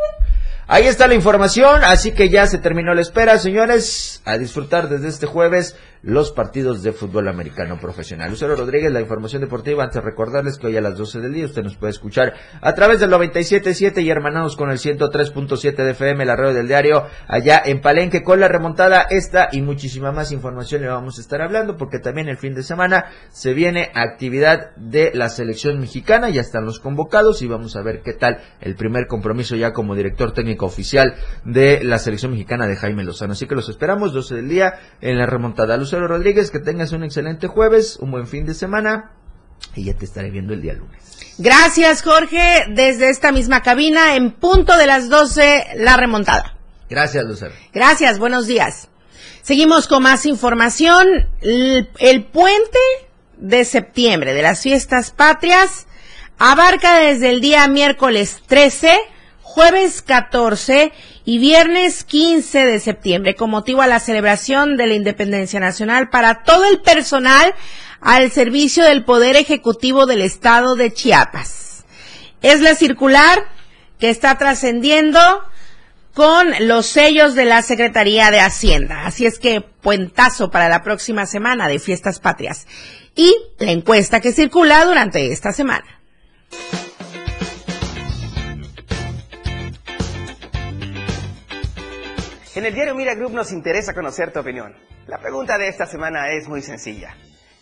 Ahí 0.66 0.86
está 0.86 1.06
la 1.06 1.14
información, 1.14 1.84
así 1.84 2.12
que 2.12 2.30
ya 2.30 2.46
se 2.46 2.56
terminó 2.56 2.94
la 2.94 3.02
espera, 3.02 3.38
señores, 3.38 4.22
a 4.24 4.38
disfrutar 4.38 4.88
desde 4.88 5.08
este 5.08 5.26
jueves 5.26 5.76
los 6.04 6.32
partidos 6.32 6.82
de 6.82 6.92
fútbol 6.92 7.28
americano 7.28 7.78
profesional. 7.80 8.30
Lucero 8.30 8.54
Rodríguez, 8.54 8.92
la 8.92 9.00
información 9.00 9.40
deportiva. 9.40 9.84
Antes 9.84 10.02
de 10.02 10.08
recordarles 10.08 10.58
que 10.58 10.66
hoy 10.66 10.76
a 10.76 10.80
las 10.80 10.98
12 10.98 11.20
del 11.20 11.32
día 11.32 11.46
usted 11.46 11.62
nos 11.62 11.76
puede 11.76 11.92
escuchar 11.92 12.34
a 12.60 12.74
través 12.74 13.00
del 13.00 13.10
97.7 13.10 14.02
y 14.02 14.10
hermanados 14.10 14.56
con 14.56 14.70
el 14.70 14.78
103.7 14.78 15.74
de 15.74 15.90
FM, 15.92 16.26
la 16.26 16.36
radio 16.36 16.52
del 16.52 16.68
diario, 16.68 17.06
allá 17.26 17.62
en 17.64 17.80
Palenque, 17.80 18.22
con 18.22 18.38
la 18.38 18.48
remontada 18.48 19.06
esta 19.08 19.48
y 19.50 19.62
muchísima 19.62 20.12
más 20.12 20.30
información 20.32 20.82
le 20.82 20.88
vamos 20.88 21.18
a 21.18 21.22
estar 21.22 21.40
hablando, 21.40 21.76
porque 21.76 21.98
también 21.98 22.28
el 22.28 22.36
fin 22.36 22.54
de 22.54 22.62
semana 22.62 23.06
se 23.30 23.54
viene 23.54 23.90
actividad 23.94 24.74
de 24.76 25.10
la 25.14 25.30
selección 25.30 25.80
mexicana, 25.80 26.28
ya 26.28 26.42
están 26.42 26.66
los 26.66 26.80
convocados 26.80 27.40
y 27.42 27.48
vamos 27.48 27.76
a 27.76 27.82
ver 27.82 28.02
qué 28.02 28.12
tal 28.12 28.38
el 28.60 28.74
primer 28.74 29.06
compromiso 29.06 29.56
ya 29.56 29.72
como 29.72 29.94
director 29.94 30.32
técnico 30.32 30.66
oficial 30.66 31.14
de 31.44 31.82
la 31.82 31.98
selección 31.98 32.32
mexicana 32.32 32.66
de 32.66 32.76
Jaime 32.76 33.04
Lozano. 33.04 33.32
Así 33.32 33.46
que 33.46 33.54
los 33.54 33.68
esperamos 33.68 34.12
12 34.12 34.34
del 34.34 34.48
día 34.48 34.74
en 35.00 35.18
la 35.18 35.26
remontada. 35.26 35.76
Rodríguez, 36.00 36.50
que 36.50 36.58
tengas 36.58 36.92
un 36.92 37.04
excelente 37.04 37.46
jueves, 37.46 37.96
un 38.00 38.10
buen 38.10 38.26
fin 38.26 38.46
de 38.46 38.54
semana 38.54 39.12
y 39.74 39.84
ya 39.84 39.94
te 39.94 40.04
estaré 40.04 40.30
viendo 40.30 40.52
el 40.52 40.62
día 40.62 40.74
lunes. 40.74 41.00
Gracias, 41.38 42.02
Jorge. 42.02 42.66
Desde 42.70 43.10
esta 43.10 43.32
misma 43.32 43.62
cabina, 43.62 44.16
en 44.16 44.32
punto 44.32 44.76
de 44.76 44.86
las 44.86 45.08
12, 45.08 45.66
la 45.76 45.96
remontada. 45.96 46.56
Gracias, 46.88 47.24
Lucero. 47.24 47.54
Gracias, 47.72 48.18
buenos 48.18 48.46
días. 48.46 48.88
Seguimos 49.42 49.88
con 49.88 50.02
más 50.02 50.26
información. 50.26 51.06
El, 51.40 51.90
el 51.98 52.24
puente 52.24 52.78
de 53.36 53.64
septiembre 53.64 54.32
de 54.32 54.42
las 54.42 54.62
fiestas 54.62 55.10
patrias 55.10 55.86
abarca 56.38 56.98
desde 56.98 57.30
el 57.30 57.40
día 57.40 57.66
miércoles 57.68 58.42
13 58.46 58.96
jueves 59.54 60.02
14 60.02 60.92
y 61.24 61.38
viernes 61.38 62.04
15 62.04 62.66
de 62.66 62.80
septiembre 62.80 63.34
con 63.34 63.50
motivo 63.50 63.82
a 63.82 63.86
la 63.86 64.00
celebración 64.00 64.76
de 64.76 64.86
la 64.86 64.94
Independencia 64.94 65.58
Nacional 65.58 66.10
para 66.10 66.42
todo 66.42 66.64
el 66.66 66.80
personal 66.80 67.54
al 68.00 68.30
servicio 68.30 68.84
del 68.84 69.04
Poder 69.04 69.36
Ejecutivo 69.36 70.06
del 70.06 70.20
Estado 70.20 70.76
de 70.76 70.92
Chiapas. 70.92 71.84
Es 72.42 72.60
la 72.60 72.74
circular 72.74 73.46
que 73.98 74.10
está 74.10 74.36
trascendiendo 74.36 75.20
con 76.12 76.46
los 76.60 76.86
sellos 76.86 77.34
de 77.34 77.46
la 77.46 77.62
Secretaría 77.62 78.30
de 78.30 78.40
Hacienda. 78.40 79.06
Así 79.06 79.24
es 79.26 79.38
que 79.38 79.62
puentazo 79.62 80.50
para 80.50 80.68
la 80.68 80.82
próxima 80.82 81.26
semana 81.26 81.68
de 81.68 81.78
Fiestas 81.78 82.20
Patrias. 82.20 82.66
Y 83.16 83.34
la 83.58 83.72
encuesta 83.72 84.20
que 84.20 84.32
circula 84.32 84.84
durante 84.84 85.32
esta 85.32 85.52
semana. 85.52 85.86
En 92.54 92.64
el 92.64 92.72
diario 92.72 92.94
Mira 92.94 93.16
Group 93.16 93.32
nos 93.32 93.50
interesa 93.50 93.94
conocer 93.94 94.32
tu 94.32 94.38
opinión. 94.38 94.76
La 95.08 95.18
pregunta 95.18 95.58
de 95.58 95.66
esta 95.66 95.86
semana 95.86 96.30
es 96.30 96.46
muy 96.46 96.62
sencilla. 96.62 97.16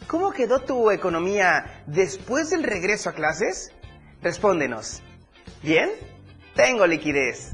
¿Cómo 0.06 0.32
quedó 0.32 0.60
tu 0.60 0.90
economía 0.90 1.82
después 1.86 2.50
del 2.50 2.62
regreso 2.62 3.08
a 3.08 3.14
clases? 3.14 3.72
Respóndenos. 4.20 5.02
¿Bien? 5.62 5.90
Tengo 6.54 6.86
liquidez. 6.86 7.52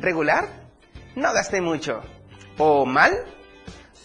¿Regular? 0.00 0.48
No 1.14 1.32
gasté 1.32 1.60
mucho. 1.60 2.02
¿O 2.56 2.84
mal? 2.84 3.12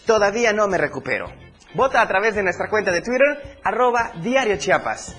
Todavía 0.05 0.53
no 0.53 0.67
me 0.67 0.77
recupero. 0.77 1.33
Vota 1.73 2.03
a 2.03 2.07
través 2.07 2.35
de 2.35 2.43
nuestra 2.43 2.69
cuenta 2.69 2.91
de 2.91 3.01
Twitter, 3.01 3.59
arroba 3.63 4.11
Diario 4.21 4.57
Chiapas. 4.57 5.15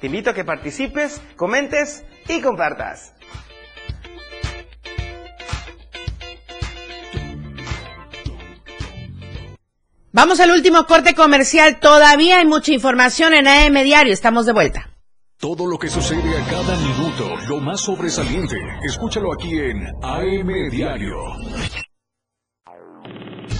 Te 0.00 0.06
invito 0.06 0.30
a 0.30 0.34
que 0.34 0.44
participes, 0.44 1.20
comentes 1.34 2.04
y 2.28 2.40
compartas. 2.40 3.17
Vamos 10.18 10.40
al 10.40 10.50
último 10.50 10.84
corte 10.84 11.14
comercial. 11.14 11.78
Todavía 11.78 12.40
hay 12.40 12.44
mucha 12.44 12.72
información 12.72 13.34
en 13.34 13.46
AM 13.46 13.84
Diario. 13.84 14.12
Estamos 14.12 14.46
de 14.46 14.52
vuelta. 14.52 14.90
Todo 15.38 15.64
lo 15.64 15.78
que 15.78 15.88
sucede 15.88 16.36
a 16.36 16.44
cada 16.44 16.76
minuto, 16.76 17.36
lo 17.46 17.60
más 17.60 17.82
sobresaliente, 17.82 18.56
escúchalo 18.82 19.32
aquí 19.32 19.56
en 19.56 19.86
AM 20.02 20.70
Diario. 20.72 21.14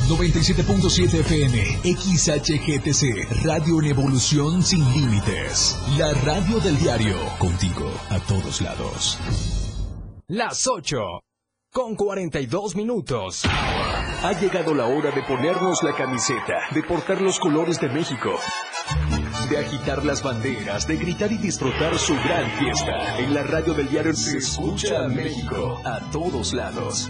97.7 0.08 1.20
FM, 1.20 1.62
XHGTC, 1.94 3.44
Radio 3.44 3.80
en 3.80 3.90
Evolución 3.90 4.60
Sin 4.60 4.80
Límites. 4.94 5.78
La 5.96 6.12
radio 6.24 6.58
del 6.58 6.76
diario, 6.76 7.18
contigo 7.38 7.88
a 8.10 8.18
todos 8.18 8.60
lados. 8.62 9.16
Las 10.26 10.66
8 10.66 11.20
con 11.72 11.94
42 11.94 12.74
minutos. 12.74 13.44
Ha 14.20 14.32
llegado 14.32 14.74
la 14.74 14.86
hora 14.86 15.12
de 15.12 15.22
ponernos 15.22 15.80
la 15.84 15.94
camiseta, 15.94 16.54
de 16.74 16.82
portar 16.82 17.20
los 17.20 17.38
colores 17.38 17.78
de 17.80 17.88
México, 17.88 18.30
de 19.48 19.58
agitar 19.58 20.04
las 20.04 20.24
banderas, 20.24 20.88
de 20.88 20.96
gritar 20.96 21.30
y 21.30 21.38
disfrutar 21.38 21.96
su 21.96 22.14
gran 22.14 22.50
fiesta. 22.58 23.18
En 23.18 23.32
la 23.32 23.44
radio 23.44 23.74
del 23.74 23.88
diario 23.88 24.12
se 24.14 24.38
escucha 24.38 25.04
a 25.04 25.08
México 25.08 25.80
a 25.84 26.00
todos 26.10 26.52
lados. 26.52 27.08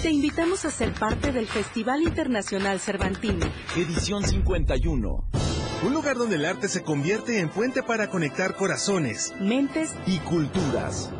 Te 0.00 0.10
invitamos 0.10 0.64
a 0.64 0.70
ser 0.70 0.94
parte 0.94 1.32
del 1.32 1.48
Festival 1.48 2.02
Internacional 2.02 2.78
Cervantino. 2.78 3.46
Edición 3.76 4.22
51. 4.22 5.37
Un 5.84 5.94
lugar 5.94 6.16
donde 6.16 6.34
el 6.36 6.44
arte 6.44 6.68
se 6.68 6.82
convierte 6.82 7.38
en 7.38 7.50
puente 7.50 7.84
para 7.84 8.10
conectar 8.10 8.56
corazones, 8.56 9.32
mentes 9.38 9.94
y 10.06 10.18
culturas. 10.18 11.12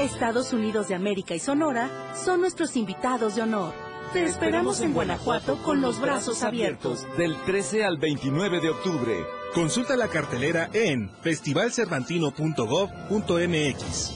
Estados 0.00 0.54
Unidos 0.54 0.88
de 0.88 0.94
América 0.94 1.34
y 1.34 1.38
Sonora 1.38 1.90
son 2.14 2.40
nuestros 2.40 2.76
invitados 2.76 3.36
de 3.36 3.42
honor. 3.42 3.74
Te 4.14 4.24
esperamos 4.24 4.80
en 4.80 4.94
Guanajuato 4.94 5.62
con 5.62 5.82
los 5.82 6.00
brazos 6.00 6.42
abiertos. 6.42 7.06
Del 7.18 7.36
13 7.44 7.84
al 7.84 7.98
29 7.98 8.60
de 8.60 8.70
octubre. 8.70 9.26
Consulta 9.52 9.96
la 9.96 10.08
cartelera 10.08 10.70
en 10.72 11.10
festivalcervantino.gov.mx. 11.22 14.10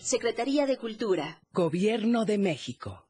Secretaría 0.00 0.66
de 0.66 0.76
Cultura. 0.76 1.40
Gobierno 1.52 2.24
de 2.24 2.38
México. 2.38 3.09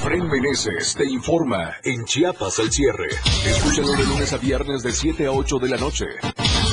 Efren 0.00 0.28
Meneses 0.28 0.94
te 0.94 1.04
informa 1.04 1.74
en 1.84 2.06
Chiapas 2.06 2.58
al 2.58 2.72
cierre. 2.72 3.08
Escúchalo 3.44 3.92
de 3.92 4.06
lunes 4.06 4.32
a 4.32 4.38
viernes 4.38 4.82
de 4.82 4.92
7 4.92 5.26
a 5.26 5.32
8 5.32 5.58
de 5.58 5.68
la 5.68 5.76
noche. 5.76 6.06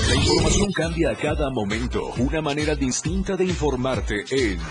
La 0.07 0.15
información 0.15 0.71
cambia 0.71 1.11
a 1.11 1.15
cada 1.15 1.49
momento. 1.49 2.13
Una 2.19 2.41
manera 2.41 2.73
distinta 2.73 3.35
de 3.35 3.43
informarte 3.43 4.23
en 4.31 4.61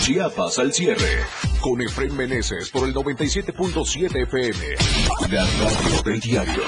Chiapas 0.00 0.58
al 0.58 0.72
cierre. 0.72 1.20
Con 1.60 1.80
Efren 1.82 2.16
Meneses 2.16 2.70
por 2.70 2.88
el 2.88 2.92
97.7 2.92 4.22
FM. 4.24 4.58
La 5.30 5.44
radio 5.44 6.02
del 6.02 6.18
diario. 6.20 6.62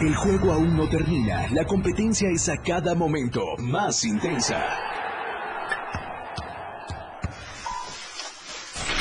El 0.00 0.14
juego 0.14 0.52
aún 0.52 0.74
no 0.74 0.88
termina. 0.88 1.48
La 1.52 1.66
competencia 1.66 2.30
es 2.30 2.48
a 2.48 2.56
cada 2.62 2.94
momento 2.94 3.42
más 3.58 4.04
intensa. 4.04 4.95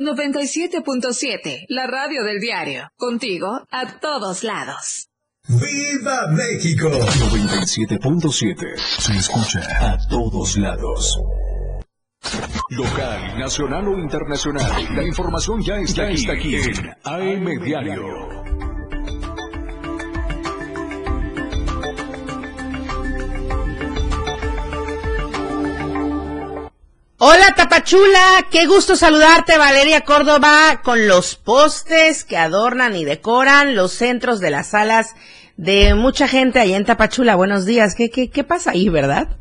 97.7, 0.00 1.66
la 1.70 1.88
radio 1.88 2.22
del 2.22 2.38
diario. 2.38 2.88
Contigo 2.96 3.66
a 3.68 3.98
todos 3.98 4.44
lados. 4.44 5.08
¡Viva 5.48 6.28
México! 6.28 6.88
97.7. 6.88 8.76
Se 8.78 9.16
escucha 9.16 9.60
a 9.80 9.98
todos 10.08 10.56
lados. 10.56 11.18
Local, 12.70 13.38
nacional 13.40 13.88
o 13.88 13.98
internacional. 13.98 14.70
La 14.94 15.02
información 15.02 15.62
ya 15.62 15.74
está, 15.80 16.04
aquí, 16.04 16.14
está 16.14 16.32
aquí 16.34 16.54
en 16.54 16.90
AM 17.02 17.64
Diario. 17.64 18.37
Hola 27.20 27.52
Tapachula, 27.56 28.46
qué 28.48 28.66
gusto 28.66 28.94
saludarte 28.94 29.58
Valeria 29.58 30.02
Córdoba 30.02 30.82
con 30.84 31.08
los 31.08 31.34
postes 31.34 32.22
que 32.22 32.36
adornan 32.36 32.94
y 32.94 33.04
decoran 33.04 33.74
los 33.74 33.90
centros 33.90 34.38
de 34.38 34.52
las 34.52 34.68
salas 34.68 35.16
de 35.56 35.94
mucha 35.96 36.28
gente 36.28 36.60
allá 36.60 36.76
en 36.76 36.84
Tapachula. 36.84 37.34
Buenos 37.34 37.66
días, 37.66 37.96
¿qué, 37.96 38.08
qué, 38.08 38.30
qué 38.30 38.44
pasa 38.44 38.70
ahí, 38.70 38.88
verdad? 38.88 39.36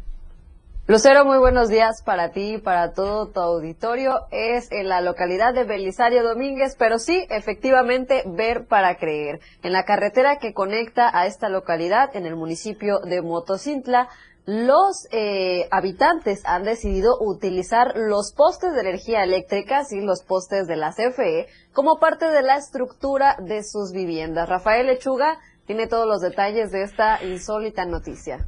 Lucero, 0.87 1.23
muy 1.23 1.37
buenos 1.37 1.69
días 1.69 2.01
para 2.01 2.31
ti 2.31 2.55
y 2.55 2.57
para 2.57 2.93
todo 2.93 3.27
tu 3.27 3.41
auditorio. 3.41 4.21
Es 4.31 4.71
en 4.71 4.89
la 4.89 5.01
localidad 5.01 5.53
de 5.53 5.63
Belisario 5.63 6.23
Domínguez, 6.23 6.75
pero 6.79 6.97
sí, 6.97 7.27
efectivamente, 7.29 8.23
ver 8.25 8.65
para 8.65 8.95
creer. 8.95 9.39
En 9.61 9.71
la 9.71 9.83
carretera 9.83 10.39
que 10.39 10.53
conecta 10.55 11.11
a 11.13 11.27
esta 11.27 11.47
localidad, 11.47 12.15
en 12.15 12.25
el 12.25 12.35
municipio 12.35 13.01
de 13.01 13.21
Motocintla, 13.21 14.09
los 14.47 15.09
eh, 15.11 15.67
habitantes 15.71 16.41
han 16.45 16.63
decidido 16.63 17.17
utilizar 17.19 17.91
los 17.97 18.31
postes 18.33 18.73
de 18.73 18.79
energía 18.79 19.23
eléctrica, 19.23 19.83
sí, 19.83 19.99
los 19.99 20.23
postes 20.23 20.67
de 20.67 20.77
la 20.77 20.93
CFE, 20.93 21.47
como 21.73 21.99
parte 21.99 22.29
de 22.29 22.41
la 22.41 22.55
estructura 22.55 23.35
de 23.41 23.61
sus 23.65 23.91
viviendas. 23.91 24.47
Rafael 24.47 24.87
Lechuga 24.87 25.37
tiene 25.65 25.87
todos 25.87 26.07
los 26.07 26.21
detalles 26.21 26.71
de 26.71 26.83
esta 26.83 27.21
insólita 27.25 27.83
noticia. 27.85 28.45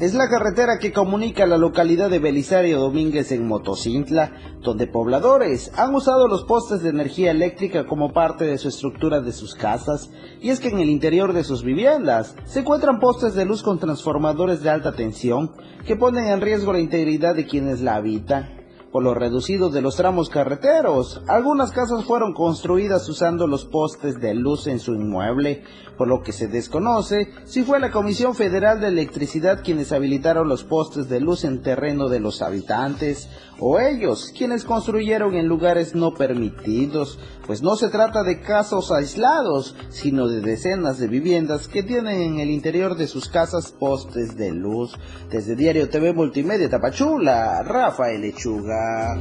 Es 0.00 0.14
la 0.14 0.28
carretera 0.28 0.78
que 0.78 0.92
comunica 0.92 1.44
la 1.44 1.58
localidad 1.58 2.08
de 2.08 2.20
Belisario 2.20 2.78
Domínguez 2.78 3.32
en 3.32 3.48
Motocintla, 3.48 4.30
donde 4.60 4.86
pobladores 4.86 5.72
han 5.76 5.92
usado 5.92 6.28
los 6.28 6.44
postes 6.44 6.84
de 6.84 6.90
energía 6.90 7.32
eléctrica 7.32 7.84
como 7.84 8.12
parte 8.12 8.44
de 8.44 8.58
su 8.58 8.68
estructura 8.68 9.20
de 9.20 9.32
sus 9.32 9.56
casas, 9.56 10.08
y 10.40 10.50
es 10.50 10.60
que 10.60 10.68
en 10.68 10.78
el 10.78 10.88
interior 10.88 11.32
de 11.32 11.42
sus 11.42 11.64
viviendas 11.64 12.36
se 12.44 12.60
encuentran 12.60 13.00
postes 13.00 13.34
de 13.34 13.44
luz 13.44 13.64
con 13.64 13.80
transformadores 13.80 14.62
de 14.62 14.70
alta 14.70 14.92
tensión 14.92 15.50
que 15.84 15.96
ponen 15.96 16.26
en 16.28 16.42
riesgo 16.42 16.72
la 16.72 16.78
integridad 16.78 17.34
de 17.34 17.46
quienes 17.46 17.80
la 17.80 17.96
habitan 17.96 18.58
por 18.92 19.02
lo 19.02 19.14
reducido 19.14 19.68
de 19.70 19.82
los 19.82 19.96
tramos 19.96 20.30
carreteros. 20.30 21.22
Algunas 21.28 21.72
casas 21.72 22.04
fueron 22.04 22.32
construidas 22.32 23.08
usando 23.08 23.46
los 23.46 23.66
postes 23.66 24.18
de 24.20 24.34
luz 24.34 24.66
en 24.66 24.78
su 24.78 24.94
inmueble, 24.94 25.62
por 25.98 26.08
lo 26.08 26.22
que 26.22 26.32
se 26.32 26.46
desconoce 26.46 27.32
si 27.44 27.64
fue 27.64 27.80
la 27.80 27.90
Comisión 27.90 28.34
Federal 28.34 28.80
de 28.80 28.88
Electricidad 28.88 29.62
quienes 29.62 29.92
habilitaron 29.92 30.48
los 30.48 30.64
postes 30.64 31.08
de 31.08 31.20
luz 31.20 31.44
en 31.44 31.60
terreno 31.60 32.08
de 32.08 32.20
los 32.20 32.40
habitantes, 32.40 33.28
o 33.58 33.80
ellos 33.80 34.32
quienes 34.36 34.64
construyeron 34.64 35.34
en 35.34 35.48
lugares 35.48 35.94
no 35.94 36.14
permitidos, 36.14 37.18
pues 37.46 37.62
no 37.62 37.76
se 37.76 37.88
trata 37.88 38.22
de 38.22 38.40
casos 38.40 38.92
aislados, 38.92 39.74
sino 39.88 40.28
de 40.28 40.40
decenas 40.40 40.98
de 40.98 41.08
viviendas 41.08 41.66
que 41.66 41.82
tienen 41.82 42.20
en 42.20 42.38
el 42.38 42.50
interior 42.50 42.96
de 42.96 43.08
sus 43.08 43.28
casas 43.28 43.72
postes 43.72 44.36
de 44.36 44.52
luz. 44.52 44.94
Desde 45.30 45.56
Diario 45.56 45.88
TV 45.88 46.12
Multimedia 46.12 46.70
Tapachula, 46.70 47.62
Rafael 47.64 48.20
Lechuga. 48.20 49.18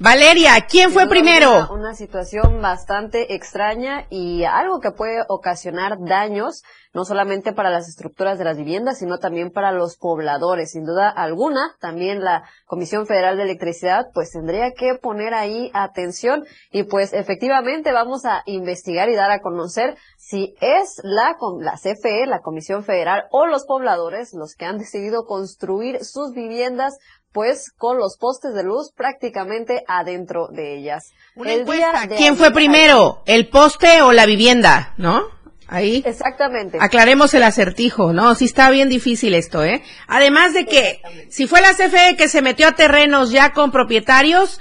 Valeria, 0.00 0.52
¿quién 0.70 0.92
fue 0.92 1.08
primero? 1.08 1.66
Una, 1.72 1.92
situación 1.92 2.62
bastante 2.62 3.34
extraña 3.34 4.06
y 4.10 4.44
algo 4.44 4.78
que 4.78 4.92
puede 4.92 5.24
ocasionar 5.28 5.98
daños, 5.98 6.62
no 6.94 7.04
solamente 7.04 7.52
para 7.52 7.70
las 7.70 7.88
estructuras 7.88 8.38
de 8.38 8.44
las 8.44 8.56
viviendas, 8.56 8.98
sino 8.98 9.18
también 9.18 9.50
para 9.50 9.72
los 9.72 9.96
pobladores. 9.96 10.70
Sin 10.70 10.84
duda 10.84 11.08
alguna, 11.10 11.74
también 11.80 12.22
la 12.22 12.44
Comisión 12.66 13.06
Federal 13.08 13.36
de 13.36 13.42
Electricidad 13.42 14.06
pues 14.14 14.30
tendría 14.30 14.70
que 14.70 14.94
poner 15.02 15.34
ahí 15.34 15.72
atención 15.74 16.44
y 16.70 16.84
pues 16.84 17.12
efectivamente 17.12 17.90
vamos 17.90 18.24
a 18.24 18.44
investigar 18.46 19.08
y 19.08 19.16
dar 19.16 19.32
a 19.32 19.40
conocer 19.40 19.96
si 20.16 20.54
es 20.60 21.00
la, 21.02 21.36
la 21.58 21.72
CFE, 21.72 22.26
la 22.26 22.40
Comisión 22.40 22.84
Federal 22.84 23.24
o 23.32 23.46
los 23.46 23.64
pobladores 23.66 24.32
los 24.32 24.54
que 24.54 24.64
han 24.64 24.78
decidido 24.78 25.26
construir 25.26 26.04
sus 26.04 26.34
viviendas 26.34 26.98
pues 27.32 27.72
con 27.76 27.98
los 27.98 28.16
postes 28.18 28.54
de 28.54 28.64
luz 28.64 28.92
prácticamente 28.96 29.82
adentro 29.86 30.48
de 30.48 30.78
ellas. 30.78 31.12
el 31.44 31.64
día 31.64 32.08
¿Quién 32.16 32.36
fue 32.36 32.50
primero? 32.50 33.22
¿El 33.26 33.48
poste 33.48 34.02
o 34.02 34.12
la 34.12 34.26
vivienda? 34.26 34.94
¿No? 34.96 35.22
Ahí. 35.68 36.02
Exactamente. 36.06 36.78
Aclaremos 36.80 37.34
el 37.34 37.42
acertijo, 37.42 38.14
¿no? 38.14 38.34
Sí 38.34 38.46
está 38.46 38.70
bien 38.70 38.88
difícil 38.88 39.34
esto, 39.34 39.62
¿eh? 39.62 39.82
Además 40.06 40.54
de 40.54 40.64
que, 40.64 41.02
si 41.28 41.46
fue 41.46 41.60
la 41.60 41.74
CFE 41.74 42.16
que 42.16 42.28
se 42.28 42.40
metió 42.40 42.66
a 42.66 42.72
terrenos 42.72 43.30
ya 43.30 43.52
con 43.52 43.70
propietarios, 43.70 44.60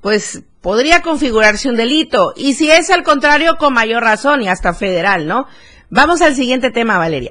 pues 0.00 0.42
podría 0.60 1.00
configurarse 1.00 1.68
un 1.68 1.76
delito. 1.76 2.32
Y 2.36 2.54
si 2.54 2.70
es 2.72 2.90
al 2.90 3.04
contrario, 3.04 3.56
con 3.56 3.72
mayor 3.72 4.02
razón 4.02 4.42
y 4.42 4.48
hasta 4.48 4.74
federal, 4.74 5.28
¿no? 5.28 5.46
Vamos 5.90 6.20
al 6.22 6.34
siguiente 6.34 6.70
tema, 6.70 6.98
Valeria. 6.98 7.30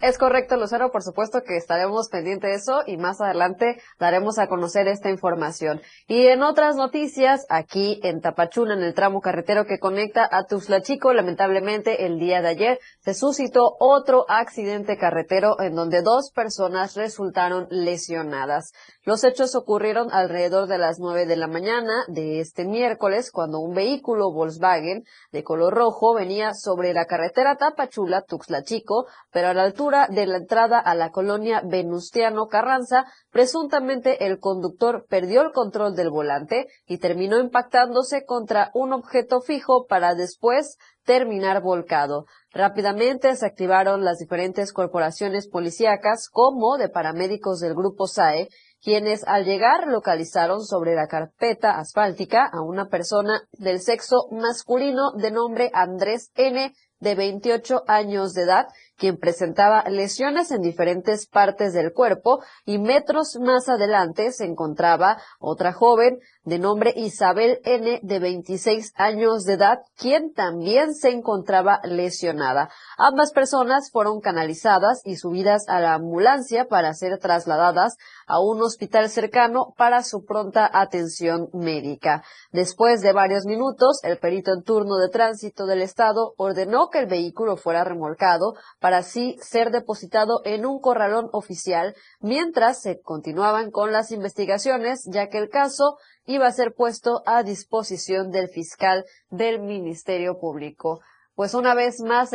Es 0.00 0.16
correcto, 0.16 0.56
Lucero, 0.56 0.90
por 0.90 1.02
supuesto 1.02 1.42
que 1.42 1.58
estaremos 1.58 2.08
pendientes 2.08 2.50
de 2.50 2.56
eso 2.56 2.80
y 2.86 2.96
más 2.96 3.20
adelante 3.20 3.82
daremos 3.98 4.38
a 4.38 4.46
conocer 4.46 4.88
esta 4.88 5.10
información. 5.10 5.82
Y 6.08 6.28
en 6.28 6.42
otras 6.42 6.74
noticias, 6.74 7.44
aquí 7.50 8.00
en 8.02 8.22
Tapachula, 8.22 8.72
en 8.72 8.82
el 8.82 8.94
tramo 8.94 9.20
carretero 9.20 9.66
que 9.66 9.78
conecta 9.78 10.26
a 10.32 10.44
Tuxtla 10.44 10.80
Chico, 10.80 11.12
lamentablemente 11.12 12.06
el 12.06 12.18
día 12.18 12.40
de 12.40 12.48
ayer 12.48 12.78
se 13.00 13.12
suscitó 13.12 13.76
otro 13.78 14.24
accidente 14.30 14.96
carretero 14.96 15.60
en 15.60 15.74
donde 15.74 16.00
dos 16.00 16.32
personas 16.34 16.96
resultaron 16.96 17.66
lesionadas. 17.68 18.72
Los 19.04 19.22
hechos 19.22 19.54
ocurrieron 19.54 20.08
alrededor 20.12 20.66
de 20.66 20.78
las 20.78 20.98
nueve 20.98 21.26
de 21.26 21.36
la 21.36 21.46
mañana 21.46 22.04
de 22.08 22.40
este 22.40 22.64
miércoles 22.64 23.30
cuando 23.30 23.60
un 23.60 23.74
vehículo 23.74 24.32
Volkswagen 24.32 25.04
de 25.30 25.44
color 25.44 25.74
rojo 25.74 26.14
venía 26.14 26.54
sobre 26.54 26.94
la 26.94 27.04
carretera 27.04 27.58
Tapachula-Tuxtla 27.58 28.62
Chico, 28.62 29.06
pero 29.30 29.48
a 29.48 29.54
la 29.54 29.64
altura 29.64 29.89
de 30.08 30.26
la 30.26 30.36
entrada 30.38 30.78
a 30.78 30.94
la 30.94 31.10
colonia 31.10 31.62
Venustiano 31.64 32.46
Carranza, 32.46 33.04
presuntamente 33.30 34.26
el 34.26 34.38
conductor 34.38 35.06
perdió 35.08 35.42
el 35.42 35.52
control 35.52 35.94
del 35.94 36.10
volante 36.10 36.66
y 36.86 36.98
terminó 36.98 37.38
impactándose 37.38 38.24
contra 38.24 38.70
un 38.74 38.92
objeto 38.92 39.40
fijo 39.40 39.86
para 39.88 40.14
después 40.14 40.76
terminar 41.04 41.62
volcado. 41.62 42.26
Rápidamente 42.52 43.34
se 43.36 43.46
activaron 43.46 44.04
las 44.04 44.18
diferentes 44.18 44.72
corporaciones 44.72 45.48
policíacas 45.48 46.28
como 46.30 46.76
de 46.76 46.88
paramédicos 46.88 47.58
del 47.60 47.74
grupo 47.74 48.06
SAE, 48.06 48.48
quienes 48.82 49.24
al 49.26 49.44
llegar 49.44 49.86
localizaron 49.86 50.64
sobre 50.64 50.94
la 50.94 51.06
carpeta 51.06 51.78
asfáltica 51.78 52.46
a 52.46 52.62
una 52.62 52.88
persona 52.88 53.42
del 53.52 53.80
sexo 53.80 54.28
masculino 54.30 55.12
de 55.16 55.30
nombre 55.30 55.70
Andrés 55.74 56.30
N 56.34 56.72
de 57.00 57.14
28 57.14 57.82
años 57.86 58.34
de 58.34 58.42
edad, 58.42 58.66
quien 59.00 59.16
presentaba 59.16 59.82
lesiones 59.88 60.50
en 60.50 60.60
diferentes 60.60 61.26
partes 61.26 61.72
del 61.72 61.92
cuerpo 61.94 62.40
y 62.66 62.78
metros 62.78 63.38
más 63.40 63.68
adelante 63.70 64.30
se 64.30 64.44
encontraba 64.44 65.16
otra 65.38 65.72
joven 65.72 66.18
de 66.44 66.58
nombre 66.58 66.92
Isabel 66.96 67.60
N 67.64 68.00
de 68.02 68.18
26 68.18 68.92
años 68.96 69.44
de 69.44 69.54
edad, 69.54 69.80
quien 69.96 70.32
también 70.32 70.94
se 70.94 71.10
encontraba 71.10 71.80
lesionada. 71.84 72.70
Ambas 72.96 73.32
personas 73.32 73.90
fueron 73.90 74.20
canalizadas 74.20 75.02
y 75.04 75.16
subidas 75.16 75.64
a 75.68 75.80
la 75.80 75.94
ambulancia 75.94 76.66
para 76.66 76.92
ser 76.94 77.18
trasladadas 77.18 77.96
a 78.26 78.40
un 78.40 78.62
hospital 78.62 79.08
cercano 79.08 79.74
para 79.76 80.02
su 80.02 80.24
pronta 80.24 80.68
atención 80.72 81.48
médica. 81.52 82.22
Después 82.52 83.00
de 83.00 83.12
varios 83.12 83.44
minutos, 83.44 84.00
el 84.02 84.18
perito 84.18 84.52
en 84.52 84.62
turno 84.62 84.96
de 84.96 85.08
tránsito 85.08 85.66
del 85.66 85.82
Estado 85.82 86.34
ordenó 86.36 86.88
que 86.88 87.00
el 87.00 87.06
vehículo 87.06 87.56
fuera 87.56 87.84
remolcado 87.84 88.54
para 88.80 88.89
así 88.94 89.36
ser 89.40 89.70
depositado 89.70 90.40
en 90.44 90.66
un 90.66 90.80
corralón 90.80 91.28
oficial 91.32 91.94
mientras 92.20 92.80
se 92.80 93.00
continuaban 93.00 93.70
con 93.70 93.92
las 93.92 94.10
investigaciones, 94.12 95.08
ya 95.10 95.28
que 95.28 95.38
el 95.38 95.48
caso 95.48 95.96
iba 96.24 96.46
a 96.46 96.52
ser 96.52 96.74
puesto 96.74 97.22
a 97.26 97.42
disposición 97.42 98.30
del 98.30 98.48
fiscal 98.48 99.04
del 99.30 99.60
Ministerio 99.60 100.38
Público. 100.38 101.00
Pues 101.34 101.54
una 101.54 101.74
vez 101.74 102.00
más 102.00 102.30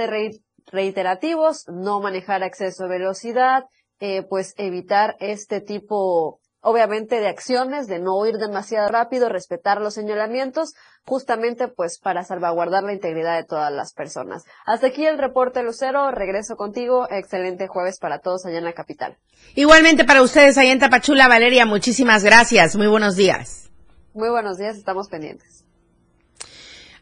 reiterativos, 0.72 1.66
no 1.68 2.00
manejar 2.00 2.44
exceso 2.44 2.84
de 2.84 2.90
velocidad, 2.90 3.66
eh, 4.00 4.24
pues 4.24 4.54
evitar 4.58 5.16
este 5.20 5.62
tipo 5.62 6.40
obviamente 6.66 7.20
de 7.20 7.28
acciones, 7.28 7.86
de 7.86 8.00
no 8.00 8.26
ir 8.26 8.38
demasiado 8.38 8.88
rápido, 8.88 9.30
respetar 9.30 9.80
los 9.80 9.94
señalamientos, 9.94 10.74
justamente 11.06 11.68
pues 11.68 12.00
para 12.00 12.24
salvaguardar 12.24 12.84
la 12.84 12.94
integridad 12.94 13.38
de 13.38 13.44
todas 13.44 13.72
las 13.72 13.94
personas. 13.94 14.46
Hasta 14.66 14.88
aquí 14.88 15.06
el 15.06 15.20
reporte 15.20 15.62
Lucero, 15.62 16.10
regreso 16.10 16.56
contigo, 16.56 17.08
excelente 17.12 17.68
jueves 17.68 18.00
para 18.00 18.18
todos 18.18 18.48
allá 18.48 18.58
en 18.58 18.64
la 18.64 18.74
capital. 18.74 19.16
Igualmente 19.54 20.06
para 20.06 20.24
ustedes 20.24 20.58
allá 20.58 20.72
en 20.72 20.80
Tapachula, 20.80 21.28
Valeria, 21.28 21.68
muchísimas 21.68 22.24
gracias, 22.24 22.76
muy 22.76 22.88
buenos 22.88 23.16
días. 23.16 23.70
Muy 24.16 24.30
buenos 24.30 24.58
días, 24.58 24.76
estamos 24.76 25.08
pendientes. 25.08 25.65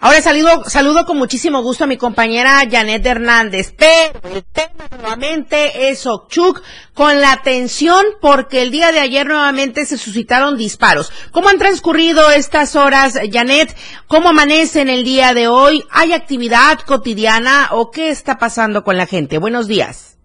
Ahora 0.05 0.19
saludo, 0.19 0.65
saludo 0.65 1.05
con 1.05 1.17
muchísimo 1.17 1.63
gusto 1.63 1.85
a 1.85 1.87
mi 1.87 1.95
compañera 1.95 2.59
Janet 2.69 3.05
Hernández, 3.05 3.73
pero 3.79 4.35
el 4.35 4.43
tema 4.43 4.83
nuevamente 4.91 5.87
es 5.87 6.05
Okchuk 6.05 6.61
con 6.93 7.21
la 7.21 7.31
atención 7.31 8.03
porque 8.19 8.63
el 8.63 8.69
día 8.69 8.91
de 8.91 8.99
ayer 8.99 9.25
nuevamente 9.25 9.85
se 9.85 9.97
suscitaron 9.97 10.57
disparos. 10.57 11.09
¿Cómo 11.31 11.47
han 11.47 11.57
transcurrido 11.57 12.31
estas 12.31 12.75
horas, 12.75 13.17
Janet? 13.31 13.73
¿Cómo 14.07 14.27
amanecen 14.27 14.89
el 14.89 15.05
día 15.05 15.33
de 15.33 15.47
hoy? 15.47 15.83
¿Hay 15.89 16.11
actividad 16.11 16.79
cotidiana 16.85 17.69
o 17.71 17.89
qué 17.89 18.09
está 18.09 18.37
pasando 18.37 18.83
con 18.83 18.97
la 18.97 19.05
gente? 19.05 19.37
Buenos 19.37 19.69
días. 19.69 20.19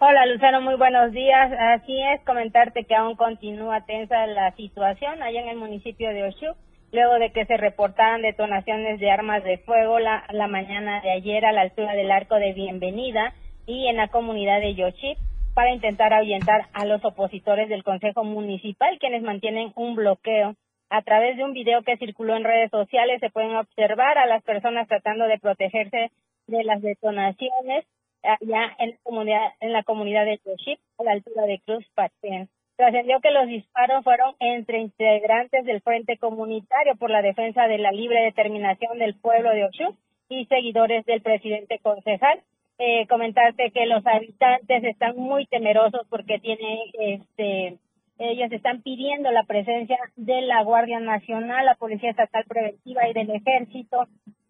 Hola 0.00 0.26
Lucero, 0.26 0.60
muy 0.60 0.76
buenos 0.76 1.12
días. 1.12 1.50
Así 1.80 1.96
es, 2.12 2.22
comentarte 2.26 2.84
que 2.84 2.94
aún 2.94 3.16
continúa 3.16 3.86
tensa 3.86 4.26
la 4.26 4.54
situación 4.54 5.22
allá 5.22 5.40
en 5.40 5.48
el 5.48 5.56
municipio 5.56 6.10
de 6.10 6.24
Oshuk 6.24 6.58
luego 6.92 7.14
de 7.18 7.32
que 7.32 7.46
se 7.46 7.56
reportaran 7.56 8.22
detonaciones 8.22 9.00
de 9.00 9.10
armas 9.10 9.42
de 9.42 9.58
fuego 9.58 9.98
la, 9.98 10.24
la 10.30 10.46
mañana 10.46 11.00
de 11.00 11.10
ayer 11.10 11.44
a 11.46 11.52
la 11.52 11.62
altura 11.62 11.94
del 11.94 12.10
arco 12.10 12.36
de 12.36 12.52
bienvenida 12.52 13.34
y 13.66 13.88
en 13.88 13.96
la 13.96 14.08
comunidad 14.08 14.60
de 14.60 14.74
Yochip 14.74 15.18
para 15.54 15.72
intentar 15.72 16.12
ahuyentar 16.12 16.66
a 16.74 16.84
los 16.84 17.04
opositores 17.04 17.68
del 17.68 17.82
Consejo 17.82 18.24
Municipal, 18.24 18.98
quienes 18.98 19.22
mantienen 19.22 19.72
un 19.74 19.94
bloqueo. 19.94 20.54
A 20.90 21.02
través 21.02 21.38
de 21.38 21.44
un 21.44 21.54
video 21.54 21.82
que 21.82 21.96
circuló 21.96 22.36
en 22.36 22.44
redes 22.44 22.70
sociales 22.70 23.20
se 23.20 23.30
pueden 23.30 23.56
observar 23.56 24.18
a 24.18 24.26
las 24.26 24.42
personas 24.42 24.86
tratando 24.88 25.26
de 25.26 25.38
protegerse 25.38 26.10
de 26.46 26.64
las 26.64 26.82
detonaciones 26.82 27.86
allá 28.22 28.76
en 28.78 28.90
la 28.90 28.96
comunidad, 29.02 29.52
en 29.60 29.72
la 29.72 29.82
comunidad 29.82 30.26
de 30.26 30.40
Yochip, 30.44 30.78
a 30.98 31.04
la 31.04 31.12
altura 31.12 31.44
de 31.44 31.60
Cruz 31.64 31.86
Pachén. 31.94 32.48
Trascendió 32.82 33.20
que 33.20 33.30
los 33.30 33.46
disparos 33.46 34.02
fueron 34.02 34.34
entre 34.40 34.80
integrantes 34.80 35.64
del 35.64 35.82
Frente 35.82 36.18
Comunitario 36.18 36.96
por 36.96 37.10
la 37.10 37.22
Defensa 37.22 37.68
de 37.68 37.78
la 37.78 37.92
Libre 37.92 38.24
Determinación 38.24 38.98
del 38.98 39.14
Pueblo 39.14 39.50
de 39.50 39.66
Oshun 39.66 39.96
y 40.28 40.46
seguidores 40.46 41.06
del 41.06 41.22
presidente 41.22 41.78
concejal. 41.78 42.40
Eh, 42.80 43.06
comentarte 43.06 43.70
que 43.70 43.86
los 43.86 44.04
habitantes 44.04 44.82
están 44.82 45.16
muy 45.16 45.46
temerosos 45.46 46.08
porque 46.10 46.40
tienen, 46.40 46.78
este, 46.98 47.78
ellos 48.18 48.50
están 48.50 48.82
pidiendo 48.82 49.30
la 49.30 49.44
presencia 49.44 49.98
de 50.16 50.42
la 50.42 50.64
Guardia 50.64 50.98
Nacional, 50.98 51.64
la 51.64 51.76
Policía 51.76 52.10
Estatal 52.10 52.42
Preventiva 52.48 53.08
y 53.08 53.12
del 53.12 53.30
Ejército 53.30 54.08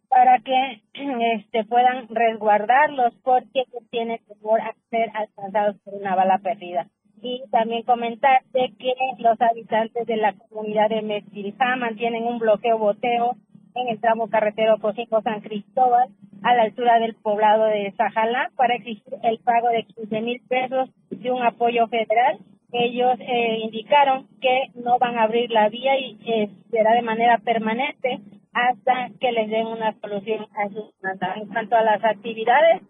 para 0.09 0.39
que 0.39 0.81
este, 1.35 1.65
puedan 1.67 2.09
resguardarlos 2.09 3.13
porque 3.23 3.65
tienen 3.91 4.21
temor 4.27 4.63
a 4.63 4.75
ser 4.89 5.11
alcanzados 5.13 5.77
por 5.85 5.93
una 5.93 6.15
bala 6.15 6.39
perdida 6.39 6.89
y 7.23 7.43
también 7.51 7.85
comentarte 7.85 8.73
que 8.79 8.93
los 9.19 9.41
habitantes 9.41 10.07
de 10.07 10.17
la 10.17 10.35
comunidad 10.35 10.89
de 10.89 11.03
Mezquirijá 11.03 11.77
mantienen 11.77 12.25
un 12.25 12.39
bloqueo 12.39 12.79
boteo 12.79 13.37
en 13.75 13.89
el 13.89 14.01
tramo 14.01 14.29
carretero 14.29 14.79
Cosico 14.79 15.23
San 15.23 15.41
Cristóbal 15.41 16.09
a 16.43 16.55
la 16.55 16.63
altura 16.65 16.99
del 16.99 17.15
poblado 17.15 17.65
de 17.67 17.93
Sajalá 17.97 18.51
para 18.57 18.75
exigir 18.75 19.15
el 19.23 19.39
pago 19.39 19.69
de 19.69 19.85
15 19.85 20.21
mil 20.21 20.43
pesos 20.49 20.91
de 21.11 21.31
un 21.31 21.43
apoyo 21.43 21.87
federal. 21.87 22.39
Ellos 22.73 23.17
eh, 23.21 23.59
indicaron 23.63 24.27
que 24.41 24.71
no 24.75 24.99
van 24.99 25.17
a 25.17 25.23
abrir 25.23 25.51
la 25.51 25.69
vía 25.69 25.99
y 25.99 26.19
eh, 26.27 26.51
será 26.71 26.95
de 26.95 27.03
manera 27.03 27.39
permanente 27.39 28.21
hasta 28.53 29.11
que 29.21 29.33
les 29.33 29.49
den 29.49 29.67
una 29.67 29.93
solución 30.01 30.47
a 30.57 30.69
sus 30.69 30.93
demandas. 31.01 31.37
En 31.37 31.49
cuanto 31.49 31.77
a 31.77 31.83
las 31.83 32.05
actividades, 32.05 32.83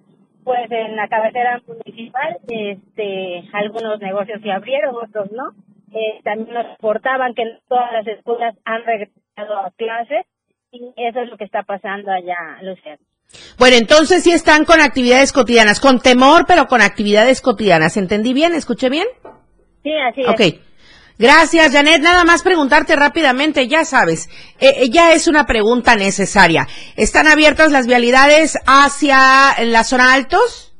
pues 0.44 0.70
en 0.70 0.96
la 0.96 1.08
cabecera 1.08 1.60
municipal 1.66 2.38
este 2.48 3.44
algunos 3.52 4.00
negocios 4.00 4.40
se 4.42 4.50
abrieron 4.50 4.94
otros 4.96 5.30
no 5.32 5.50
eh, 5.92 6.20
también 6.24 6.54
nos 6.54 6.66
reportaban 6.66 7.34
que 7.34 7.44
todas 7.68 7.92
las 7.92 8.06
escuelas 8.06 8.54
han 8.64 8.84
regresado 8.84 9.58
a 9.58 9.70
clases 9.76 10.26
y 10.70 10.92
eso 10.96 11.20
es 11.20 11.30
lo 11.30 11.36
que 11.36 11.44
está 11.44 11.62
pasando 11.62 12.10
allá 12.10 12.58
Luciano 12.62 13.02
bueno, 13.58 13.76
entonces 13.76 14.22
sí 14.24 14.32
están 14.32 14.66
con 14.66 14.82
actividades 14.82 15.32
cotidianas, 15.32 15.80
con 15.80 16.00
temor, 16.00 16.44
pero 16.46 16.66
con 16.66 16.82
actividades 16.82 17.40
cotidianas. 17.40 17.96
¿Entendí 17.96 18.34
bien? 18.34 18.52
¿Escuché 18.52 18.90
bien? 18.90 19.06
Sí, 19.82 19.90
así 19.96 20.20
es. 20.20 20.28
Ok. 20.28 20.71
Gracias, 21.22 21.72
Janet. 21.72 22.02
Nada 22.02 22.24
más 22.24 22.42
preguntarte 22.42 22.96
rápidamente, 22.96 23.68
ya 23.68 23.84
sabes, 23.84 24.28
eh, 24.58 24.90
ya 24.90 25.12
es 25.12 25.28
una 25.28 25.46
pregunta 25.46 25.94
necesaria. 25.94 26.66
¿Están 26.96 27.28
abiertas 27.28 27.70
las 27.70 27.86
vialidades 27.86 28.58
hacia 28.66 29.54
la 29.64 29.84
zona 29.84 30.14
altos? 30.14 30.74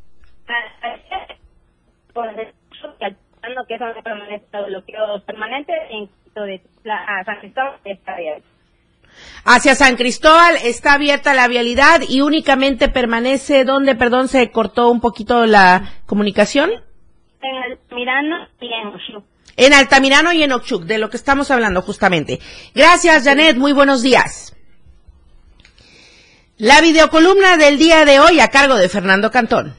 Hacia 9.45 9.75
San 9.77 9.95
Cristóbal 9.95 10.57
está 10.65 10.95
abierta 10.95 11.35
la 11.35 11.47
vialidad 11.47 12.01
y 12.09 12.21
únicamente 12.21 12.89
permanece 12.89 13.65
donde, 13.65 13.95
perdón, 13.95 14.27
se 14.27 14.51
cortó 14.51 14.91
un 14.91 15.01
poquito 15.01 15.47
la 15.47 15.83
comunicación. 16.07 16.73
En 17.43 17.57
el 17.71 17.79
Mirano 17.95 18.49
y 18.61 18.73
en 18.73 18.93
en 19.57 19.73
Altamirano 19.73 20.33
y 20.33 20.43
en 20.43 20.53
Ochuc, 20.53 20.85
de 20.85 20.99
lo 20.99 21.11
que 21.11 21.17
estamos 21.17 21.51
hablando 21.51 21.83
justamente. 21.83 22.41
Gracias, 22.75 23.25
Janet. 23.25 23.57
Muy 23.57 23.73
buenos 23.73 24.03
días. 24.03 24.55
La 26.59 26.81
videocolumna 26.81 27.57
del 27.57 27.79
día 27.79 28.05
de 28.05 28.21
hoy 28.21 28.41
a 28.41 28.49
cargo 28.49 28.77
de 28.77 28.89
Fernando 28.89 29.31
Cantón. 29.31 29.75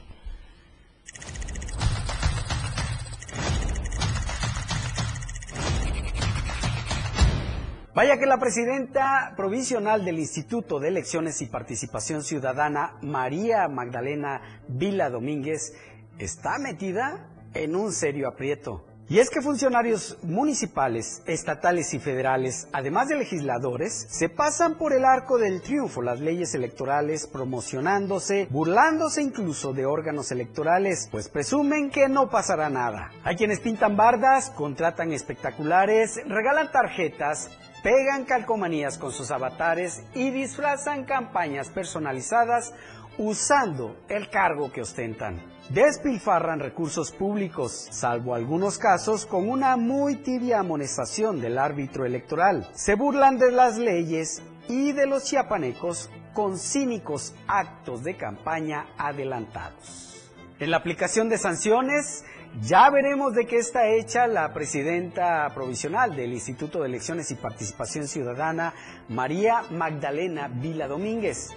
Vaya 7.95 8.17
que 8.17 8.26
la 8.26 8.39
presidenta 8.39 9.34
provisional 9.38 10.03
del 10.03 10.17
Instituto 10.17 10.80
de 10.80 10.88
Elecciones 10.88 11.41
y 11.43 11.45
Participación 11.45 12.24
Ciudadana, 12.24 12.97
María 13.03 13.67
Magdalena 13.67 14.41
Vila 14.67 15.11
Domínguez, 15.11 15.76
está 16.17 16.57
metida 16.57 17.30
en 17.53 17.76
un 17.76 17.91
serio 17.91 18.28
aprieto 18.28 18.84
Y 19.14 19.20
es 19.20 19.30
que 19.30 19.43
funcionarios 19.43 20.18
municipales, 20.24 21.22
estatales 21.28 21.93
y 21.93 21.99
federales, 21.99 22.68
además 22.74 23.09
de 23.09 23.18
legisladores, 23.18 24.07
se 24.09 24.28
pasan 24.28 24.74
por 24.76 24.91
el 24.91 25.05
arco 25.05 25.38
del 25.38 25.61
triunfo 25.61 26.01
las 26.01 26.20
leyes 26.20 26.55
electorales 26.55 27.28
promocionándose, 27.28 28.47
burlándose 28.49 29.22
incluso 29.22 29.72
de 29.72 29.86
órganos 29.86 30.32
electorales, 30.32 31.09
pues 31.11 31.30
presumen 31.30 31.91
que 31.91 32.09
no 32.09 32.32
pasará 32.32 32.72
nada. 32.72 33.11
Hay 33.24 33.36
quienes 33.36 33.59
pintan 33.59 33.95
bardas, 33.95 34.49
contratan 34.49 35.11
espectaculares, 35.11 36.20
regalan 36.26 36.72
tarjetas, 36.72 37.51
pegan 37.84 38.26
calcomanías 38.26 38.97
con 38.97 39.11
sus 39.11 39.30
avatares 39.30 40.01
y 40.16 40.32
disfrazan 40.32 41.05
campañas 41.05 41.70
personalizadas 41.70 42.74
usando 43.20 43.95
el 44.09 44.32
cargo 44.32 44.72
que 44.72 44.82
ostentan 44.82 45.53
despilfarran 45.70 46.59
recursos 46.59 47.11
públicos, 47.11 47.88
salvo 47.91 48.36
algunos 48.36 48.78
casos 48.78 49.26
con 49.26 49.49
una 49.49 49.78
muy 49.78 50.18
tibia 50.18 50.59
amonestación 50.59 51.41
del 51.41 51.57
árbitro 51.57 52.05
electoral. 52.05 52.68
Se 52.74 52.95
burlan 52.95 53.38
de 53.38 53.51
las 53.51 53.78
leyes 53.78 54.41
y 54.68 54.91
de 54.91 55.05
los 55.05 55.26
chiapanecos 55.26 56.09
con 56.34 56.57
cínicos 56.57 57.34
actos 57.47 58.03
de 58.03 58.18
campaña 58.18 58.88
adelantados. 58.97 60.32
En 60.59 60.72
la 60.72 60.78
aplicación 60.78 61.30
de 61.30 61.38
sanciones, 61.38 62.24
ya 62.61 62.89
veremos 62.89 63.34
de 63.34 63.45
qué 63.47 63.57
está 63.57 63.88
hecha 63.88 64.28
la 64.28 64.53
presidenta 64.53 65.49
provisional 65.53 66.16
del 66.16 66.34
Instituto 66.34 66.82
de 66.82 66.88
Elecciones 66.88 67.32
y 67.32 67.36
Participación 67.36 68.07
Ciudadana, 68.07 68.74
María 69.09 69.64
Magdalena 69.72 70.47
Vila 70.47 70.88
Domínguez. 70.88 71.49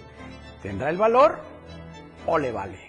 ¿Tendrá 0.63 0.89
el 0.89 0.97
valor 0.97 1.39
o 2.25 2.37
le 2.39 2.51
vale? 2.51 2.86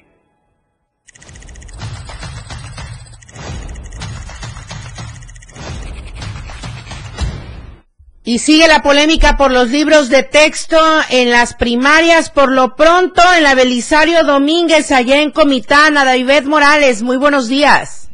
Y 8.31 8.41
sigue 8.41 8.69
la 8.69 8.83
polémica 8.83 9.39
por 9.39 9.51
los 9.51 9.71
libros 9.71 10.11
de 10.11 10.23
texto 10.23 10.77
en 11.11 11.31
las 11.31 11.57
primarias. 11.57 12.31
Por 12.31 12.53
lo 12.53 12.77
pronto, 12.77 13.23
en 13.35 13.43
la 13.43 13.55
Belisario 13.55 14.23
Domínguez, 14.23 14.93
allá 14.93 15.23
en 15.23 15.31
Comitán, 15.31 15.97
a 15.97 16.05
David 16.05 16.45
Morales. 16.45 17.03
Muy 17.03 17.17
buenos 17.17 17.49
días. 17.49 18.13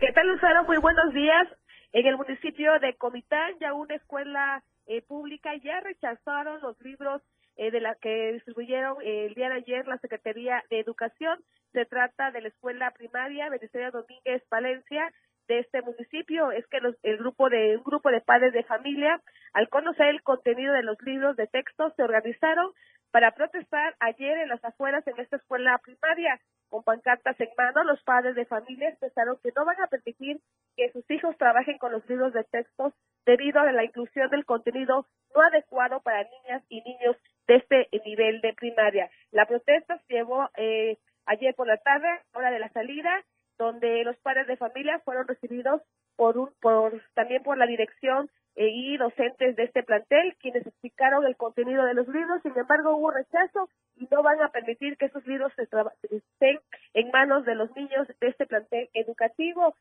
¿Qué 0.00 0.10
tal, 0.14 0.26
Lucero? 0.26 0.64
Muy 0.64 0.78
buenos 0.78 1.14
días. 1.14 1.46
En 1.92 2.04
el 2.08 2.16
municipio 2.16 2.76
de 2.80 2.96
Comitán, 2.96 3.52
ya 3.60 3.72
una 3.72 3.94
escuela 3.94 4.64
eh, 4.88 5.00
pública 5.02 5.54
ya 5.62 5.78
rechazaron 5.78 6.60
los 6.60 6.74
libros 6.80 7.22
eh, 7.54 7.70
de 7.70 7.80
la 7.80 7.94
que 7.94 8.32
distribuyeron 8.32 8.96
eh, 9.00 9.26
el 9.26 9.34
día 9.34 9.48
de 9.48 9.62
ayer 9.62 9.86
la 9.86 9.98
Secretaría 9.98 10.64
de 10.70 10.80
Educación. 10.80 11.38
Se 11.72 11.84
trata 11.84 12.32
de 12.32 12.40
la 12.40 12.48
escuela 12.48 12.90
primaria 12.90 13.48
Belisario 13.48 13.92
Domínguez 13.92 14.42
Valencia 14.50 15.08
de 15.52 15.60
este 15.60 15.82
municipio 15.82 16.50
es 16.50 16.66
que 16.68 16.78
el 17.02 17.18
grupo 17.18 17.50
de 17.50 17.76
un 17.76 17.84
grupo 17.84 18.10
de 18.10 18.22
padres 18.22 18.52
de 18.54 18.64
familia 18.64 19.20
al 19.52 19.68
conocer 19.68 20.06
el 20.06 20.22
contenido 20.22 20.72
de 20.72 20.82
los 20.82 21.00
libros 21.02 21.36
de 21.36 21.46
texto 21.46 21.92
se 21.94 22.02
organizaron 22.02 22.72
para 23.10 23.32
protestar 23.32 23.94
ayer 24.00 24.38
en 24.38 24.48
las 24.48 24.64
afueras 24.64 25.06
en 25.06 25.18
esta 25.20 25.36
escuela 25.36 25.78
primaria 25.78 26.40
con 26.70 26.82
pancartas 26.82 27.38
en 27.38 27.50
mano 27.58 27.84
los 27.84 28.02
padres 28.02 28.34
de 28.34 28.46
familia 28.46 28.88
expresaron 28.88 29.36
que 29.42 29.52
no 29.54 29.66
van 29.66 29.80
a 29.82 29.88
permitir 29.88 30.40
que 30.74 30.90
sus 30.92 31.08
hijos 31.10 31.36
trabajen 31.36 31.76
con 31.76 31.92
los 31.92 32.08
libros 32.08 32.32
de 32.32 32.44
texto 32.44 32.94
debido 33.26 33.60
a 33.60 33.70
la 33.72 33.84
inclusión 33.84 34.30
del 34.30 34.46
contenido 34.46 35.06
no 35.34 35.42
adecuado 35.42 36.00
para 36.00 36.24
niñas 36.24 36.62
y 36.70 36.80
niños 36.80 37.16
de 37.46 37.56
este 37.56 37.88
nivel 38.06 38.40
de 38.40 38.54
primaria. 38.54 39.10
La 39.32 39.44
protesta 39.44 39.98
se 39.98 40.14
llevó 40.14 40.48
eh, 40.56 40.96
ayer 41.26 41.54
por 41.54 41.66
la 41.66 41.76
tarde, 41.76 42.08
hora 42.32 42.50
de 42.50 42.58
la 42.58 42.70
salida, 42.70 43.22
donde 43.62 44.04
los 44.04 44.16
padres 44.18 44.46
de 44.46 44.56
familia 44.56 44.98
fueron 45.00 45.26
recibidos 45.26 45.82
por, 46.16 46.36
un, 46.36 46.50
por 46.60 47.00
también 47.14 47.42
por 47.42 47.56
la 47.56 47.66
dirección 47.66 48.28
eh, 48.56 48.68
y 48.68 48.96
docentes 48.96 49.56
de 49.56 49.62
este 49.62 49.82
plantel, 49.82 50.36
quienes 50.40 50.66
explicaron 50.66 51.24
el 51.24 51.36
contenido 51.36 51.84
de 51.84 51.94
los 51.94 52.06
libros. 52.08 52.42
Sin 52.42 52.56
embargo, 52.56 52.96
hubo 52.96 53.10
rechazo 53.10 53.68
y 53.96 54.06
no 54.10 54.22
van 54.22 54.42
a 54.42 54.50
permitir 54.50 54.96
que 54.96 55.06
esos 55.06 55.26
libros 55.26 55.52
estén 55.58 56.60
en 56.94 57.10
manos 57.10 57.44
de 57.46 57.54
los 57.54 57.74
niños 57.76 58.06
de 58.20 58.28
este 58.28 58.46
plantel 58.46 58.90
educativo. 58.92 59.74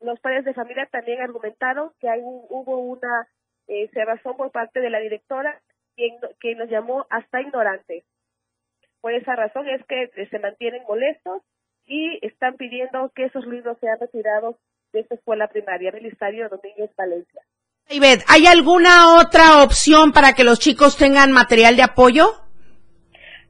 Los 0.00 0.20
padres 0.20 0.44
de 0.44 0.54
familia 0.54 0.86
también 0.86 1.20
argumentaron 1.20 1.92
que 2.00 2.08
hay 2.08 2.20
hubo 2.22 2.78
una 2.78 3.28
eh, 3.68 3.88
cerrazón 3.92 4.36
por 4.36 4.50
parte 4.50 4.80
de 4.80 4.90
la 4.90 4.98
directora, 4.98 5.60
quien, 5.94 6.18
quien 6.40 6.58
los 6.58 6.68
llamó 6.68 7.06
hasta 7.10 7.40
ignorantes. 7.40 8.04
Por 9.00 9.14
esa 9.14 9.34
razón 9.34 9.68
es 9.68 9.82
que 9.86 10.10
se 10.26 10.38
mantienen 10.38 10.82
molestos 10.82 11.42
y 11.90 12.24
están 12.24 12.56
pidiendo 12.56 13.10
que 13.16 13.24
esos 13.24 13.44
libros 13.46 13.76
sean 13.80 13.98
retirados 13.98 14.54
de 14.92 15.00
esta 15.00 15.16
escuela 15.16 15.48
primaria, 15.48 15.90
Belisario 15.90 16.48
Domínguez 16.48 16.94
Valencia. 16.96 17.42
David, 17.88 18.22
¿hay 18.28 18.46
alguna 18.46 19.18
otra 19.18 19.64
opción 19.64 20.12
para 20.12 20.34
que 20.34 20.44
los 20.44 20.60
chicos 20.60 20.96
tengan 20.96 21.32
material 21.32 21.74
de 21.74 21.82
apoyo? 21.82 22.26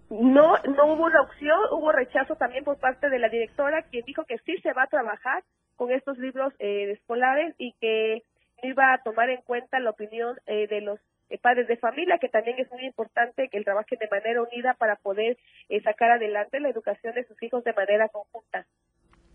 No, 0.09 0.57
no 0.57 0.86
hubo 0.86 1.05
una 1.05 1.20
opción, 1.20 1.59
hubo 1.72 1.93
rechazo 1.93 2.34
también 2.36 2.64
por 2.64 2.78
parte 2.78 3.11
de 3.11 3.18
la 3.18 3.28
directora, 3.28 3.82
quien 3.91 4.05
dijo 4.07 4.24
que 4.24 4.38
sí 4.38 4.57
se 4.62 4.72
va 4.72 4.84
a 4.84 4.88
trabajar 4.88 5.45
con 5.76 5.93
estos 5.93 6.16
libros 6.16 6.55
eh, 6.59 6.93
escolares 6.93 7.55
y 7.59 7.74
que 7.78 8.22
iba 8.62 8.95
a 8.95 9.03
tomar 9.03 9.28
en 9.28 9.43
cuenta 9.43 9.78
la 9.80 9.91
opinión 9.91 10.38
eh, 10.47 10.66
de 10.66 10.80
los 10.80 10.99
eh, 11.31 11.39
padres 11.39 11.68
de 11.68 11.76
familia, 11.76 12.18
que 12.20 12.28
también 12.28 12.59
es 12.59 12.70
muy 12.70 12.85
importante 12.85 13.49
que 13.49 13.59
el 13.59 13.64
trabajen 13.64 13.99
de 13.99 14.09
manera 14.09 14.43
unida 14.43 14.74
para 14.74 14.97
poder 14.97 15.39
eh, 15.68 15.81
sacar 15.83 16.11
adelante 16.11 16.61
la 16.61 16.68
educación 16.68 17.14
de 17.14 17.24
sus 17.24 17.41
hijos 17.43 17.64
de 17.64 17.72
manera 17.72 18.09
conjunta. 18.09 18.66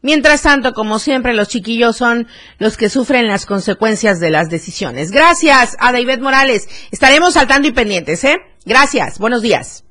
Mientras 0.01 0.43
tanto, 0.43 0.73
como 0.73 0.99
siempre, 0.99 1.33
los 1.33 1.47
chiquillos 1.47 1.97
son 1.97 2.27
los 2.59 2.77
que 2.77 2.89
sufren 2.89 3.27
las 3.27 3.47
consecuencias 3.47 4.19
de 4.19 4.29
las 4.29 4.49
decisiones. 4.49 5.11
Gracias 5.11 5.75
a 5.79 5.91
David 5.91 6.19
Morales. 6.19 6.67
Estaremos 6.91 7.33
saltando 7.33 7.67
y 7.67 7.71
pendientes, 7.71 8.23
¿eh? 8.23 8.37
Gracias. 8.65 9.17
Buenos 9.17 9.41
días. 9.41 9.85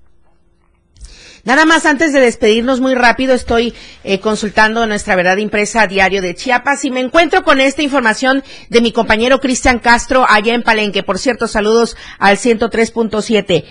Nada 1.45 1.67
más 1.67 1.85
antes 1.85 2.15
de 2.15 2.21
despedirnos 2.21 2.81
muy 2.81 2.95
rápido, 2.95 3.35
estoy 3.35 3.75
eh, 4.03 4.19
consultando 4.19 4.87
nuestra 4.87 5.15
verdad 5.15 5.37
impresa 5.37 5.87
diario 5.87 6.23
de 6.23 6.35
Chiapas 6.35 6.87
y 6.87 6.91
me 6.91 7.01
encuentro 7.01 7.45
con 7.45 7.61
esta 7.61 7.83
información 7.83 8.43
de 8.71 8.81
mi 8.81 8.93
compañero 8.93 9.41
Cristian 9.41 9.79
Castro 9.79 10.25
allá 10.27 10.55
en 10.55 10.63
Palenque. 10.63 11.03
Por 11.03 11.19
cierto, 11.19 11.47
saludos 11.47 11.99
al 12.19 12.39
103.7. 12.39 13.65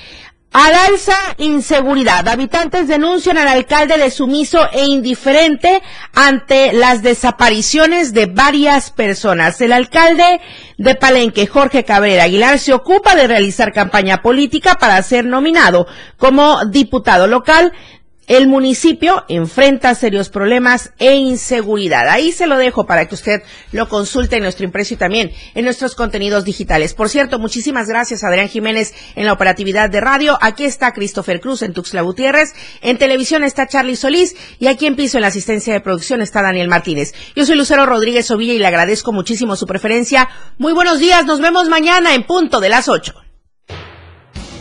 Al 0.54 0.76
alza 0.76 1.18
inseguridad. 1.40 2.28
Habitantes 2.28 2.88
denuncian 2.88 3.40
al 3.40 3.48
alcalde 3.48 3.98
de 3.98 4.12
sumiso 4.12 4.70
e 4.72 4.86
indiferente 4.86 5.82
ante 6.14 6.74
las 6.74 7.02
desapariciones 7.02 8.14
de 8.14 8.28
varias 8.28 8.92
personas. 8.92 9.60
El 9.62 9.74
alcalde 9.74 10.42
de 10.78 10.94
Palenque, 10.94 11.48
Jorge 11.48 11.84
Cabrera 11.84 12.26
Aguilar, 12.26 12.60
se 12.60 12.72
ocupa 12.72 13.16
de 13.16 13.26
realizar 13.26 13.74
campaña 13.74 14.22
política 14.22 14.76
para 14.76 15.02
ser 15.02 15.26
nominado 15.26 15.88
como 16.18 16.64
diputado 16.66 17.26
local 17.26 17.74
el 18.28 18.48
municipio 18.48 19.26
enfrenta 19.28 19.96
serios 19.96 20.30
problemas 20.30 20.92
e 20.98 21.16
inseguridad. 21.16 22.08
Ahí 22.08 22.32
se 22.32 22.48
lo 22.48 22.58
dejo 22.58 22.86
para 22.86 23.08
que 23.08 23.16
usted 23.16 23.44
lo 23.72 23.90
consulte 23.90 24.38
en 24.38 24.44
nuestro 24.44 24.66
impreso 24.66 24.94
y 24.94 24.98
también 24.98 25.32
en 25.56 25.66
nuestros 25.66 25.96
contenidos 25.96 26.46
digitales. 26.46 26.94
Por 26.94 27.10
cierto, 27.10 27.40
muchísimas 27.40 27.88
gracias 27.88 28.24
Adrián 28.24 28.48
Jiménez 28.48 28.94
en 29.16 29.26
la 29.26 29.34
operatividad 29.34 29.90
de 29.90 30.02
radio. 30.02 30.38
Aquí 30.42 30.64
está 30.66 30.94
Christopher 30.94 31.42
Cruz 31.42 31.62
en 31.62 31.74
Tuxtla 31.74 32.02
Gutiérrez. 32.02 32.54
En 32.82 32.98
televisión 32.98 33.44
está 33.44 33.68
Charlie 33.68 33.96
Solís 33.96 34.36
y 34.60 34.68
aquí 34.68 34.86
en 34.86 34.96
piso 34.96 35.18
en 35.18 35.22
la 35.24 35.28
asistencia 35.28 35.74
de 35.74 35.82
producción 35.82 36.22
está 36.22 36.42
Daniel 36.42 36.68
Martínez. 36.68 37.14
Yo 37.36 37.46
soy 37.46 37.56
Lucero 37.56 37.86
Rodríguez 37.86 38.30
Ovilla 38.32 38.54
y 38.54 38.60
le 38.60 38.68
agradezco 38.68 39.12
muchísimo 39.12 39.56
su 39.56 39.66
preferencia. 39.66 40.30
Muy 40.58 40.74
buenos 40.74 41.00
días. 41.00 41.26
Nos 41.26 41.42
vemos 41.42 41.68
mañana 41.68 42.14
en 42.16 42.24
punto 42.24 42.60
de 42.60 42.70
las 42.70 42.88
ocho 42.88 43.23